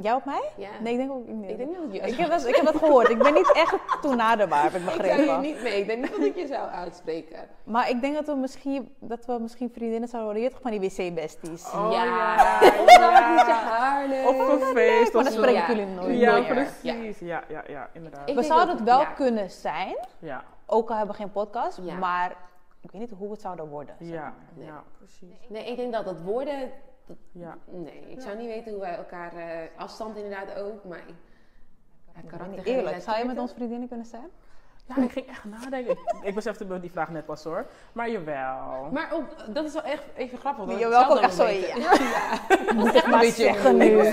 Jij 0.00 0.12
op 0.14 0.24
mij? 0.24 0.50
Ja. 0.56 0.68
Nee, 0.80 0.92
ik 0.92 0.98
denk 0.98 1.10
ook 1.10 1.26
niet. 1.26 1.50
Ik 1.50 1.56
denk 1.56 1.68
niet 1.68 1.78
dat 1.78 1.92
je 1.92 2.00
ik, 2.12 2.16
heb 2.16 2.30
dat, 2.30 2.46
ik 2.46 2.54
heb 2.54 2.64
dat 2.64 2.76
gehoord. 2.76 3.08
Ik 3.08 3.18
ben 3.18 3.34
niet 3.34 3.52
echt 3.52 3.74
toenaderbaar, 4.02 4.62
heb 4.62 4.74
ik 4.74 4.80
Ik 4.80 4.84
zou 4.90 5.02
je 5.06 5.08
begrepen. 5.16 5.40
niet, 5.40 5.62
nee, 5.62 5.80
ik 5.80 5.86
denk 5.86 6.02
niet 6.02 6.10
dat 6.10 6.20
ik 6.20 6.36
je 6.36 6.46
zou 6.46 6.68
uitspreken. 6.68 7.38
Maar 7.64 7.90
ik 7.90 8.00
denk 8.00 8.14
dat 8.14 8.26
we 8.26 8.34
misschien, 8.34 8.94
dat 9.00 9.24
we 9.26 9.38
misschien 9.40 9.70
vriendinnen 9.70 10.08
zouden 10.08 10.32
worden. 10.32 10.42
Je 10.42 10.48
hebt 10.48 10.62
toch 10.62 10.72
van 10.72 10.80
die 10.80 10.90
wc-besties? 11.10 11.72
Oh, 11.72 11.88
ja, 11.92 12.04
ja, 12.04 12.34
ja. 12.60 14.06
leuk. 14.08 14.28
Op 14.28 14.38
een 14.38 14.60
feest 14.60 15.12
maar 15.12 15.22
of 15.22 15.28
dan 15.28 15.32
zo. 15.32 15.38
spreken 15.42 15.60
Ja. 15.60 15.66
jullie 15.68 15.86
nooit 15.86 16.18
Ja, 16.18 16.38
meer. 16.38 16.44
precies. 16.54 17.18
Ja, 17.18 17.42
ja, 17.48 17.62
ja, 17.68 17.88
inderdaad. 17.92 18.28
Ik 18.28 18.34
we 18.34 18.42
zouden 18.42 18.68
dat- 18.68 18.78
het 18.78 18.88
wel 18.88 19.00
ja. 19.00 19.04
kunnen 19.06 19.50
zijn, 19.50 19.96
Ja, 20.18 20.44
ook 20.66 20.90
al 20.90 20.96
hebben 20.96 21.14
we 21.16 21.22
geen 21.22 21.32
podcast. 21.32 21.78
Ja. 21.82 21.94
Maar 21.94 22.36
ik 22.80 22.90
weet 22.90 23.00
niet 23.00 23.10
hoe 23.18 23.30
het 23.30 23.40
zouden 23.40 23.68
worden. 23.68 23.94
zeg 23.98 24.08
ja, 24.08 24.34
ja, 24.58 24.82
precies. 24.98 25.48
Nee, 25.48 25.64
ik 25.70 25.76
denk 25.76 25.92
dat 25.92 26.04
dat 26.04 26.16
woorden. 26.24 26.70
Dat- 27.06 27.16
Ja. 27.32 27.58
nee, 27.70 28.10
ik 28.10 28.20
zou 28.20 28.36
niet 28.36 28.46
weten 28.46 28.72
hoe 28.72 28.80
wij 28.80 28.94
elkaar. 28.96 29.36
eh, 29.36 29.78
afstand 29.78 30.16
inderdaad 30.16 30.54
ook, 30.58 30.84
maar. 30.84 30.98
Ja, 30.98 31.04
Ik 31.04 32.20
weet 32.22 32.30
karakter. 32.30 32.56
niet, 32.56 32.66
Eerlijk, 32.66 33.00
zou 33.02 33.18
je 33.18 33.24
met 33.24 33.38
ons 33.38 33.52
vriendinnen 33.52 33.88
kunnen 33.88 34.06
zijn? 34.06 34.28
Ja, 34.88 35.02
ik 35.02 35.10
ging 35.12 35.26
echt 35.28 35.44
nadenken. 35.44 35.90
Ik, 35.92 35.98
ik 36.22 36.34
besefte 36.34 36.64
me 36.64 36.80
die 36.80 36.90
vraag 36.90 37.08
net 37.10 37.26
pas 37.26 37.44
hoor. 37.44 37.66
Maar 37.92 38.10
jawel. 38.10 38.88
Maar 38.92 39.14
op, 39.14 39.24
dat 39.54 39.64
is 39.64 39.72
wel 39.72 39.82
echt 39.82 40.02
even 40.16 40.38
grappig. 40.38 40.68
ik 40.78 40.86
welkom 40.86 41.16
zelf 41.16 41.20
echt 41.20 41.34
zo, 41.34 41.46
ja. 41.46 41.76
Moet 42.76 42.94
echt 42.94 43.04
een 43.04 43.18
beetje 43.18 43.42
zeggen 43.44 43.76
nu. 43.76 43.96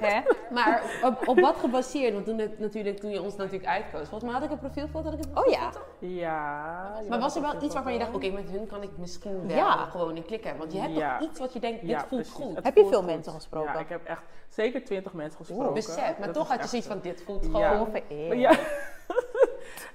Hè? 0.00 0.20
Maar 0.50 0.82
op, 1.04 1.28
op 1.28 1.40
wat 1.40 1.56
gebaseerd? 1.56 2.12
Want 2.14 2.24
toen, 2.26 2.38
het, 2.38 2.58
natuurlijk, 2.58 2.98
toen 3.00 3.10
je 3.10 3.22
ons 3.22 3.36
natuurlijk 3.36 3.66
uitkoos. 3.70 4.08
Volgens 4.08 4.22
mij 4.22 4.32
had 4.32 4.42
ik 4.42 4.50
een 4.50 4.58
profielfoto. 4.58 5.10
Had 5.10 5.18
ik 5.18 5.24
een 5.24 5.36
Oh 5.38 5.46
ja. 5.52 5.70
Ja. 5.98 6.90
Maar 7.08 7.18
was 7.18 7.36
er 7.36 7.42
wel 7.42 7.62
iets 7.62 7.74
waarvan 7.74 7.92
je 7.92 7.98
dacht, 7.98 8.14
oké, 8.14 8.30
met 8.30 8.50
hun 8.50 8.66
kan 8.66 8.82
ik 8.82 8.90
misschien 8.96 9.46
wel 9.46 9.56
Ja. 9.56 9.72
gewoon 9.84 10.16
in 10.16 10.24
klikken? 10.24 10.56
Want 10.58 10.72
je 10.72 10.80
hebt 10.80 10.94
Ja. 10.94 11.18
toch 11.18 11.28
iets 11.28 11.38
wat 11.38 11.52
je 11.52 11.60
denkt, 11.60 11.80
dit 11.80 11.90
Ja, 11.90 11.98
voelt 11.98 12.08
precies. 12.22 12.32
goed. 12.32 12.54
Het 12.56 12.64
Heb 12.64 12.76
je 12.76 12.86
veel 12.86 12.98
goed. 12.98 13.06
mensen 13.06 13.32
gesproken? 13.32 13.72
Ja, 13.72 13.78
ik 13.78 13.88
heb 13.88 14.04
echt 14.06 14.22
zeker 14.48 14.84
twintig 14.84 15.12
mensen 15.12 15.36
gesproken. 15.44 15.74
Besef, 15.74 15.96
maar 16.18 16.26
Dat 16.26 16.34
toch 16.34 16.48
had 16.48 16.62
je 16.62 16.68
zoiets 16.68 16.86
zo. 16.88 16.92
van, 16.92 17.02
dit 17.02 17.22
voelt 17.22 17.44
Ja. 17.44 17.50
gewoon... 17.50 17.68
Gewoon 17.86 18.02
vereerd. 18.08 18.38
Ja. 18.40 18.50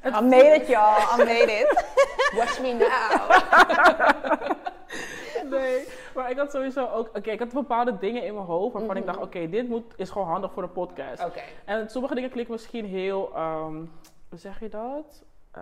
I 0.05 0.21
made 0.21 0.55
it, 0.61 0.67
y'all. 0.67 0.99
I 1.13 1.17
made 1.17 1.51
it. 1.61 1.85
Watch 2.37 2.59
me 2.61 2.73
now. 2.73 3.29
Nee, 5.49 5.87
maar 6.15 6.29
ik 6.29 6.37
had 6.37 6.51
sowieso 6.51 6.87
ook... 6.87 7.07
Oké, 7.17 7.31
ik 7.31 7.39
had 7.39 7.51
bepaalde 7.53 7.97
dingen 7.97 8.23
in 8.23 8.33
mijn 8.33 8.45
hoofd 8.45 8.73
waarvan 8.73 8.95
ik 8.97 9.03
Mhm. 9.05 9.11
dacht... 9.13 9.25
Oké, 9.25 9.49
dit 9.49 9.69
moet, 9.69 9.93
is 9.95 10.09
gewoon 10.09 10.27
handig 10.27 10.51
voor 10.51 10.63
een 10.63 10.71
podcast. 10.71 11.25
Oké. 11.25 11.39
En 11.65 11.89
sommige 11.89 12.15
dingen 12.15 12.29
klikken 12.29 12.53
misschien 12.53 12.85
heel... 12.85 13.31
ehm, 13.35 13.75
hoe 14.29 14.39
zeg 14.39 14.59
je 14.59 14.69
dat? 14.69 15.23
Eh, 15.51 15.61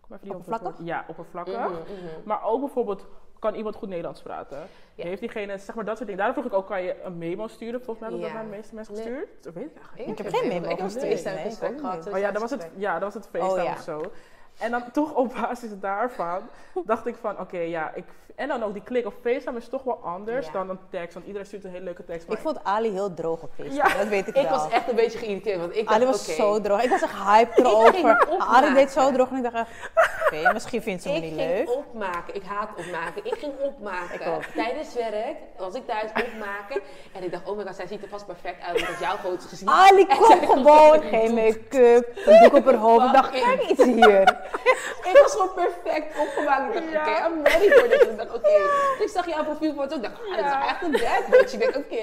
kom 0.00 0.16
even 0.16 0.30
Oppervlakkig? 0.30 0.76
woord. 0.76 0.86
Ja, 0.88 1.04
oppervlakkig. 1.08 1.54
Mhm, 1.58 1.72
mhm. 1.72 1.82
Maar 2.24 2.42
ook 2.44 2.60
bijvoorbeeld, 2.60 3.06
kan 3.42 3.54
iemand 3.54 3.76
goed 3.76 3.88
Nederlands 3.88 4.22
praten? 4.22 4.58
Ja. 4.94 5.04
Heeft 5.04 5.20
diegene, 5.20 5.58
zeg 5.58 5.74
maar 5.74 5.84
dat 5.84 5.96
soort 5.96 6.08
dingen. 6.08 6.24
Daarom 6.24 6.36
vroeg 6.42 6.52
ik 6.52 6.58
ook, 6.58 6.66
kan 6.66 6.82
je 6.82 7.02
een 7.02 7.18
memo 7.18 7.46
sturen? 7.48 7.82
Volgens 7.82 7.98
mij 7.98 8.08
hebben 8.08 8.18
Ja. 8.28 8.32
dat 8.34 8.42
naar 8.42 8.50
de 8.50 8.56
meeste 8.56 8.74
mensen 8.74 8.94
Nee. 8.94 9.02
gestuurd. 9.02 9.28
Dat 9.44 9.54
weet 9.54 9.64
ik 9.64 9.76
eigenlijk. 9.76 10.18
Ik 10.18 10.24
heb 10.24 10.34
geen 10.34 10.48
memo 10.48 10.62
Ik 10.64 10.70
heb 10.70 10.78
een 10.78 10.84
gestuurd, 10.84 11.04
ik 11.36 11.42
gesprek 11.42 11.70
ook 11.72 11.80
gehad. 11.80 11.94
niet. 11.94 12.04
zo 12.04 12.10
Oh 12.10 12.18
ja, 12.18 12.30
dat 12.30 12.40
was 12.42 12.50
het, 12.50 12.60
gesprek. 12.62 12.80
ja, 12.82 12.92
dat 12.98 13.14
was 13.14 13.24
het 13.24 13.42
Oh, 13.42 13.62
ja. 13.64 13.72
of 13.72 13.80
zo. 13.80 14.12
En 14.58 14.70
dan 14.70 14.82
toch 14.92 15.14
op 15.14 15.34
basis 15.40 15.70
daarvan 15.80 16.40
dacht 16.84 17.06
ik 17.06 17.16
van, 17.20 17.40
oké, 17.40 17.58
ja, 17.58 17.90
ik... 17.94 18.04
En 18.36 18.48
dan 18.48 18.62
ook 18.62 18.72
die 18.72 18.82
klik 18.82 19.06
op 19.06 19.14
FaceTime 19.22 19.58
is 19.58 19.68
toch 19.68 19.82
wel 19.82 20.00
anders 20.04 20.46
Ja. 20.46 20.52
dan 20.52 20.70
een 20.70 20.78
tekst. 20.90 21.14
Want 21.14 21.26
iedereen 21.26 21.46
stuurt 21.46 21.64
een 21.64 21.70
hele 21.70 21.84
leuke 21.84 22.04
tekst. 22.04 22.30
Ik 22.30 22.38
vond 22.38 22.64
Ali 22.64 22.90
heel 22.90 23.14
droog 23.14 23.42
op 23.42 23.50
Facebook, 23.56 23.86
Ja. 23.88 23.96
dat 23.98 24.08
weet 24.08 24.28
ik, 24.28 24.36
Ik 24.36 24.42
wel. 24.42 24.50
was 24.50 24.68
echt 24.70 24.88
een 24.88 24.94
beetje 24.94 25.18
geïrriteerd, 25.18 25.58
want 25.60 25.76
ik 25.76 25.88
Ali 25.88 26.04
dacht, 26.04 26.10
was 26.16 26.28
oké, 26.28 26.36
zo 26.36 26.60
droog. 26.60 26.82
Ik 26.82 26.90
was 26.90 27.02
echt 27.02 27.12
hyped 27.26 27.54
ging 27.54 27.66
erover. 27.66 27.96
opmaken. 28.30 28.38
Ali 28.40 28.74
deed 28.74 28.90
zo 28.90 29.12
droog 29.12 29.30
en 29.30 29.36
ik 29.36 29.42
dacht 29.42 29.54
echt, 29.54 29.90
oké, 30.26 30.52
misschien 30.52 30.82
vindt 30.82 31.02
ze 31.02 31.08
me 31.08 31.14
Ik 31.16 31.22
niet 31.22 31.34
ging 31.34 31.50
leuk. 31.50 31.70
opmaken. 31.70 32.34
Ik 32.34 32.42
haat 32.42 32.68
opmaken. 32.76 33.24
Ik 33.24 33.34
ging 33.38 33.52
opmaken. 33.60 34.14
Ik. 34.14 34.48
Tijdens 34.54 34.94
werk 34.94 35.36
was 35.58 35.74
ik 35.74 35.86
thuis 35.86 36.10
opmaken. 36.10 36.80
En 37.12 37.22
ik 37.22 37.30
dacht, 37.32 37.48
oh 37.48 37.56
my 37.56 37.64
god, 37.64 37.76
zij 37.76 37.86
ziet 37.86 38.02
er 38.02 38.08
vast 38.08 38.26
perfect 38.26 38.62
uit. 38.62 38.80
Want 38.80 38.92
ik 38.92 38.98
jouw 39.00 39.16
foto's 39.16 39.44
gezien. 39.46 39.68
Ali 39.68 40.06
komt 40.06 40.44
gewoon, 40.50 41.00
geen 41.12 41.34
make-up, 41.34 42.12
een 42.26 42.42
doek 42.42 42.54
op 42.54 42.64
haar 42.64 42.74
hoofd. 42.74 43.06
Ik 43.06 43.12
dacht, 43.12 43.30
kijk 43.30 43.62
iets 43.62 43.84
hier. 43.84 44.41
Ik 45.12 45.18
was 45.22 45.32
gewoon 45.32 45.54
perfect 45.54 46.18
opgemaakt. 46.18 46.74
Ik 46.74 46.92
dacht, 46.92 46.92
Ja. 47.06 47.26
oké, 47.26 47.34
I'm 47.34 47.44
ready 47.44 47.70
for 47.70 47.88
this. 47.88 48.00
Ik 48.08 48.16
dacht, 48.16 48.34
oké. 48.34 48.48
Ik 49.04 49.08
zag 49.14 49.26
jouw 49.26 49.44
profielfoto. 49.44 49.96
Ik 49.96 50.02
dacht, 50.02 50.14
ah, 50.14 50.36
dat 50.36 50.44
is 50.44 50.50
Ja. 50.50 50.68
echt 50.68 50.82
een 50.82 50.90
bad 50.90 51.26
bitch. 51.30 51.52
Ik 51.52 51.60
dacht, 51.64 51.76
oké. 51.76 52.02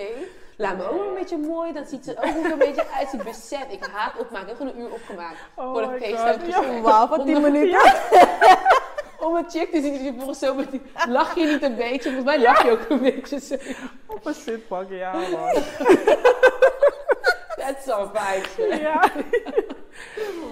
Laat 0.57 0.77
me 0.77 0.89
ook 0.89 1.05
een 1.07 1.13
beetje 1.13 1.37
mooi. 1.37 1.73
Dan 1.73 1.85
ziet 1.85 2.05
ze 2.05 2.13
er 2.13 2.29
ook 2.29 2.35
nog 2.43 2.51
een 2.51 2.57
beetje 2.57 2.83
uit. 2.97 3.09
Ze 3.09 3.17
besef. 3.17 3.65
Ik 3.69 3.83
haat 3.91 4.11
opmaken. 4.17 4.41
Ik 4.41 4.47
heb 4.47 4.57
gewoon 4.57 4.73
een 4.73 4.79
uur 4.81 4.91
opgemaakt. 4.91 5.37
Oh 5.55 5.71
voor. 5.73 5.97
FaceTime 5.99 6.73
Ja. 6.75 6.81
Wauw, 6.81 7.07
van 7.07 7.25
10 7.25 7.35
Om- 7.35 7.41
minuten. 7.41 7.79
Om 9.19 9.35
een 9.35 9.49
chick 9.49 9.71
te 9.71 9.81
zien 9.81 9.97
die 9.97 10.13
volgens 10.17 10.39
zo 10.39 10.53
met 10.53 10.71
die... 10.71 10.81
Lach 11.07 11.35
je 11.35 11.45
niet 11.45 11.63
een 11.63 11.75
beetje? 11.75 12.01
Volgens 12.13 12.23
mij 12.25 12.39
lach 12.41 12.63
je 12.63 12.71
ook 12.71 12.89
een 12.89 12.99
beetje 13.01 13.39
zo. 13.39 13.55
Op 14.07 14.25
een 14.25 14.33
zitpak, 14.33 14.85
ja 14.89 15.11
man. 15.13 15.63
That's 17.69 17.83
some 17.85 18.07
vibes. 18.13 18.55
hè. 18.55 18.63
ja. 18.75 19.03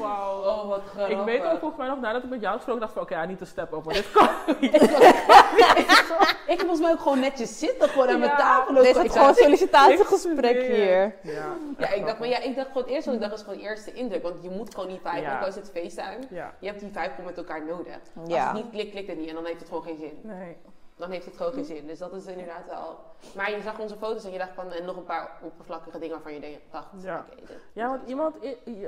Wauw. 0.01 0.39
Oh, 0.43 0.67
wat 0.67 0.81
grappig. 0.93 1.17
Ik 1.19 1.25
weet 1.25 1.43
ook 1.43 1.59
volgens 1.59 1.77
mij 1.77 1.87
nog 1.87 1.99
nadat 1.99 2.23
ik 2.23 2.29
met 2.29 2.41
jou 2.41 2.55
gesproken 2.55 2.81
dacht 2.81 2.93
van 2.93 3.01
oké, 3.01 3.13
ja, 3.15 3.25
niet 3.31 3.37
te 3.37 3.45
step 3.45 3.73
over. 3.73 3.93
Dit 3.93 4.11
kan 4.11 4.29
niet. 4.59 4.73
Ik 4.73 6.57
heb 6.57 6.59
volgens 6.59 6.79
mij 6.79 6.91
ook 6.91 6.99
gewoon 6.99 7.19
netjes 7.19 7.59
zitten 7.59 7.89
gewoon 7.89 8.07
aan 8.09 8.19
mijn 8.19 8.31
Ja. 8.31 8.37
tafel. 8.37 8.73
Dit 8.73 8.95
is 8.95 9.11
gewoon 9.11 9.27
een 9.27 9.35
sollicitatiegesprek 9.35 10.61
hier. 10.61 11.15
Ja. 11.23 11.45
Ja, 11.77 11.89
ik 11.93 12.05
dacht, 12.05 12.19
maar 12.19 12.27
ja, 12.27 12.39
ik 12.41 12.55
dacht 12.55 12.67
gewoon 12.71 12.87
eerst 12.87 13.07
ik 13.07 13.19
dacht 13.21 13.33
is 13.33 13.41
gewoon 13.41 13.59
eerste 13.59 13.93
indruk. 13.93 14.23
Want 14.23 14.35
je 14.43 14.49
moet 14.49 14.73
gewoon 14.75 14.89
niet 14.89 15.01
vijf, 15.03 15.21
Ja. 15.21 15.31
want 15.31 15.45
als 15.45 15.55
het 15.55 15.71
FaceTime. 15.73 16.19
Ja. 16.29 16.53
Je 16.59 16.67
hebt 16.67 16.79
die 16.79 16.89
vijf 16.93 17.09
gewoon 17.09 17.25
met 17.25 17.37
elkaar 17.37 17.65
nodig. 17.65 17.93
Als 18.29 18.33
het 18.43 18.53
niet 18.53 18.69
klikt, 18.71 18.91
klikt 18.91 19.07
het 19.07 19.17
niet. 19.17 19.29
En 19.29 19.35
dan 19.35 19.45
heeft 19.45 19.59
het 19.59 19.67
gewoon 19.67 19.83
geen 19.83 19.97
zin. 19.99 20.19
Nee. 20.23 20.57
Dan 20.97 21.11
heeft 21.11 21.25
het 21.25 21.37
gewoon 21.37 21.53
geen 21.53 21.65
zin. 21.65 21.87
Dus 21.87 21.99
dat 21.99 22.13
is 22.13 22.25
inderdaad 22.25 22.65
wel. 22.67 22.99
Maar 23.35 23.51
je 23.51 23.61
zag 23.61 23.79
onze 23.79 23.95
foto's 23.95 24.23
en 24.25 24.31
je 24.31 24.37
dacht 24.37 24.53
van. 24.53 24.71
En 24.71 24.85
nog 24.85 24.95
een 24.97 25.03
paar 25.03 25.31
oppervlakkige 25.41 25.99
dingen 25.99 26.13
waarvan 26.13 26.33
je 26.33 26.39
denkt, 26.39 26.59
dacht. 26.71 26.87
Ja. 27.01 27.25
Ja, 27.73 27.87
want 27.89 28.07
iemand, 28.09 28.35
i- 28.43 28.57
i- 28.67 28.87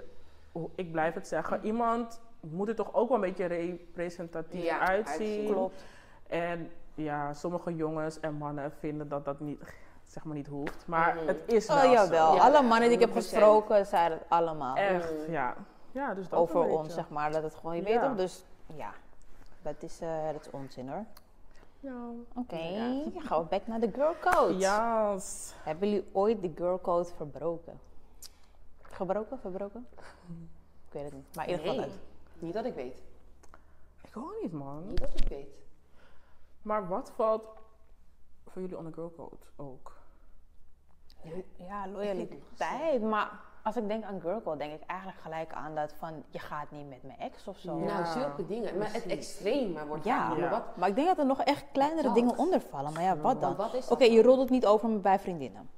oh, 0.52 0.72
ik 0.76 0.92
blijf 0.92 1.14
het 1.14 1.28
zeggen, 1.28 1.60
iemand 1.66 2.22
moet 2.40 2.68
er 2.68 2.76
toch 2.76 2.94
ook 2.94 3.08
wel 3.10 3.18
een 3.18 3.24
beetje 3.24 3.46
representatief 3.46 4.64
Ja, 4.64 4.80
uitzien. 4.80 5.46
Klopt. 5.52 5.84
En 6.28 6.72
ja, 6.96 7.34
sommige 7.34 7.76
jongens 7.76 8.20
en 8.20 8.34
mannen 8.34 8.72
vinden 8.80 9.10
dat 9.10 9.26
dat 9.26 9.40
niet, 9.40 9.62
zeg 10.06 10.24
maar 10.24 10.36
niet 10.36 10.48
hoeft. 10.48 10.88
Maar 10.88 11.16
Mhm. 11.16 11.28
het 11.28 11.42
is 11.46 11.68
wel 11.68 11.78
Oh 11.78 11.92
jawel, 11.92 12.30
zo. 12.30 12.36
Ja, 12.36 12.42
alle 12.42 12.62
mannen 12.62 12.88
die 12.90 12.98
ik 12.98 13.00
heb 13.00 13.10
100%. 13.10 13.14
gesproken 13.14 13.86
zeiden 13.86 14.18
het 14.18 14.28
allemaal. 14.30 14.76
Echt, 14.76 15.12
Mm. 15.28 15.34
ja. 15.34 15.56
Ja, 15.92 16.14
dus 16.14 16.30
dat 16.30 16.40
Over 16.40 16.62
een 16.62 16.70
ons, 16.70 16.94
zeg 16.94 17.10
maar. 17.10 17.32
Dat 17.32 17.44
het 17.44 17.56
gewoon, 17.56 17.76
je 17.76 17.82
Ja. 17.82 17.88
weet 17.88 18.02
toch? 18.02 18.16
Dus 18.18 18.44
ja, 18.76 18.92
dat 19.62 19.76
is, 19.80 20.00
eh, 20.02 20.32
dat 20.32 20.42
is 20.46 20.52
onzin 20.52 20.90
hoor. 20.90 21.04
Ja. 21.80 22.10
Oké, 22.36 22.58
Ja. 22.58 23.04
gaan 23.22 23.42
we 23.44 23.48
back 23.50 23.68
naar 23.68 23.80
de 23.80 23.92
girl 23.92 24.16
code. 24.22 24.58
Yes. 24.58 25.54
Hebben 25.64 25.90
jullie 25.90 26.10
ooit 26.12 26.42
de 26.42 26.52
girl 26.56 26.80
code 26.82 27.06
verbroken? 27.16 27.80
Gebroken, 28.82 29.40
verbroken? 29.40 29.88
Ik 30.88 30.94
weet 30.94 31.04
het 31.04 31.14
niet, 31.14 31.36
maar 31.36 31.48
in 31.48 31.52
ieder 31.52 31.66
geval 31.68 31.82
Nee. 31.86 31.90
het. 31.92 32.00
Niet 32.42 32.54
dat 32.54 32.66
ik 32.66 32.74
weet. 32.74 33.02
Ik 34.02 34.18
ook 34.18 34.36
niet, 34.42 34.52
man. 34.52 34.88
Niet 34.88 35.00
dat 35.00 35.20
ik 35.22 35.28
weet. 35.28 35.60
Maar 36.62 36.88
wat 36.88 37.12
valt 37.16 37.48
voor 38.48 38.62
jullie 38.62 38.78
onder 38.78 38.94
girl 38.94 39.14
code 39.16 39.36
ook? 39.56 39.98
Ja, 41.58 41.88
loyaliteit. 41.88 43.02
Maar 43.02 43.40
als 43.64 43.76
ik 43.76 43.88
denk 43.88 44.04
aan 44.04 44.22
girl 44.22 44.42
code, 44.42 44.58
denk 44.58 44.74
ik 44.74 44.88
eigenlijk 44.88 45.20
gelijk 45.22 45.54
aan 45.54 45.76
dat 45.76 45.94
van 45.94 46.24
je 46.30 46.40
gaat 46.40 46.72
niet 46.72 46.90
met 46.90 47.04
mijn 47.04 47.20
ex 47.20 47.48
of 47.48 47.58
zo. 47.58 47.80
Ja. 47.80 47.86
Nou, 48.00 48.06
zulke 48.20 48.46
dingen. 48.46 48.78
Maar 48.78 48.94
het 48.94 49.06
extreme 49.06 49.86
wordt 49.86 50.04
Ja. 50.04 50.34
Maar 50.34 50.50
wat, 50.50 50.78
Maar 50.78 50.90
ik 50.90 50.96
denk 50.96 51.08
dat 51.08 51.18
er 51.18 51.26
nog 51.26 51.42
echt 51.42 51.66
kleinere 51.72 52.02
Dat. 52.02 52.16
dingen 52.16 52.38
onder 52.38 52.62
vallen. 52.62 52.94
Maar 52.94 53.04
ja, 53.04 53.18
wat 53.18 53.42
dan? 53.42 53.56
Oké, 53.90 54.04
je 54.04 54.22
rolt 54.22 54.40
het 54.40 54.50
niet 54.50 54.66
over 54.66 55.02
bij 55.02 55.20
vriendinnen. 55.20 55.70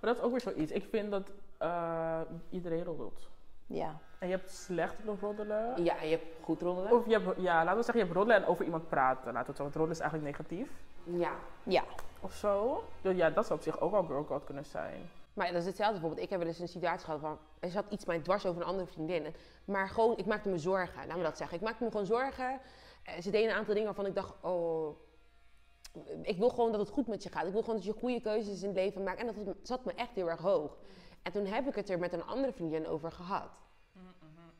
Maar 0.00 0.10
dat 0.10 0.16
is 0.16 0.22
ook 0.22 0.30
weer 0.30 0.40
zoiets. 0.40 0.72
Ik 0.72 0.84
vind 0.90 1.10
dat 1.10 1.30
eh, 1.58 2.20
iedereen 2.50 2.84
roddelt. 2.84 3.28
Ja. 3.66 3.98
En 4.18 4.28
je 4.28 4.34
hebt 4.34 4.50
slecht 4.50 4.94
roddelen. 5.20 5.84
Ja, 5.84 5.98
en 5.98 6.08
je 6.08 6.16
hebt 6.16 6.44
goed 6.44 6.62
roddelen. 6.62 6.92
Of 6.92 7.06
je 7.06 7.18
hebt, 7.18 7.40
ja, 7.40 7.54
laten 7.64 7.76
we 7.76 7.82
zeggen, 7.82 7.94
je 7.94 8.00
hebt 8.00 8.16
roddelen 8.16 8.42
en 8.42 8.48
over 8.48 8.64
iemand 8.64 8.88
praten. 8.88 9.32
Laten 9.32 9.40
we 9.40 9.46
het 9.46 9.56
zo, 9.56 9.62
want 9.62 9.74
roddelen 9.74 9.96
is 9.96 10.00
eigenlijk 10.02 10.30
negatief. 10.38 10.70
Ja. 11.04 11.32
Ja. 11.62 11.82
Of 12.20 12.32
zo. 12.32 12.84
Dus 13.02 13.16
ja, 13.16 13.30
dat 13.30 13.46
zou 13.46 13.58
op 13.58 13.64
zich 13.64 13.80
ook 13.80 13.90
wel 13.90 14.02
girl 14.02 14.24
code 14.24 14.44
kunnen 14.44 14.64
zijn. 14.64 15.10
Maar 15.34 15.46
dat 15.46 15.60
is 15.60 15.66
hetzelfde 15.66 15.92
bijvoorbeeld. 15.92 16.24
Ik 16.24 16.30
heb 16.30 16.38
wel 16.38 16.48
eens 16.48 16.58
een 16.58 16.68
situatie 16.68 17.04
gehad 17.04 17.20
van... 17.20 17.38
Er 17.60 17.70
zat 17.70 17.84
iets 17.90 18.04
mij 18.04 18.18
dwars 18.18 18.46
over 18.46 18.60
een 18.62 18.68
andere 18.68 18.86
vriendin. 18.86 19.34
Maar 19.64 19.88
gewoon, 19.88 20.16
ik 20.16 20.26
maakte 20.26 20.48
me 20.48 20.58
zorgen. 20.58 21.06
Laat 21.06 21.16
me 21.16 21.22
dat 21.22 21.36
zeggen. 21.36 21.56
Ik 21.56 21.62
maakte 21.62 21.84
me 21.84 21.90
gewoon 21.90 22.06
zorgen. 22.06 22.60
Eh, 23.02 23.20
Ze 23.20 23.30
deden 23.30 23.50
een 23.50 23.56
aantal 23.56 23.74
dingen 23.74 23.88
waarvan 23.88 24.06
ik 24.06 24.14
dacht... 24.14 24.34
Oh, 24.40 24.96
ik 26.22 26.38
wil 26.38 26.48
gewoon 26.48 26.70
dat 26.70 26.80
het 26.80 26.90
goed 26.90 27.06
met 27.06 27.22
je 27.22 27.30
gaat. 27.30 27.46
Ik 27.46 27.52
wil 27.52 27.60
gewoon 27.60 27.76
dat 27.76 27.84
je 27.84 27.92
goede 27.92 28.20
keuzes 28.20 28.62
in 28.62 28.68
het 28.68 28.76
leven 28.76 29.02
maakt. 29.02 29.20
En 29.20 29.26
dat 29.44 29.56
zat 29.62 29.84
me 29.84 29.92
echt 29.92 30.14
heel 30.14 30.30
erg 30.30 30.40
hoog. 30.40 30.76
En 31.22 31.32
toen 31.32 31.46
heb 31.46 31.66
ik 31.68 31.74
het 31.74 31.90
er 31.90 31.98
met 31.98 32.12
een 32.12 32.24
andere 32.24 32.52
vriendin 32.52 32.86
over 32.86 33.12
gehad. 33.12 33.50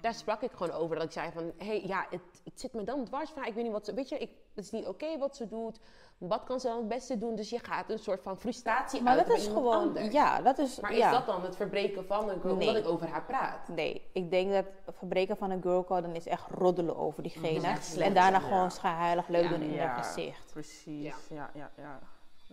Daar 0.01 0.15
sprak 0.15 0.43
ik 0.43 0.51
gewoon 0.53 0.73
over. 0.73 0.97
Dat 0.97 1.05
ik 1.05 1.13
zei 1.13 1.31
van... 1.33 1.53
Hé, 1.57 1.67
hey, 1.67 1.83
ja, 1.87 2.07
het, 2.11 2.21
het 2.45 2.61
zit 2.61 2.73
me 2.73 2.85
dan 2.85 3.05
dwars. 3.05 3.31
Van, 3.31 3.45
ik 3.45 3.55
weet 3.55 3.65
niet 3.65 3.73
wat 3.73 3.85
ze... 3.85 3.95
Weet 3.95 4.09
je, 4.09 4.19
ik, 4.19 4.31
het 4.55 4.65
is 4.65 4.71
niet 4.71 4.87
oké 4.87 5.19
wat 5.19 5.37
ze 5.37 5.49
doet. 5.49 5.79
Wat 6.19 6.45
kan 6.45 6.61
ze 6.61 6.67
dan 6.67 6.77
het 6.77 6.89
beste 6.89 7.19
doen? 7.19 7.35
Dus 7.35 7.51
je 7.51 7.59
gaat 7.59 7.91
een 7.91 7.99
soort 7.99 8.23
van 8.23 8.39
frustratie 8.39 9.03
Maar 9.03 9.17
uit 9.19 9.27
dat 9.27 9.37
is 9.37 9.47
gewoon, 9.47 9.75
anders. 9.77 10.13
ja, 10.13 10.41
dat 10.43 10.59
is, 10.59 10.81
Maar 10.81 10.95
ja. 10.97 11.07
is 11.07 11.13
dat 11.13 11.27
dan 11.27 11.43
het 11.43 11.57
verbreken 11.57 12.07
van 12.07 12.29
een 12.29 12.41
girl 12.41 12.57
Nee. 12.57 12.69
omdat 12.69 12.83
ik 12.83 12.89
over 12.91 13.09
haar 13.09 13.25
praat? 13.25 13.69
Nee, 13.69 14.09
ik 14.13 14.31
denk 14.31 14.53
dat 14.53 14.65
het 14.85 14.95
verbreken 14.99 15.37
van 15.37 15.51
een 15.51 15.63
girl 15.63 15.85
code 15.85 16.03
dan 16.03 16.15
is 16.15 16.27
echt 16.27 16.47
roddelen 16.51 16.97
over 16.97 17.23
diegene. 17.23 17.61
Slecht, 17.61 17.97
en 17.97 18.15
daarna 18.15 18.39
ja. 18.39 18.45
gewoon 18.45 18.71
schijnheilig 18.71 19.29
leuk 19.29 19.43
Ja. 19.43 19.49
doen 19.49 19.61
in 19.63 19.73
Ja. 19.73 19.87
haar 19.87 20.05
gezicht. 20.05 20.51
Precies. 20.53 21.05
Ja. 21.29 21.51
Ja, 21.55 21.71
ja, 21.77 21.99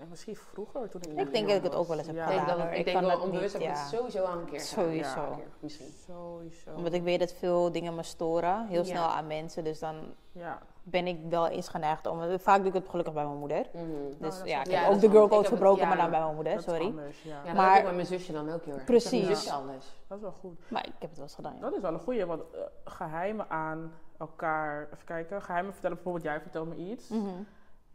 misschien 0.05 0.35
vroeger 0.35 0.89
toen 0.89 1.01
ik 1.01 1.07
Ik 1.19 1.33
denk 1.33 1.47
dat 1.47 1.57
ik 1.57 1.63
het 1.63 1.75
ook 1.75 1.87
wel 1.87 1.97
eens 1.97 2.07
heb 2.07 2.15
ja. 2.15 2.23
Ik 2.23 2.29
denk, 2.29 2.39
gedaan. 2.41 2.57
dat, 2.57 2.67
ik 2.67 2.77
Ik 2.77 2.85
denk 2.85 2.97
kan 2.97 3.05
wel 3.07 3.15
dat 3.17 3.25
onbewust 3.25 3.53
niet, 3.53 3.63
heb 3.63 3.71
ik 3.71 3.77
ja. 3.77 3.83
het 3.83 3.93
sowieso 3.99 4.23
al 4.23 4.37
een 4.37 4.45
keer 4.45 4.59
gedaan. 4.59 4.83
Sowieso. 4.85 5.19
Ja, 5.21 5.27
een 5.27 5.35
keer, 5.35 5.47
misschien. 5.59 5.93
Sowieso. 6.07 6.69
Omdat 6.75 6.93
ik 6.93 7.03
weet 7.03 7.19
dat 7.19 7.33
veel 7.33 7.71
dingen 7.71 7.95
me 7.95 8.03
storen, 8.03 8.67
heel 8.67 8.79
Ja. 8.81 8.85
snel 8.85 9.03
aan 9.07 9.27
mensen. 9.27 9.63
Dus 9.63 9.79
dan 9.79 9.95
Ja. 10.31 10.59
ben 10.83 11.07
ik 11.07 11.19
wel 11.29 11.47
eens 11.47 11.67
geneigd 11.67 12.05
om... 12.07 12.39
Vaak 12.39 12.57
doe 12.57 12.67
ik 12.67 12.73
het 12.73 12.89
gelukkig 12.89 13.13
bij 13.13 13.25
mijn 13.25 13.37
moeder. 13.37 13.65
Mhm. 13.73 13.85
Dus 14.07 14.17
dat 14.19 14.33
is 14.45 14.51
ja, 14.51 14.59
ik 14.59 14.67
Ja, 14.67 14.79
heb 14.79 14.93
ook 14.93 14.99
de 14.99 15.09
girl 15.09 15.27
code 15.27 15.49
het- 15.49 15.77
ja. 15.79 15.87
maar 15.87 15.97
dan 15.97 16.09
bij 16.09 16.19
mijn 16.19 16.35
moeder, 16.35 16.53
Dat 16.53 16.61
is 16.61 16.69
sorry. 16.69 16.85
anders, 16.85 17.21
ja. 17.23 17.53
Maar- 17.53 17.77
ik 17.77 17.83
bij 17.83 17.93
mijn 17.93 18.05
zusje 18.07 18.31
dan 18.31 18.49
ook 18.51 18.65
heel 18.65 18.73
erg. 18.73 18.83
Precies. 18.83 19.23
mijn 19.23 19.35
zusje 19.35 19.51
alles. 19.51 19.95
Dat 20.07 20.17
is 20.17 20.23
wel 20.23 20.35
goed. 20.39 20.59
Maar 20.71 20.85
ik 20.85 20.91
heb 20.99 21.09
het 21.09 21.15
wel 21.15 21.25
eens 21.25 21.35
gedaan, 21.35 21.53
ja. 21.55 21.61
Dat 21.61 21.73
is 21.75 21.81
wel 21.81 21.93
een 21.93 21.99
goeie, 21.99 22.25
want 22.25 22.41
eh, 22.53 22.59
geheimen 22.85 23.49
aan 23.49 23.93
elkaar, 24.17 24.87
even 24.93 25.05
kijken, 25.05 25.41
geheimen 25.41 25.71
vertellen, 25.71 25.95
bijvoorbeeld 25.95 26.25
jij 26.25 26.41
vertelt 26.41 26.67
me 26.67 26.75
iets 26.75 27.07
Mhm. 27.09 27.27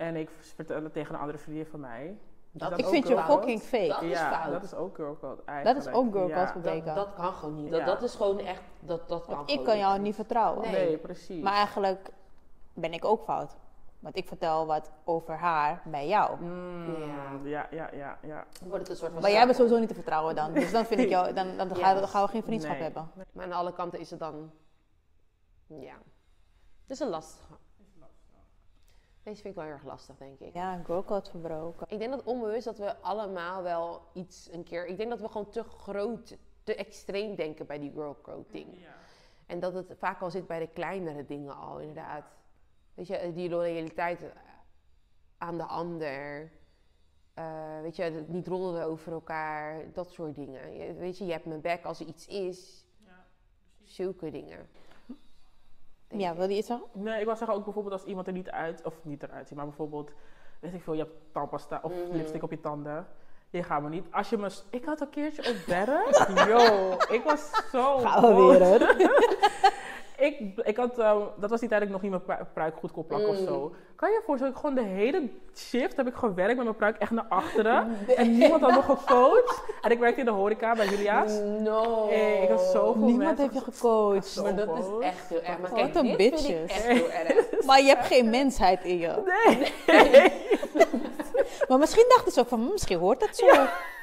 En 0.03 0.17
ik 0.17 0.31
vertel 0.41 0.83
het 0.83 0.93
tegen 0.93 1.15
een 1.15 1.21
andere 1.21 1.39
vriendin 1.39 1.67
van 1.67 1.81
mij. 1.81 2.19
Dat 2.55 2.71
dat 2.71 2.79
Ik 2.79 2.85
ook 2.85 2.91
vind 2.93 3.09
je 3.09 3.19
fucking 3.19 3.61
fake. 3.63 3.87
Dat 3.89 4.03
is 4.03 4.11
ja, 4.19 4.31
fout. 4.41 4.53
dat 4.53 4.63
is 4.63 4.75
ook 4.75 4.95
girl 4.97 5.17
code 5.21 5.37
Dat 5.37 5.45
eigenlijk. 5.45 5.87
is 5.87 5.93
ook 5.93 6.13
girl 6.13 6.23
code 6.29 6.35
Ja. 6.41 6.49
verbreken. 6.49 6.85
Dat, 6.87 6.95
dat 6.97 7.15
kan 7.15 7.33
gewoon 7.33 7.55
niet. 7.63 7.71
Dat, 7.71 7.81
Ja. 7.81 7.87
dat 7.87 8.03
is 8.03 8.15
gewoon 8.15 8.39
echt, 8.39 8.63
dat, 8.81 9.09
dat 9.09 9.25
kan 9.27 9.37
Want 9.37 9.51
ik 9.51 9.65
kan 9.65 9.79
jou 9.79 9.99
niet 9.99 10.15
vertrouwen. 10.15 10.63
Nee. 10.71 10.87
Nee, 10.87 10.99
precies. 10.99 11.43
Maar 11.43 11.53
eigenlijk 11.53 12.11
ben 12.75 12.93
ik 12.93 13.05
ook 13.05 13.23
fout. 13.25 13.57
Want 13.99 14.17
ik 14.17 14.27
vertel 14.27 14.67
wat 14.67 14.91
over 15.05 15.35
haar 15.35 15.83
bij 15.85 16.09
jou. 16.09 16.41
Mm, 16.41 17.47
Ja. 17.47 17.67
ja, 17.71 17.89
ja, 17.93 18.19
ja, 18.23 18.45
wordt 18.63 18.79
het 18.79 18.89
een 18.89 18.97
soort 18.97 19.13
van 19.13 19.23
Maar 19.23 19.31
jij 19.31 19.45
bent 19.45 19.57
sowieso 19.57 19.79
niet 19.79 19.89
te 19.89 19.95
vertrouwen 19.95 20.35
dan. 20.35 20.53
Dus 20.53 20.73
dan 20.73 20.85
vind 20.85 21.01
ik 21.01 21.09
jou, 21.09 21.33
dan, 21.33 21.57
dan, 21.57 21.77
gaan, 21.77 21.95
we, 21.95 22.01
dan 22.01 22.09
gaan 22.09 22.25
we 22.25 22.31
geen 22.31 22.43
vriendschap 22.43 22.73
Nee. 22.75 22.83
hebben. 22.83 23.11
Maar 23.33 23.45
aan 23.45 23.53
alle 23.53 23.73
kanten 23.73 23.99
is 23.99 24.11
het 24.11 24.19
dan... 24.19 24.51
Ja. 25.67 25.95
Het 26.83 26.91
is 26.91 27.01
een 27.01 27.09
lastige. 27.09 27.53
Deze 29.23 29.43
vind 29.43 29.47
ik 29.49 29.55
wel 29.55 29.65
heel 29.65 29.73
erg 29.75 29.85
lastig, 29.85 30.17
denk 30.17 30.41
ik. 30.41 30.55
Ja, 30.55 30.75
een 30.75 30.85
girl 30.85 31.05
code 31.05 31.31
verbroken. 31.31 31.87
Ik 31.91 31.99
denk 31.99 32.11
dat 32.11 32.23
onbewust 32.23 32.65
dat 32.65 32.79
we 32.79 32.97
allemaal 32.97 33.63
wel 33.63 34.03
iets 34.13 34.53
een 34.53 34.63
keer... 34.63 34.87
Ik 34.87 34.97
denk 34.97 35.11
dat 35.11 35.21
we 35.21 35.29
gewoon 35.29 35.51
te 35.51 35.63
groot, 35.63 36.37
te 36.63 36.75
extreem 36.75 37.35
denken 37.35 37.67
bij 37.67 37.79
die 37.79 37.93
girl 37.93 38.17
code 38.23 38.51
ding. 38.51 38.75
En 39.47 39.61
dat 39.61 39.75
het 39.75 39.95
vaak 39.99 40.21
al 40.21 40.31
zit 40.31 40.47
bij 40.47 40.59
de 40.59 40.69
kleinere 40.69 41.25
dingen 41.25 41.57
al, 41.57 41.79
inderdaad. 41.79 42.25
Weet 42.95 43.07
je, 43.07 43.33
die 43.35 43.49
loyaliteit 43.51 44.25
aan 45.39 45.57
de 45.57 45.65
ander. 45.65 46.51
Eh, 47.35 47.81
weet 47.81 47.97
je, 47.97 48.03
het 48.03 48.29
niet 48.29 48.47
rollen 48.47 48.85
over 48.85 49.13
elkaar. 49.13 49.93
Dat 49.93 50.11
soort 50.11 50.35
dingen. 50.35 50.73
Je- 50.77 50.95
weet 50.95 51.19
je, 51.19 51.25
je 51.27 51.33
hebt 51.33 51.45
mijn 51.47 51.61
bek 51.61 51.85
als 51.85 52.01
er 52.01 52.07
iets 52.07 52.27
is. 52.27 52.87
Zulke 53.83 54.31
dingen. 54.31 54.69
Ja, 56.17 56.31
ik. 56.31 56.37
wil 56.37 56.49
je 56.49 56.57
iets 56.57 56.67
zeggen? 56.67 56.87
Nee, 56.93 57.19
ik 57.21 57.25
wil 57.27 57.37
zeggen 57.37 57.57
ook 57.57 57.65
bijvoorbeeld 57.65 57.95
als 57.95 58.05
iemand 58.05 58.27
er 58.27 58.33
niet 58.33 58.51
uit, 58.51 58.83
of 58.85 58.95
niet 59.03 59.23
eruit 59.23 59.49
ziet, 59.49 59.57
maar 59.57 59.67
bijvoorbeeld, 59.67 60.11
weet 60.61 60.75
ik 60.75 60.83
veel, 60.83 60.93
je 60.93 60.99
hebt 61.03 61.15
tandpasta 61.33 61.81
of 61.83 61.93
Mhm. 61.93 62.17
lipstick 62.17 62.43
op 62.43 62.51
je 62.51 62.61
tanden. 62.61 63.07
Je 63.51 63.63
gaat 63.63 63.83
me 63.83 63.89
niet. 63.89 64.07
Als 64.11 64.31
je 64.31 64.37
me. 64.39 64.51
Ik 64.71 64.85
had 64.85 65.01
een 65.01 65.11
keertje 65.11 65.51
op 65.51 65.57
werk. 65.67 66.29
Yo, 66.49 66.91
ik 67.15 67.23
was 67.25 67.51
zo. 67.71 67.99
Gaan 67.99 68.23
we 68.23 68.35
weer 68.35 68.69
hoor. 68.69 68.79
ik, 70.25 70.41
ik 70.63 70.77
had, 70.77 70.99
eh, 70.99 71.17
dat 71.41 71.51
was 71.51 71.61
die 71.61 71.69
tijd 71.69 71.81
dat 71.81 71.89
ik 71.89 71.95
nog 71.95 72.03
niet 72.03 72.11
mijn 72.11 72.23
pru- 72.25 72.47
pruik 72.55 72.75
goed 72.77 72.93
kon 72.93 73.07
plakken 73.07 73.29
of 73.29 73.39
Mm. 73.39 73.47
zo. 73.47 73.73
Kan 73.97 74.11
je 74.11 74.17
je 74.17 74.23
voorstellen, 74.27 74.55
ik 74.55 74.61
gewoon 74.61 74.75
de 74.75 74.83
hele 74.83 75.29
shift 75.57 75.97
heb 75.97 76.07
ik 76.07 76.15
gewerkt 76.15 76.55
met 76.55 76.65
mijn 76.65 76.77
pruik 76.77 76.97
echt 76.99 77.11
naar 77.11 77.27
achteren. 77.29 77.97
En 78.17 78.39
niemand 78.39 78.63
had 78.63 78.71
me 78.75 78.83
gecoacht. 78.95 79.63
En 79.81 79.91
ik 79.91 79.99
werkte 79.99 80.21
in 80.21 80.27
de 80.27 80.33
horeca 80.33 80.75
bij 80.75 80.87
Julia's. 80.87 81.39
No. 81.59 82.09
Hey, 82.09 82.43
ik 82.43 82.49
had 82.49 82.61
zoveel 82.61 82.95
Niemand 83.05 83.19
mensen 83.19 83.43
heeft 83.51 83.55
je 83.67 83.73
gecoacht. 83.73 84.43
Maar 84.43 84.55
dat 84.57 84.79
is 84.79 85.07
echt 85.07 85.29
heel 85.29 85.43
erg. 85.43 85.59
Maar 85.59 85.71
Wat 85.71 85.79
kijk, 85.79 85.95
een 85.95 86.17
bitches. 86.17 86.71
echt 86.71 86.87
heel 86.87 87.11
erg. 87.11 87.65
Maar 87.67 87.81
je 87.81 87.87
hebt 87.89 88.07
geen 88.07 88.31
mensheid 88.31 88.85
in 88.85 88.99
je. 88.99 89.23
Nee. 89.47 89.73
Maar 91.73 91.81
misschien 91.81 92.05
dachten 92.09 92.33
ze 92.33 92.41
ook 92.41 92.49
van, 92.49 92.61
hm, 92.65 92.73
misschien 92.73 92.99
hoort 92.99 93.21
het 93.27 93.37
zo. 93.37 93.47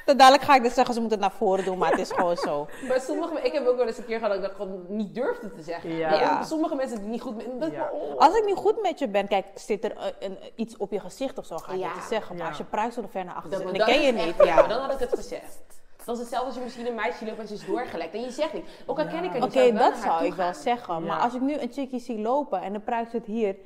Dan 0.04 0.16
dadelijk 0.16 0.42
ga 0.44 0.54
ik 0.54 0.62
dus 0.62 0.74
zeggen, 0.74 0.94
ze 0.94 1.00
moeten 1.00 1.18
het 1.20 1.28
naar 1.28 1.38
voren 1.38 1.64
doen, 1.64 1.78
maar 1.78 1.90
het 1.90 2.00
is 2.00 2.10
gewoon 2.10 2.36
zo. 2.36 2.66
Maar 2.88 3.00
sommige 3.00 3.40
ik 3.42 3.52
heb 3.52 3.66
ook 3.66 3.76
wel 3.76 3.86
eens 3.86 3.98
een 3.98 4.04
keer 4.04 4.18
gehad 4.18 4.32
dat 4.34 4.42
ik 4.42 4.48
dat 4.48 4.56
gewoon 4.56 4.84
niet 4.88 5.14
durfde 5.14 5.52
te 5.54 5.62
zeggen. 5.62 5.96
Ja. 5.96 6.12
Ja. 6.14 6.42
Sommige 6.42 6.74
mensen 6.74 6.98
die 7.00 7.08
niet 7.08 7.20
goed 7.20 7.36
met. 7.36 7.60
Dat, 7.60 7.70
Ja. 7.72 7.90
oh. 7.92 8.18
Als 8.18 8.34
ik 8.36 8.44
niet 8.44 8.56
goed 8.56 8.82
met 8.82 8.98
je 8.98 9.08
ben, 9.08 9.28
kijk, 9.28 9.46
zit 9.54 9.84
er 9.84 9.92
een, 9.96 10.12
een- 10.30 10.38
iets 10.54 10.76
op 10.76 10.90
je 10.92 11.00
gezicht 11.00 11.38
of 11.38 11.46
zo, 11.46 11.56
ga 11.56 11.72
Ja. 11.74 11.88
het 11.94 12.04
zeggen. 12.04 12.34
Maar 12.34 12.42
Ja. 12.44 12.48
als 12.48 12.58
je 12.58 12.64
pruik 12.64 12.92
zo 12.92 13.02
ver 13.10 13.24
naar 13.24 13.34
achter 13.34 13.50
Dat- 13.50 13.60
zit 13.60 13.68
en 13.72 13.78
dat 13.78 13.86
dan 13.86 13.96
ken 13.96 14.04
je 14.06 14.12
echt 14.12 14.26
niet, 14.38 14.46
ja. 14.46 14.62
Dan 14.66 14.80
had 14.80 14.92
ik 14.92 14.98
het 14.98 15.14
gezegd. 15.14 15.58
Dat 16.04 16.14
is 16.14 16.20
hetzelfde 16.20 16.46
als 16.46 16.56
je 16.56 16.62
misschien 16.62 16.86
een 16.86 16.94
meisje 16.94 17.24
loopt 17.24 17.38
en 17.38 17.46
ze 17.48 17.54
is 17.54 17.66
doorgelekt. 17.66 18.14
En 18.14 18.20
je 18.20 18.30
zegt 18.30 18.52
niet. 18.52 18.64
Ook 18.86 18.98
al 18.98 19.06
ken 19.06 19.24
ik 19.24 19.30
haar 19.30 19.42
Oké, 19.42 19.60
niet, 19.60 19.72
wel 19.78 19.90
dat 19.90 19.98
zou 20.02 20.24
ik 20.24 20.34
wel 20.34 20.54
zeggen. 20.54 21.02
Maar 21.02 21.16
Ja. 21.16 21.22
als 21.24 21.34
ik 21.34 21.40
nu 21.40 21.54
een 21.58 21.72
chickie 21.72 22.00
zie 22.00 22.18
lopen 22.18 22.62
en 22.62 22.72
de 22.72 22.80
pruik 22.80 23.10
zit 23.10 23.24
hier... 23.26 23.56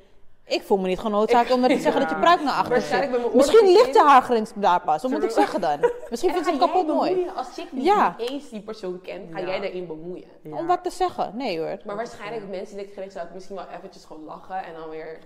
Ik 0.47 0.63
voel 0.63 0.79
me 0.79 0.89
niet 0.89 0.99
genoodzaakt 0.99 1.51
om 1.51 1.63
te 1.63 1.79
zeggen 1.87 2.01
dat 2.01 2.11
je 2.11 2.17
pruik 2.17 2.41
naar 2.43 2.55
achter 2.55 2.81
zit. 2.81 3.35
Misschien 3.35 3.67
ligt 3.73 3.93
de 3.93 4.01
haargrens 4.03 4.53
daar 4.55 4.81
pas. 4.81 5.03
Wat 5.03 5.11
moet 5.11 5.23
ik 5.23 5.31
zeggen 5.31 5.61
dan? 5.61 5.91
Misschien 6.11 6.31
En 6.31 6.35
vindt 6.45 6.51
ze 6.51 6.57
jij 6.57 6.67
kapot 6.67 6.87
mooi. 6.87 7.27
Als 7.37 7.47
Ja. 7.73 8.15
niet 8.19 8.31
eens 8.31 8.49
die 8.49 8.61
persoon 8.61 9.01
kent, 9.01 9.33
ga 9.33 9.39
Ja. 9.39 9.47
jij 9.47 9.61
daarin 9.61 9.87
bemoeien. 9.87 10.29
Ja. 10.43 10.57
Om 10.57 10.67
wat 10.67 10.85
te 10.85 10.91
zeggen? 10.91 11.33
Nee 11.37 11.59
hoor. 11.59 11.79
Maar 11.85 11.97
waarschijnlijk 11.97 12.49
mensen 12.49 12.77
die 12.77 12.87
ik 12.87 12.93
gericht 12.95 13.13
zou 13.13 13.27
ik 13.27 13.35
misschien 13.35 13.57
wel 13.57 13.67
eventjes 13.77 14.05
gewoon 14.05 14.25
lachen 14.25 14.57
en 14.65 14.75
dan 14.81 14.89
weer. 14.89 15.19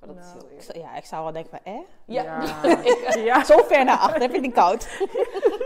Maar 0.00 0.08
dat 0.14 0.18
is 0.24 0.32
heel 0.32 0.76
Ik 0.76 0.82
Ja, 0.82 0.96
ik 0.96 1.04
zou 1.04 1.22
wel 1.22 1.32
denken 1.32 1.50
van, 1.50 1.72
eh? 1.72 1.78
Ja, 2.04 2.22
Ja. 2.22 2.78
ja. 3.34 3.44
Zo 3.44 3.58
ver 3.66 3.84
naar 3.84 3.98
achter, 3.98 4.20
heb 4.20 4.32
je 4.34 4.40
niet 4.40 4.52
koud? 4.54 4.88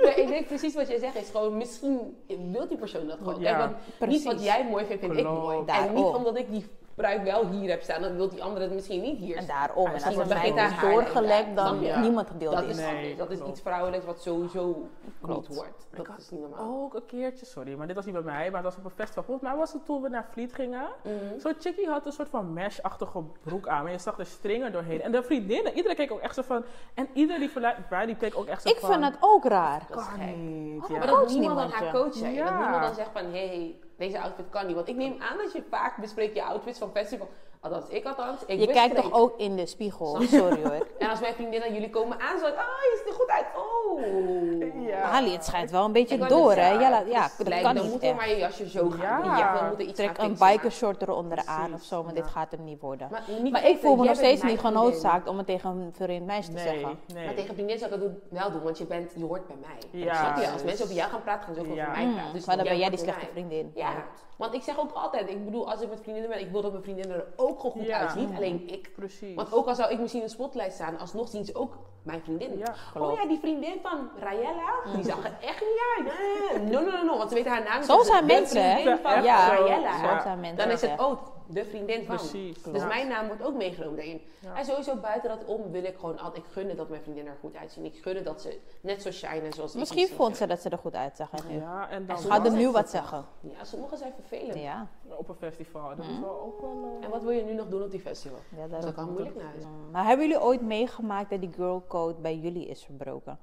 Nee, 0.02 0.14
ik 0.14 0.28
denk 0.28 0.46
precies 0.46 0.74
wat 0.74 0.88
jij 0.88 0.98
zegt 0.98 1.14
is 1.16 1.28
gewoon, 1.30 1.56
misschien 1.56 2.24
wil 2.52 2.68
die 2.68 2.76
persoon 2.78 3.06
dat 3.06 3.18
gewoon. 3.18 3.40
Ja, 3.40 3.58
want 3.98 4.10
niet 4.10 4.24
wat 4.24 4.44
jij 4.44 4.64
mooi 4.70 4.84
vindt, 4.84 5.04
vind 5.04 5.16
ik 5.16 5.24
mooi. 5.24 5.62
En 5.66 5.94
niet 5.94 6.04
omdat 6.04 6.36
ik 6.36 6.50
die 6.50 6.66
pruik 6.94 7.22
wel 7.22 7.46
hier 7.48 7.70
heb 7.70 7.82
staan, 7.82 8.02
dan 8.02 8.16
wil 8.16 8.28
die 8.28 8.42
andere 8.42 8.64
het 8.64 8.74
misschien 8.74 9.00
niet 9.00 9.18
hier 9.18 9.36
En 9.36 9.42
staan. 9.42 9.56
daarom. 9.66 9.86
En 9.86 9.92
als 9.92 10.04
het 10.04 10.28
begint 10.28 10.56
is 10.56 10.62
haar 10.62 10.90
doorgelekt, 10.90 11.56
dan 11.56 11.78
niemand 12.00 12.28
gedeeld 12.30 12.54
Dat 12.54 12.64
is. 12.64 12.76
Nee. 12.76 13.16
Dat 13.16 13.30
is 13.30 13.36
klopt. 13.36 13.50
iets 13.52 13.60
vrouwelijks 13.60 14.06
wat 14.06 14.20
sowieso 14.22 14.88
Klopt. 15.22 15.48
niet 15.48 15.58
hoort. 15.58 15.86
Dat 15.90 16.18
is 16.18 16.30
niet 16.30 16.40
normaal. 16.40 16.82
Ook 16.82 16.94
een 16.94 17.06
keertje, 17.06 17.46
sorry, 17.46 17.74
maar 17.74 17.86
dit 17.86 17.96
was 17.96 18.04
niet 18.04 18.14
bij 18.14 18.22
mij, 18.22 18.50
maar 18.50 18.62
het 18.62 18.74
was 18.74 18.76
op 18.76 18.84
een 18.84 18.90
festival. 18.96 19.22
Volgens 19.22 19.48
mij 19.48 19.56
was 19.58 19.72
het 19.72 19.84
toen 19.84 20.02
we 20.02 20.08
naar 20.08 20.26
Vliet 20.30 20.54
gingen. 20.54 20.86
Mhm. 21.02 21.38
Zo'n 21.38 21.54
chickie 21.58 21.88
had 21.88 22.06
een 22.06 22.12
soort 22.12 22.28
van 22.28 22.52
mesh-achtige 22.52 23.22
broek 23.42 23.68
aan, 23.68 23.82
maar 23.82 23.92
je 23.92 23.98
zag 23.98 24.16
de 24.16 24.24
stringer 24.24 24.72
doorheen. 24.72 25.02
En 25.02 25.12
de 25.12 25.22
vriendinnen, 25.22 25.72
iedereen 25.74 25.96
keek 25.96 26.12
ook 26.12 26.20
echt 26.20 26.34
zo 26.34 26.42
van, 26.42 26.64
en 26.94 27.08
iedereen 27.12 27.40
die 27.54 27.60
bij, 27.88 28.06
die 28.06 28.16
keek 28.16 28.36
ook 28.36 28.46
echt 28.46 28.62
zo 28.62 28.68
Ik 28.68 28.76
van... 28.78 28.90
vind 28.92 29.04
het 29.04 29.16
ook 29.20 29.44
raar. 29.44 29.82
Dat 29.88 29.98
is 29.98 30.04
kan 30.06 30.18
gek. 30.18 30.36
niet. 30.36 30.82
Oh, 30.82 30.88
ja. 30.90 30.96
Maar 30.98 31.06
dat 31.06 31.28
niemand 31.28 31.30
dan 31.30 31.40
niemand 31.40 31.72
haar 31.72 31.92
coach. 31.92 32.12
Dat 32.14 32.34
Ja. 32.34 32.58
niemand 32.58 32.82
dan 32.84 32.94
zegt 32.94 33.10
van, 33.12 33.24
hé, 33.24 33.46
hey, 33.46 33.78
deze 33.96 34.20
outfit 34.20 34.50
kan 34.50 34.66
niet. 34.66 34.74
Want 34.74 34.88
ik 34.88 34.96
neem 34.96 35.22
aan 35.22 35.36
dat 35.36 35.52
je 35.52 35.62
vaak 35.70 35.96
bespreekt 35.96 36.34
je 36.34 36.44
outfits 36.44 36.78
van 36.78 36.90
festival. 36.90 37.28
Althans, 37.64 37.88
ik 37.88 38.04
althans. 38.06 38.40
Ik 38.46 38.60
Je 38.60 38.66
kijkt 38.66 38.94
toch 38.96 39.12
ook 39.12 39.38
in 39.38 39.56
de 39.56 39.66
spiegel? 39.66 40.20
Sorry 40.22 40.62
hoor. 40.62 40.86
En 40.98 41.10
als 41.10 41.20
mijn 41.20 41.34
vriendinnen 41.34 41.72
jullie 41.72 41.90
komen 41.90 42.20
aan, 42.20 42.38
zo, 42.38 42.44
ah, 42.44 42.52
je 42.52 42.96
ziet 43.04 43.06
er 43.12 43.20
goed 43.20 43.28
uit. 43.28 43.46
Oh. 43.56 44.86
Ja. 44.86 45.00
Ali, 45.02 45.32
het 45.32 45.44
schijnt 45.44 45.70
wel 45.70 45.84
een 45.84 45.92
beetje 45.92 46.14
Ik 46.14 46.28
door, 46.28 46.52
hè? 46.52 46.68
Ja, 46.70 46.90
la- 46.90 46.98
ja 47.06 47.22
dus 47.22 47.36
dat 47.36 47.46
lijkt, 47.48 47.64
kan 47.64 47.74
dan 47.74 47.90
niet 47.90 48.02
echt. 48.02 48.14
maar 48.16 48.28
je 48.28 48.36
jasje 48.36 48.68
zo 48.68 48.90
gaan 48.90 49.24
Ja. 49.24 49.38
Ja, 49.38 49.74
iets 49.78 49.92
Trek 49.92 50.18
een 50.18 50.36
bikershort 50.38 51.02
eronder 51.02 51.42
aan 51.46 51.74
of 51.74 51.82
zo, 51.82 52.02
maar 52.02 52.14
ja. 52.14 52.20
dit 52.20 52.30
gaat 52.30 52.50
hem 52.50 52.64
niet 52.64 52.80
worden. 52.80 53.08
Maar, 53.10 53.22
niet 53.42 53.52
Maar 53.52 53.68
ik 53.68 53.78
voel 53.78 53.96
me 53.96 54.04
nog 54.04 54.16
steeds 54.16 54.42
niet 54.42 54.58
vriendin. 54.60 54.80
genoodzaakt 54.80 55.28
om 55.28 55.36
het 55.36 55.46
tegen 55.46 55.70
een 55.70 55.92
vreemd 55.96 56.26
meisje 56.26 56.48
te 56.50 56.54
Nee, 56.56 56.64
zeggen. 56.64 56.98
nee. 57.14 57.24
Maar 57.24 57.34
tegen 57.34 57.54
vriendin 57.54 57.78
zou 57.78 57.94
ik 57.94 58.00
dat 58.00 58.10
wel 58.28 58.50
doen, 58.50 58.62
want 58.62 58.78
je, 58.78 58.84
bent, 58.86 59.12
je 59.16 59.24
hoort 59.24 59.46
bij 59.46 59.56
mij. 59.60 60.00
Ja, 60.02 60.14
Snap 60.14 60.36
je? 60.36 60.42
Als 60.42 60.52
dus- 60.52 60.62
mensen 60.62 60.84
over 60.84 60.96
jou 60.96 61.10
gaan 61.10 61.22
praten, 61.22 61.44
gaan 61.44 61.54
ze 61.54 61.60
ook 61.60 61.66
over 61.66 61.88
mij 61.92 62.04
Mm, 62.04 62.14
praten. 62.14 62.32
Dus 62.32 62.44
maar 62.44 62.56
dan 62.56 62.64
ben 62.64 62.78
jij 62.78 62.90
die 62.90 62.98
slechte 62.98 63.26
vriendin. 63.32 63.70
Ja, 63.74 63.92
want 64.36 64.54
ik 64.54 64.62
zeg 64.62 64.78
ook 64.78 64.92
altijd, 64.92 65.30
ik 65.30 65.44
bedoel, 65.44 65.70
als 65.70 65.80
ik 65.80 65.88
met 65.88 66.00
vriendinnen 66.02 66.30
ben, 66.30 66.40
ik 66.40 66.50
wil 66.50 66.62
dat 66.62 66.70
mijn 66.70 66.82
vriendinnen 66.84 67.16
er 67.16 67.26
ook 67.36 67.53
gewoon 67.60 67.72
goed 67.72 67.86
Ja. 67.86 67.98
uitzien. 67.98 68.26
Niet 68.28 68.36
alleen 68.36 68.68
ik. 68.68 68.90
Precies. 68.96 69.34
Want 69.34 69.52
ook 69.52 69.66
al 69.66 69.74
zou 69.74 69.90
ik 69.92 69.98
misschien 69.98 70.20
in 70.20 70.26
de 70.26 70.32
spotlight 70.32 70.72
staan, 70.72 70.98
alsnog 70.98 71.28
zien 71.28 71.44
ze 71.44 71.54
ook 71.54 71.76
mijn 72.02 72.20
vriendin. 72.22 72.58
Ja, 72.58 72.74
oh 73.00 73.12
ja, 73.14 73.26
die 73.26 73.38
vriendin 73.38 73.78
van 73.82 74.08
Rayella, 74.20 74.72
die 74.94 75.04
zag 75.04 75.24
er 75.24 75.32
echt 75.40 75.60
niet 75.60 75.80
uit. 75.98 76.12
Nee, 76.60 76.70
no, 76.72 76.80
no, 76.80 76.90
no, 76.90 77.02
no, 77.02 77.16
want 77.16 77.28
ze 77.28 77.34
weten 77.34 77.50
haar 77.52 77.62
naam. 77.64 77.82
Zo 77.82 77.96
dus 77.96 78.06
zijn 78.06 78.26
de 78.26 78.32
mensen, 78.34 78.70
hè? 78.70 78.96
van 79.02 79.22
Ja, 79.22 79.48
Rayella. 79.48 79.98
zo 80.16 80.22
zijn 80.22 80.40
mensen. 80.40 80.58
Dan 80.58 80.70
is 80.70 80.80
het 80.80 80.98
ook 81.00 81.18
de 81.46 81.64
vriendin 81.64 82.04
van. 82.04 82.16
Precies. 82.16 82.62
Dus 82.62 82.80
Ja. 82.80 82.86
mijn 82.86 83.08
naam 83.08 83.26
wordt 83.26 83.42
ook 83.42 83.54
meegenomen 83.54 83.96
daarin. 83.96 84.20
Ja. 84.40 84.56
En 84.56 84.64
sowieso 84.64 84.96
buiten 84.96 85.28
dat 85.30 85.44
om 85.44 85.70
wil 85.70 85.84
ik 85.84 85.96
gewoon 85.98 86.18
altijd, 86.18 86.44
ik 86.44 86.50
gunne 86.52 86.74
dat 86.74 86.88
mijn 86.88 87.02
vriendinnen 87.02 87.32
er 87.32 87.38
goed 87.40 87.56
uitzien. 87.56 87.84
Ik 87.84 87.94
gunne 88.02 88.22
dat 88.22 88.40
ze 88.42 88.60
net 88.80 89.02
zo 89.02 89.10
shinen 89.10 89.52
zoals 89.52 89.72
ik 89.72 89.78
Misschien 89.78 90.08
vond 90.08 90.36
ze 90.36 90.46
dat 90.46 90.60
ze 90.60 90.68
er 90.68 90.78
goed 90.78 90.94
uitzag. 90.94 91.48
nu. 91.48 91.54
Ja, 91.58 91.88
en 91.90 92.06
dan 92.06 92.18
Ze 92.18 92.28
er 92.28 92.52
nu 92.52 92.70
wat 92.70 92.90
zeggen. 92.90 93.24
Ja, 93.40 93.64
sommigen 93.64 93.98
zijn 93.98 94.12
vervelend. 94.14 94.58
Ja, 94.60 94.88
op 95.08 95.28
een 95.28 95.34
festival. 95.34 95.96
Dat 95.96 96.06
is 96.06 96.18
wel 96.20 96.40
ook 96.40 96.60
wel... 96.60 96.96
eh, 96.98 97.04
En 97.04 97.10
wat 97.10 97.22
wil 97.22 97.30
je 97.30 97.42
nu 97.42 97.52
nog 97.54 97.68
doen 97.68 97.82
op 97.82 97.90
die 97.90 98.00
festival? 98.00 98.38
ja 98.56 98.66
dat 98.66 98.94
kan 98.94 99.10
moeilijk 99.10 99.36
naar 99.36 99.44
huis. 99.44 99.64
Mm, 99.64 99.90
Maar 99.90 100.04
hebben 100.06 100.26
jullie 100.28 100.42
ooit 100.42 100.60
meegemaakt 100.62 101.30
dat 101.30 101.40
die 101.40 101.52
girl 101.52 101.84
code 101.88 102.20
bij 102.20 102.36
jullie 102.38 102.66
is 102.66 102.84
verbroken? 102.84 103.38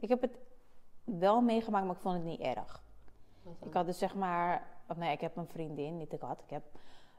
Ik 0.00 0.08
heb 0.08 0.20
het 0.20 0.36
wel 1.04 1.40
meegemaakt, 1.40 1.86
maar 1.86 1.94
ik 1.94 2.00
vond 2.00 2.14
het 2.14 2.24
niet 2.24 2.40
erg. 2.40 2.82
Ik 3.64 3.72
had 3.74 3.86
dus 3.86 3.98
zeg 3.98 4.14
maar, 4.14 4.66
of 4.88 4.96
nee, 4.96 5.12
ik 5.12 5.20
heb 5.20 5.36
een 5.36 5.46
vriendin, 5.48 5.96
niet 5.96 6.12
ik 6.12 6.20
had, 6.20 6.40
ik 6.44 6.50
heb 6.50 6.62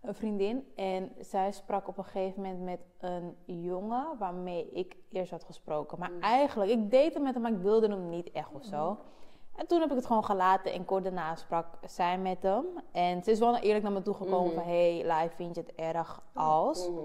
een 0.01 0.13
vriendin. 0.15 0.71
En 0.75 1.11
zij 1.19 1.51
sprak 1.51 1.87
op 1.87 1.97
een 1.97 2.03
gegeven 2.03 2.41
moment 2.41 2.61
met 2.63 2.79
een 2.99 3.35
jongen 3.45 4.05
waarmee 4.19 4.69
ik 4.71 4.95
eerst 5.09 5.31
had 5.31 5.43
gesproken. 5.43 5.99
Maar 5.99 6.11
Mm. 6.11 6.21
eigenlijk, 6.21 6.71
ik 6.71 6.91
deed 6.91 7.13
het 7.13 7.23
met 7.23 7.33
hem, 7.33 7.41
maar 7.43 7.51
ik 7.51 7.57
wilde 7.57 7.87
hem 7.89 8.09
niet 8.09 8.31
echt 8.31 8.51
of 8.53 8.63
zo. 8.63 8.97
En 9.55 9.67
toen 9.67 9.79
heb 9.79 9.89
ik 9.89 9.95
het 9.95 10.05
gewoon 10.05 10.23
gelaten 10.25 10.73
en 10.73 10.85
kort 10.85 11.03
daarna 11.03 11.35
sprak 11.35 11.65
zij 11.85 12.17
met 12.17 12.43
hem. 12.43 12.65
En 12.91 13.23
ze 13.23 13.31
is 13.31 13.39
wel 13.39 13.57
eerlijk 13.57 13.83
naar 13.83 13.93
me 13.93 14.01
toe 14.01 14.13
gekomen 14.13 14.45
Mhm. 14.53 14.55
van... 14.55 14.63
Hey, 14.63 15.01
live, 15.03 15.35
vind 15.35 15.55
je 15.55 15.61
het 15.61 15.75
erg 15.75 16.21
als? 16.33 16.89
Mhm. 16.89 16.99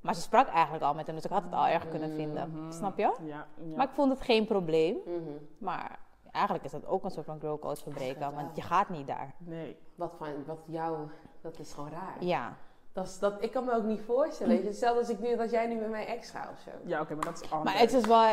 Maar 0.00 0.14
ze 0.14 0.20
sprak 0.20 0.48
eigenlijk 0.48 0.84
al 0.84 0.94
met 0.94 1.06
hem, 1.06 1.14
dus 1.14 1.24
ik 1.24 1.30
had 1.30 1.42
het 1.42 1.52
al 1.52 1.66
erg 1.66 1.88
kunnen 1.88 2.10
vinden. 2.10 2.50
Mhm. 2.50 2.72
Snap 2.72 2.96
je? 2.98 3.02
Ja, 3.24 3.46
ja. 3.56 3.76
Maar 3.76 3.86
ik 3.86 3.92
vond 3.94 4.10
het 4.12 4.20
geen 4.20 4.46
probleem. 4.46 4.96
Mhm. 5.06 5.30
Maar 5.58 5.98
eigenlijk 6.32 6.64
is 6.64 6.70
dat 6.70 6.86
ook 6.86 7.04
een 7.04 7.10
soort 7.10 7.26
van 7.26 7.40
girl 7.40 7.58
code 7.58 7.80
verbreken. 7.80 8.34
Want 8.34 8.56
je 8.56 8.62
gaat 8.62 8.88
niet 8.88 9.06
daar. 9.06 9.34
Nee. 9.38 9.76
Wat 9.94 10.12
van, 10.18 10.28
wat 10.46 10.58
jou, 10.66 11.08
dat 11.40 11.58
is 11.58 11.72
gewoon 11.72 11.90
raar. 11.90 12.24
Ja. 12.24 12.56
Dat, 12.92 13.06
is, 13.06 13.18
dat, 13.18 13.42
ik 13.42 13.50
kan 13.52 13.64
me 13.64 13.72
ook 13.74 13.84
niet 13.84 14.00
voorstellen. 14.00 14.52
Weet 14.52 14.62
je, 14.62 14.68
Hetzelfde 14.68 14.98
als 15.00 15.08
ik 15.08 15.18
nu, 15.20 15.36
dat 15.36 15.50
jij 15.50 15.66
nu 15.66 15.74
met 15.74 15.90
mijn 15.90 16.06
ex 16.06 16.30
gaat 16.30 16.50
of 16.50 16.58
zo. 16.58 16.70
Ja, 16.84 17.00
oké, 17.00 17.14
maar 17.14 17.24
dat 17.24 17.42
is 17.42 17.50
anders. 17.50 17.72
Maar 17.72 17.80
het 17.82 17.92
is 17.92 18.06
wel 18.06 18.26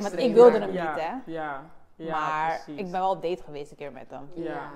want 0.00 0.18
ik 0.18 0.34
wilde 0.34 0.58
hem 0.58 0.72
ja, 0.72 0.94
niet, 0.94 1.02
hè. 1.02 1.32
Ja, 1.32 1.64
ja, 1.96 2.20
maar 2.20 2.60
precies. 2.64 2.80
ik 2.84 2.90
ben 2.90 3.00
wel 3.00 3.10
op 3.10 3.22
date 3.22 3.42
geweest 3.42 3.70
een 3.70 3.76
keer 3.76 3.92
met 3.92 4.10
hem. 4.10 4.28
Ja. 4.34 4.70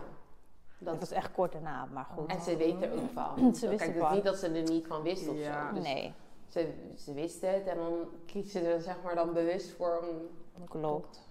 Dat, 0.78 0.90
Het 0.92 1.00
was 1.00 1.10
echt 1.10 1.32
kort 1.32 1.52
daarna, 1.52 1.86
maar 1.92 2.04
goed. 2.04 2.30
en 2.30 2.40
ze 2.40 2.56
weet 2.56 2.82
er 2.82 2.92
ook 2.92 3.10
van. 3.14 3.54
Ze 3.54 3.68
wist 3.68 3.78
Kijk, 3.78 3.80
het 3.80 3.80
het 3.80 3.94
is 3.94 4.00
wel. 4.00 4.10
niet 4.10 4.24
dat 4.24 4.36
ze 4.36 4.46
er 4.46 4.62
niet 4.62 4.86
van 4.86 5.02
wist 5.02 5.28
of 5.28 5.36
Ja. 5.36 5.68
zo. 5.68 5.74
Dus 5.74 5.82
Nee, 5.84 6.14
ze, 6.48 6.72
ze 6.96 7.14
wist 7.14 7.40
het 7.40 7.66
en 7.66 7.76
dan 7.76 7.92
kiest 8.26 8.50
ze 8.50 8.60
er 8.60 8.80
zeg 8.80 8.96
maar 9.04 9.14
dan 9.14 9.32
bewust 9.32 9.70
voor 9.76 9.98
om... 10.10 10.66
klopt. 10.68 11.28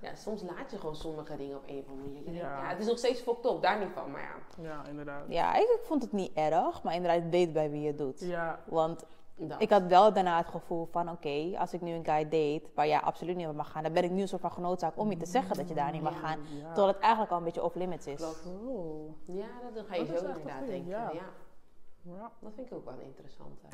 Ja, 0.00 0.14
soms 0.14 0.42
laat 0.42 0.70
je 0.70 0.78
gewoon 0.78 0.96
sommige 0.96 1.36
dingen 1.36 1.56
op 1.56 1.62
een 1.66 1.78
of 1.78 1.88
andere 1.88 2.08
manier. 2.08 2.32
Ja. 2.32 2.62
Ja. 2.62 2.68
het 2.68 2.78
is 2.78 2.86
nog 2.86 2.98
steeds 2.98 3.20
fucked 3.20 3.44
up, 3.52 3.62
daar 3.62 3.78
niet 3.78 3.92
van, 3.94 4.10
maar 4.10 4.20
ja. 4.20 4.62
Ja, 4.62 4.84
inderdaad. 4.86 5.24
Ja, 5.28 5.54
ik, 5.54 5.62
ik 5.62 5.80
vond 5.82 6.02
het 6.02 6.12
niet 6.12 6.32
erg, 6.34 6.82
maar 6.82 6.94
inderdaad 6.94 7.30
weet 7.30 7.52
bij 7.52 7.70
wie 7.70 7.80
je 7.80 7.86
het 7.86 7.98
doet. 7.98 8.20
Ja, 8.20 8.58
Want 8.66 9.04
Dat. 9.36 9.60
ik 9.62 9.70
had 9.70 9.82
wel 9.86 10.12
daarna 10.12 10.36
het 10.36 10.48
gevoel 10.48 10.86
van, 10.90 11.10
oké, 11.10 11.52
als 11.58 11.72
ik 11.72 11.80
nu 11.80 11.92
een 11.92 12.04
guy 12.04 12.22
date 12.22 12.62
waar 12.74 12.86
jij 12.86 13.00
absoluut 13.00 13.36
niet 13.36 13.46
op 13.48 13.54
mag 13.54 13.70
gaan, 13.70 13.82
dan 13.82 13.92
ben 13.92 14.04
ik 14.04 14.10
nu 14.10 14.20
een 14.20 14.28
soort 14.28 14.40
van 14.40 14.52
genoodzaakt 14.52 14.96
om 14.98 15.10
je 15.10 15.16
te 15.16 15.26
zeggen 15.26 15.56
dat 15.56 15.68
je 15.68 15.74
daar 15.74 15.92
niet 15.92 16.02
mag 16.02 16.20
gaan. 16.20 16.38
ja. 16.40 16.66
Terwijl 16.66 16.86
het 16.88 16.98
eigenlijk 16.98 17.32
al 17.32 17.38
een 17.38 17.44
beetje 17.44 17.62
off-limits 17.62 18.06
is. 18.06 18.16
Klopt. 18.16 18.46
Oh, 18.46 19.14
Ja, 19.24 19.46
dat, 19.62 19.74
dan 19.74 19.84
ga 19.84 19.94
je 19.94 20.04
Dat 20.06 20.18
zo 20.18 20.26
inderdaad 20.26 20.66
denken. 20.66 20.90
ja. 20.90 21.10
Ja. 21.12 21.22
ja. 22.02 22.30
dat 22.40 22.52
vind 22.54 22.66
ik 22.66 22.72
ook 22.74 22.84
wel 22.84 22.94
een 22.94 23.02
interessante. 23.04 23.66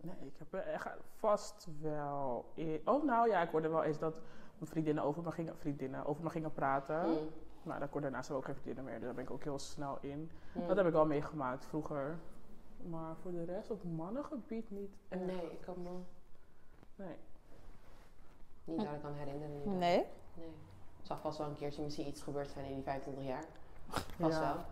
Nee, 0.00 0.14
ik 0.20 0.34
heb 0.38 0.52
er 0.54 0.66
echt 0.72 0.88
vast 1.18 1.66
wel... 1.80 2.44
e- 2.54 2.80
Oh, 2.84 3.04
nou 3.04 3.28
ja, 3.30 3.42
ik 3.42 3.50
hoorde 3.50 3.68
wel 3.68 3.82
eens 3.82 3.98
dat 3.98 4.14
mijn 4.58 4.70
vriendinnen 4.70 5.04
over 5.04 5.22
me 5.22 5.30
gingen, 5.32 5.56
vriendinnen 5.58 6.06
over 6.06 6.22
me 6.24 6.30
gingen 6.30 6.52
praten. 6.52 7.08
Mm. 7.08 7.16
Nou, 7.62 7.78
daar 7.78 7.88
kon 7.88 8.00
daarnaast 8.02 8.30
ook 8.30 8.44
geen 8.44 8.54
vriendinnen 8.54 8.84
meer. 8.84 8.94
Dus 8.94 9.04
daar 9.04 9.14
ben 9.14 9.24
ik 9.24 9.30
ook 9.30 9.44
heel 9.44 9.58
snel 9.58 9.98
in. 10.00 10.30
Mm. 10.52 10.66
Dat 10.66 10.76
heb 10.76 10.86
ik 10.86 10.92
wel 10.92 11.06
meegemaakt 11.06 11.64
vroeger. 11.66 12.18
Maar 12.90 13.16
voor 13.16 13.30
de 13.32 13.44
rest 13.44 13.70
op 13.70 13.84
mannengebied 13.84 14.70
niet 14.70 14.94
echt. 15.08 15.24
Nee, 15.26 15.50
ik 15.52 15.60
kan 15.60 15.82
me 15.82 15.90
Nee. 16.96 17.16
niet 18.64 18.76
dat 18.84 18.94
ik 18.94 19.00
kan 19.02 19.12
herinneren. 19.14 19.78
Nee? 19.78 20.04
Nee. 20.34 20.46
Er 21.00 21.06
zal 21.12 21.16
vast 21.16 21.38
wel 21.38 21.46
een 21.48 21.54
keertje 21.56 21.82
misschien 21.82 22.06
iets 22.06 22.22
gebeurd 22.22 22.50
zijn 22.50 22.66
in 22.66 22.74
die 22.74 22.82
25 22.82 23.24
jaar. 23.24 23.44
Vast 24.20 24.38
Ja. 24.38 24.54
wel. 24.54 24.64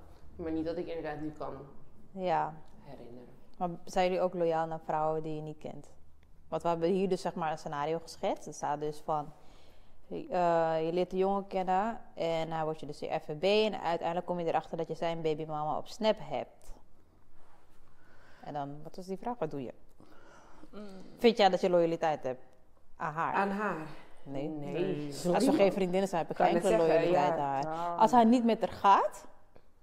Maar 0.45 0.53
niet 0.53 0.64
dat 0.64 0.76
ik 0.76 0.87
inderdaad 0.87 1.20
nu 1.20 1.30
kan 1.30 1.55
Ja. 2.11 2.55
herinneren. 2.80 3.28
Maar 3.59 3.70
zijn 3.85 4.05
jullie 4.07 4.20
ook 4.20 4.35
loyaal 4.35 4.66
naar 4.66 4.80
vrouwen 4.80 5.22
die 5.22 5.35
je 5.35 5.41
niet 5.41 5.59
kent? 5.59 5.91
Want 6.49 6.62
we 6.62 6.68
hebben 6.68 6.89
hier 6.89 7.09
dus 7.09 7.20
zeg 7.20 7.35
maar 7.35 7.51
een 7.51 7.59
scenario 7.59 7.99
geschetst. 7.99 8.47
Er 8.47 8.55
staat 8.55 8.80
dus 8.80 9.01
van... 9.01 9.32
eh, 10.15 10.87
je 10.87 10.91
leert 10.93 11.11
de 11.11 11.17
jongen 11.17 11.47
kennen 11.47 12.01
en 12.15 12.51
hij 12.51 12.65
wordt 12.65 12.81
je 12.81 12.87
dus 12.87 12.99
je 12.99 13.21
FVB. 13.21 13.73
En 13.73 13.81
uiteindelijk 13.81 14.27
kom 14.27 14.41
je 14.41 14.47
erachter 14.47 14.77
dat 14.77 14.89
je 14.89 14.95
zijn 14.95 15.23
babymama 15.23 15.79
op 15.79 15.87
Snap 15.87 16.17
hebt. 16.19 16.75
En 18.45 18.53
dan, 18.53 18.83
wat 18.83 18.97
was 18.97 19.07
die 19.07 19.17
vraag? 19.17 19.39
Wat 19.39 19.51
doe 19.51 19.62
je? 19.62 19.73
Vind 21.19 21.37
jij 21.37 21.49
dat 21.49 21.61
je 21.61 21.71
loyaliteit 21.71 22.23
hebt 22.23 22.43
aan 22.97 23.12
haar? 23.12 23.35
Aan 23.35 23.51
haar? 23.51 23.87
Nee. 24.23 24.49
Nee. 24.49 25.15
Als 25.35 25.45
we 25.45 25.53
geen 25.53 25.73
vriendinnen 25.73 26.09
zijn, 26.09 26.21
heb 26.21 26.31
ik 26.31 26.37
Kan 26.37 26.47
geen 26.47 26.55
enkele 26.55 26.77
loyaliteit 26.77 27.37
ja. 27.37 27.59
aan 27.59 27.67
haar. 27.67 27.97
Als 27.97 28.11
hij 28.11 28.25
niet 28.25 28.45
met 28.45 28.61
haar 28.61 28.73
gaat, 28.73 29.27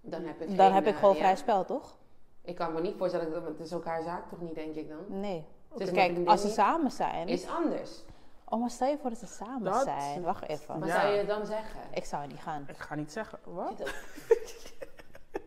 Dan 0.02 0.24
heb 0.24 0.42
ik, 0.42 0.58
dan 0.58 0.74
heb 0.74 0.88
ik 0.88 0.94
eh, 0.94 1.00
gewoon 1.00 1.14
ja. 1.16 1.20
vrij 1.20 1.36
spel, 1.36 1.66
toch? 1.66 1.98
Ik 2.42 2.56
kan 2.56 2.74
me 2.74 2.82
niet 2.82 2.96
voorstellen, 2.98 3.32
dat 3.32 3.46
het 3.46 3.60
is 3.60 3.72
elkaar 3.72 4.04
zaak 4.04 4.30
toch 4.30 4.42
niet, 4.42 4.56
denk 4.56 4.76
ik 4.76 4.90
dan? 4.90 5.20
Nee. 5.20 5.46
Is 5.78 5.88
een 5.88 5.94
Kijk, 5.94 6.28
als 6.28 6.42
ze 6.42 6.50
samen 6.50 6.92
zijn. 6.92 7.28
Is 7.28 7.48
anders. 7.48 8.04
Oh, 8.52 8.60
maar 8.60 8.70
stel 8.70 8.88
je 8.88 8.98
voor 9.02 9.10
dat 9.10 9.20
ze 9.20 9.26
samen 9.28 9.64
Dat- 9.64 9.84
zijn. 9.84 10.22
Wacht 10.22 10.48
even. 10.48 10.80
Maar 10.80 10.88
Ja. 10.88 11.00
zou 11.00 11.12
je 11.12 11.18
het 11.18 11.28
dan 11.28 11.46
zeggen? 11.46 11.80
Ik 11.94 12.06
zou 12.06 12.28
niet 12.28 12.40
gaan. 12.40 12.66
Ik 12.68 12.78
ga 12.78 12.96
niet 12.96 13.12
zeggen. 13.12 13.40
Wat? 13.44 13.74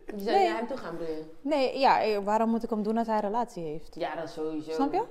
Je 0.05 0.21
zou 0.21 0.35
Nee. 0.35 0.47
naar 0.47 0.57
hem 0.57 0.67
toe 0.67 0.77
gaan 0.77 0.97
bedoelen? 0.97 1.29
Nee, 1.41 1.79
ja, 1.79 2.01
eh, 2.03 2.17
waarom 2.17 2.49
moet 2.49 2.63
ik 2.63 2.69
hem 2.69 2.83
doen 2.83 2.97
als 2.97 3.07
hij 3.07 3.15
een 3.15 3.21
relatie 3.21 3.63
heeft? 3.63 3.95
Ja, 3.95 4.15
dat 4.15 4.29
sowieso. 4.29 4.71
Snap 4.71 4.93
je? 4.93 5.03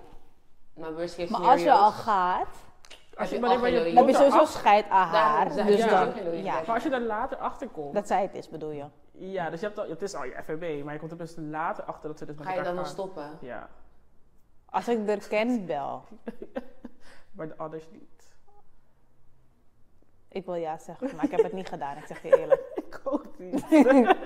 Maar 0.75 0.95
worst 0.95 1.15
case 1.17 1.33
Maar 1.33 1.41
als 1.51 1.63
je 1.63 1.73
al 1.73 1.91
gaat, 1.91 2.47
Als 3.17 3.31
je, 3.31 3.41
maar 3.41 3.51
al 3.51 3.59
maar 3.59 3.71
je, 3.71 3.79
heb 3.79 4.09
je 4.09 4.15
sowieso 4.15 4.45
scheid 4.45 4.89
aan 4.89 5.09
haar. 5.09 5.49
Dus 5.55 5.85
ja. 5.85 6.05
dan, 6.05 6.43
ja, 6.43 6.53
Maar 6.55 6.75
als 6.75 6.83
je 6.83 6.91
er 6.91 7.01
later 7.01 7.37
achter 7.39 7.69
komt. 7.69 7.95
dat 7.95 8.07
zij 8.07 8.23
het 8.23 8.35
is, 8.35 8.49
bedoel 8.49 8.71
je? 8.71 8.85
Ja, 9.13 9.51
dus 9.51 9.61
je 9.61 9.67
hebt 9.67 9.79
al, 9.79 9.89
het 9.89 10.03
is 10.03 10.15
al 10.15 10.25
je 10.25 10.43
FVB, 10.45 10.85
maar 10.85 10.93
je 10.93 10.99
komt 10.99 11.11
er 11.11 11.19
dus 11.19 11.35
later 11.37 11.85
achter 11.85 12.09
dat 12.09 12.19
ze 12.19 12.25
dus 12.27 12.37
met 12.37 12.47
Ga 12.47 12.53
je 12.55 12.63
dan 12.63 12.75
nog 12.75 12.87
stoppen? 12.87 13.31
Ja, 13.41 13.69
Als 14.71 14.89
ik 14.89 15.09
er 15.09 15.29
ken, 15.29 15.67
wel. 15.67 16.05
maar 17.35 17.49
de 17.49 17.55
others 17.59 17.89
niet. 17.91 18.03
Ik 20.29 20.45
wil 20.45 20.55
ja 20.55 20.79
zeggen, 20.79 21.17
maar 21.17 21.25
ik 21.25 21.31
heb 21.31 21.43
het 21.43 21.53
niet 21.53 21.69
gedaan. 21.69 21.97
Ik 21.97 22.07
zeg 22.07 22.23
je 22.23 22.39
eerlijk. 22.39 22.63
Ik 22.87 23.01
ook 23.05 23.39
niet. 23.39 23.65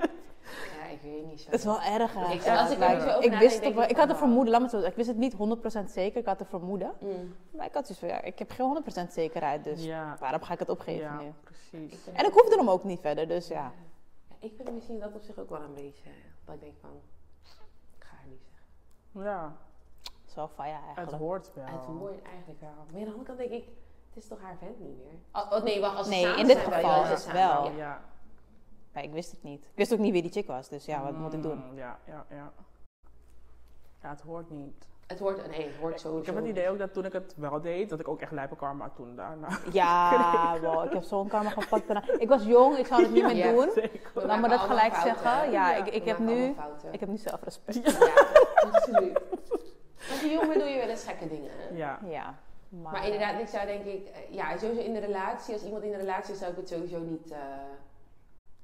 Ja, 0.79 0.85
ik 0.87 1.01
weet 1.03 1.25
niet 1.27 1.41
zo. 1.41 1.51
Het 1.51 1.59
is 1.59 1.65
wel 1.65 1.81
erg, 1.83 2.15
hè? 2.15 2.33
Ik- 2.33 2.47
als 2.49 2.71
ik 2.71 2.81
er 2.81 2.89
Like, 2.89 3.01
zo 3.01 3.07
over 3.09 3.23
ik 3.25 3.31
nadenk, 3.31 3.41
wist 3.41 3.65
het 3.65 3.75
wel. 3.75 3.83
ik 3.85 3.91
Ik 3.91 3.97
had 3.97 4.11
een 4.11 4.17
vermoeden, 4.17 4.51
laat 4.53 4.61
me 4.61 4.67
het 4.67 4.77
zo. 4.83 4.89
Ik 4.89 4.95
wist 4.95 5.09
het 5.09 5.17
niet 5.17 5.35
100% 5.35 5.91
zeker. 5.91 6.21
Ik 6.21 6.27
had 6.27 6.41
een 6.41 6.47
vermoeden. 6.47 6.93
Mm. 7.01 7.35
Maar 7.51 7.67
ik 7.67 7.75
had 7.75 7.87
zoiets 7.87 7.99
van, 8.05 8.09
ja, 8.09 8.23
ik 8.23 8.39
heb 8.39 8.51
geen 8.51 8.67
100% 9.09 9.13
zekerheid. 9.13 9.65
Dus 9.65 9.85
ja, 9.85 10.17
waarom 10.21 10.43
ga 10.43 10.53
ik 10.53 10.59
het 10.59 10.69
opgeven 10.69 11.03
ja, 11.03 11.21
nu? 11.21 11.33
precies. 11.45 12.07
En 12.13 12.25
ik 12.27 12.33
hoefde 12.33 12.57
hem 12.57 12.71
ook 12.71 12.85
niet 12.85 13.01
verder, 13.01 13.29
dus 13.29 13.49
ja. 13.49 13.73
Ja, 14.29 14.37
ik 14.39 14.53
vind 14.57 14.73
misschien 14.73 14.99
dat 14.99 15.15
op 15.15 15.23
zich 15.23 15.39
ook 15.39 15.51
wel 15.51 15.61
een 15.63 15.75
beetje. 15.75 16.11
Dat 16.45 16.55
ik 16.55 16.61
denk 16.61 16.75
van. 16.81 16.91
Ik 17.99 18.05
ga 18.05 18.17
het 18.21 18.31
niet 18.31 18.43
zeggen. 18.45 19.31
Ja, 19.31 19.57
Zo 20.39 20.51
van 20.55 20.68
ja, 20.68 20.74
het 20.74 20.84
eigenlijk. 20.97 21.18
hoort 21.22 21.51
wel. 21.55 21.64
Het 21.64 21.84
hoort 21.84 22.22
eigenlijk 22.22 22.61
wel. 22.61 22.70
Maar 22.76 22.86
aan 22.86 23.05
de 23.05 23.07
andere 23.07 23.22
kant 23.24 23.39
denk 23.39 23.51
ik. 23.51 23.64
Het 24.09 24.22
is 24.22 24.28
toch 24.28 24.41
haar 24.41 24.57
vent 24.59 24.80
niet 24.80 24.97
meer? 24.99 25.43
Oh, 25.43 25.53
oh, 25.53 25.62
nee, 25.62 25.80
wacht. 25.80 25.97
Als 25.97 26.09
Nee, 26.09 26.22
samen 26.22 26.39
in 26.39 26.47
dit 26.47 26.57
zijn, 26.59 26.72
geval 26.72 27.03
is 27.03 27.09
het 27.09 27.18
samen, 27.20 27.34
wel. 27.41 27.64
ja. 27.70 27.76
Ja. 27.76 28.01
Maar 28.93 29.03
ik 29.03 29.12
wist 29.12 29.30
het 29.30 29.43
niet. 29.43 29.64
Ik 29.64 29.70
wist 29.74 29.93
ook 29.93 29.99
niet 29.99 30.12
wie 30.12 30.22
die 30.22 30.30
chick 30.30 30.47
was, 30.47 30.68
dus 30.68 30.84
ja, 30.84 31.03
wat 31.03 31.12
moet 31.12 31.32
ik 31.32 31.43
doen? 31.43 31.64
Mm, 31.70 31.76
Ja, 31.76 31.99
ja, 32.05 32.24
ja. 32.30 32.53
Ja, 34.03 34.09
het 34.09 34.20
hoort 34.20 34.51
niet. 34.51 34.86
Het 35.07 35.18
hoort, 35.18 35.49
nee, 35.51 35.66
het 35.66 35.76
hoort 35.76 36.01
sowieso. 36.01 36.20
Ik 36.20 36.26
heb 36.26 36.36
het 36.36 36.45
idee 36.47 36.68
ook 36.68 36.78
dat 36.78 36.93
toen 36.93 37.05
ik 37.05 37.12
het 37.12 37.34
wel 37.36 37.61
deed, 37.61 37.89
dat 37.89 38.01
ik 38.01 38.09
ook 38.09 38.20
echt 38.20 38.32
lijpe 38.32 38.57
karma 38.57 38.89
toen 38.89 39.16
daarna. 39.16 39.49
Ja, 39.72 40.59
wow, 40.61 40.84
ik 40.84 40.93
heb 40.93 41.03
zo'n 41.03 41.28
karma 41.28 41.51
gepakt. 41.51 41.86
daarna. 41.89 42.12
Ik 42.18 42.28
was 42.28 42.45
jong, 42.45 42.76
ik 42.76 42.86
zou 42.86 43.03
het 43.03 43.11
niet 43.12 43.22
meer 43.32 43.53
doen. 43.55 43.70
Zeker. 43.70 44.26
Laat 44.26 44.41
me 44.41 44.49
dat 44.49 44.61
gelijk 44.61 44.93
fouten, 44.95 45.22
zeggen. 45.22 45.51
Ja, 45.51 45.70
Ja. 45.70 45.84
ik, 45.84 45.95
ik 45.95 46.05
heb 46.05 46.18
nu, 46.18 46.55
ik 46.91 47.01
heb 47.01 47.09
nu 47.09 47.16
zelfrespect. 47.16 47.99
Ja, 47.99 48.24
absoluut. 48.70 49.18
Als 50.11 50.21
je 50.21 50.29
jong 50.31 50.47
bent 50.49 50.61
doe 50.61 50.69
je 50.69 50.79
wel 50.79 50.89
eens 50.89 51.05
gekke 51.05 51.29
dingen. 51.29 51.51
hè? 51.55 51.77
Ja, 51.77 51.99
Ja, 52.09 52.39
maar, 52.69 52.93
Maar 52.93 53.05
inderdaad, 53.05 53.41
ik 53.41 53.47
zou 53.49 53.67
denk 53.67 53.85
ik, 53.85 54.07
eh, 54.09 54.35
ja, 54.35 54.57
sowieso 54.59 54.83
in 54.83 54.93
de 54.93 54.99
relatie, 54.99 55.55
als 55.55 55.65
iemand 55.65 55.83
in 55.83 55.91
de 55.91 55.97
relatie 55.97 56.33
is, 56.33 56.39
zou 56.39 56.51
ik 56.51 56.57
het 56.57 56.69
sowieso 56.69 56.99
niet. 56.99 57.31
eh, 57.31 57.39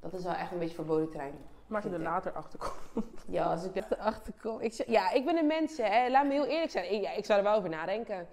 dat 0.01 0.13
is 0.13 0.23
wel 0.25 0.33
echt 0.35 0.53
een 0.53 0.59
beetje 0.59 0.75
verboden 0.75 1.11
terrein. 1.11 1.35
maar 1.67 1.83
als 1.83 1.91
je 1.91 1.97
er 1.97 2.03
later 2.03 2.33
achter 2.33 2.59
komt. 2.93 3.25
Ja, 3.29 3.45
als 3.45 3.65
ik 3.65 3.77
erachter 3.91 4.33
kom. 4.43 4.61
Ik, 4.61 4.73
zeg- 4.73 4.87
ja, 4.87 5.11
ik 5.11 5.25
ben 5.25 5.37
een 5.37 5.47
mens, 5.47 5.77
hè. 5.77 6.09
Laat 6.11 6.27
me 6.27 6.33
heel 6.33 6.45
eerlijk 6.47 6.71
zijn. 6.71 6.93
Ik, 6.93 7.03
ja, 7.03 7.11
ik 7.13 7.25
zou 7.25 7.39
er 7.39 7.45
wel 7.45 7.55
over 7.57 7.69
nadenken. 7.69 8.29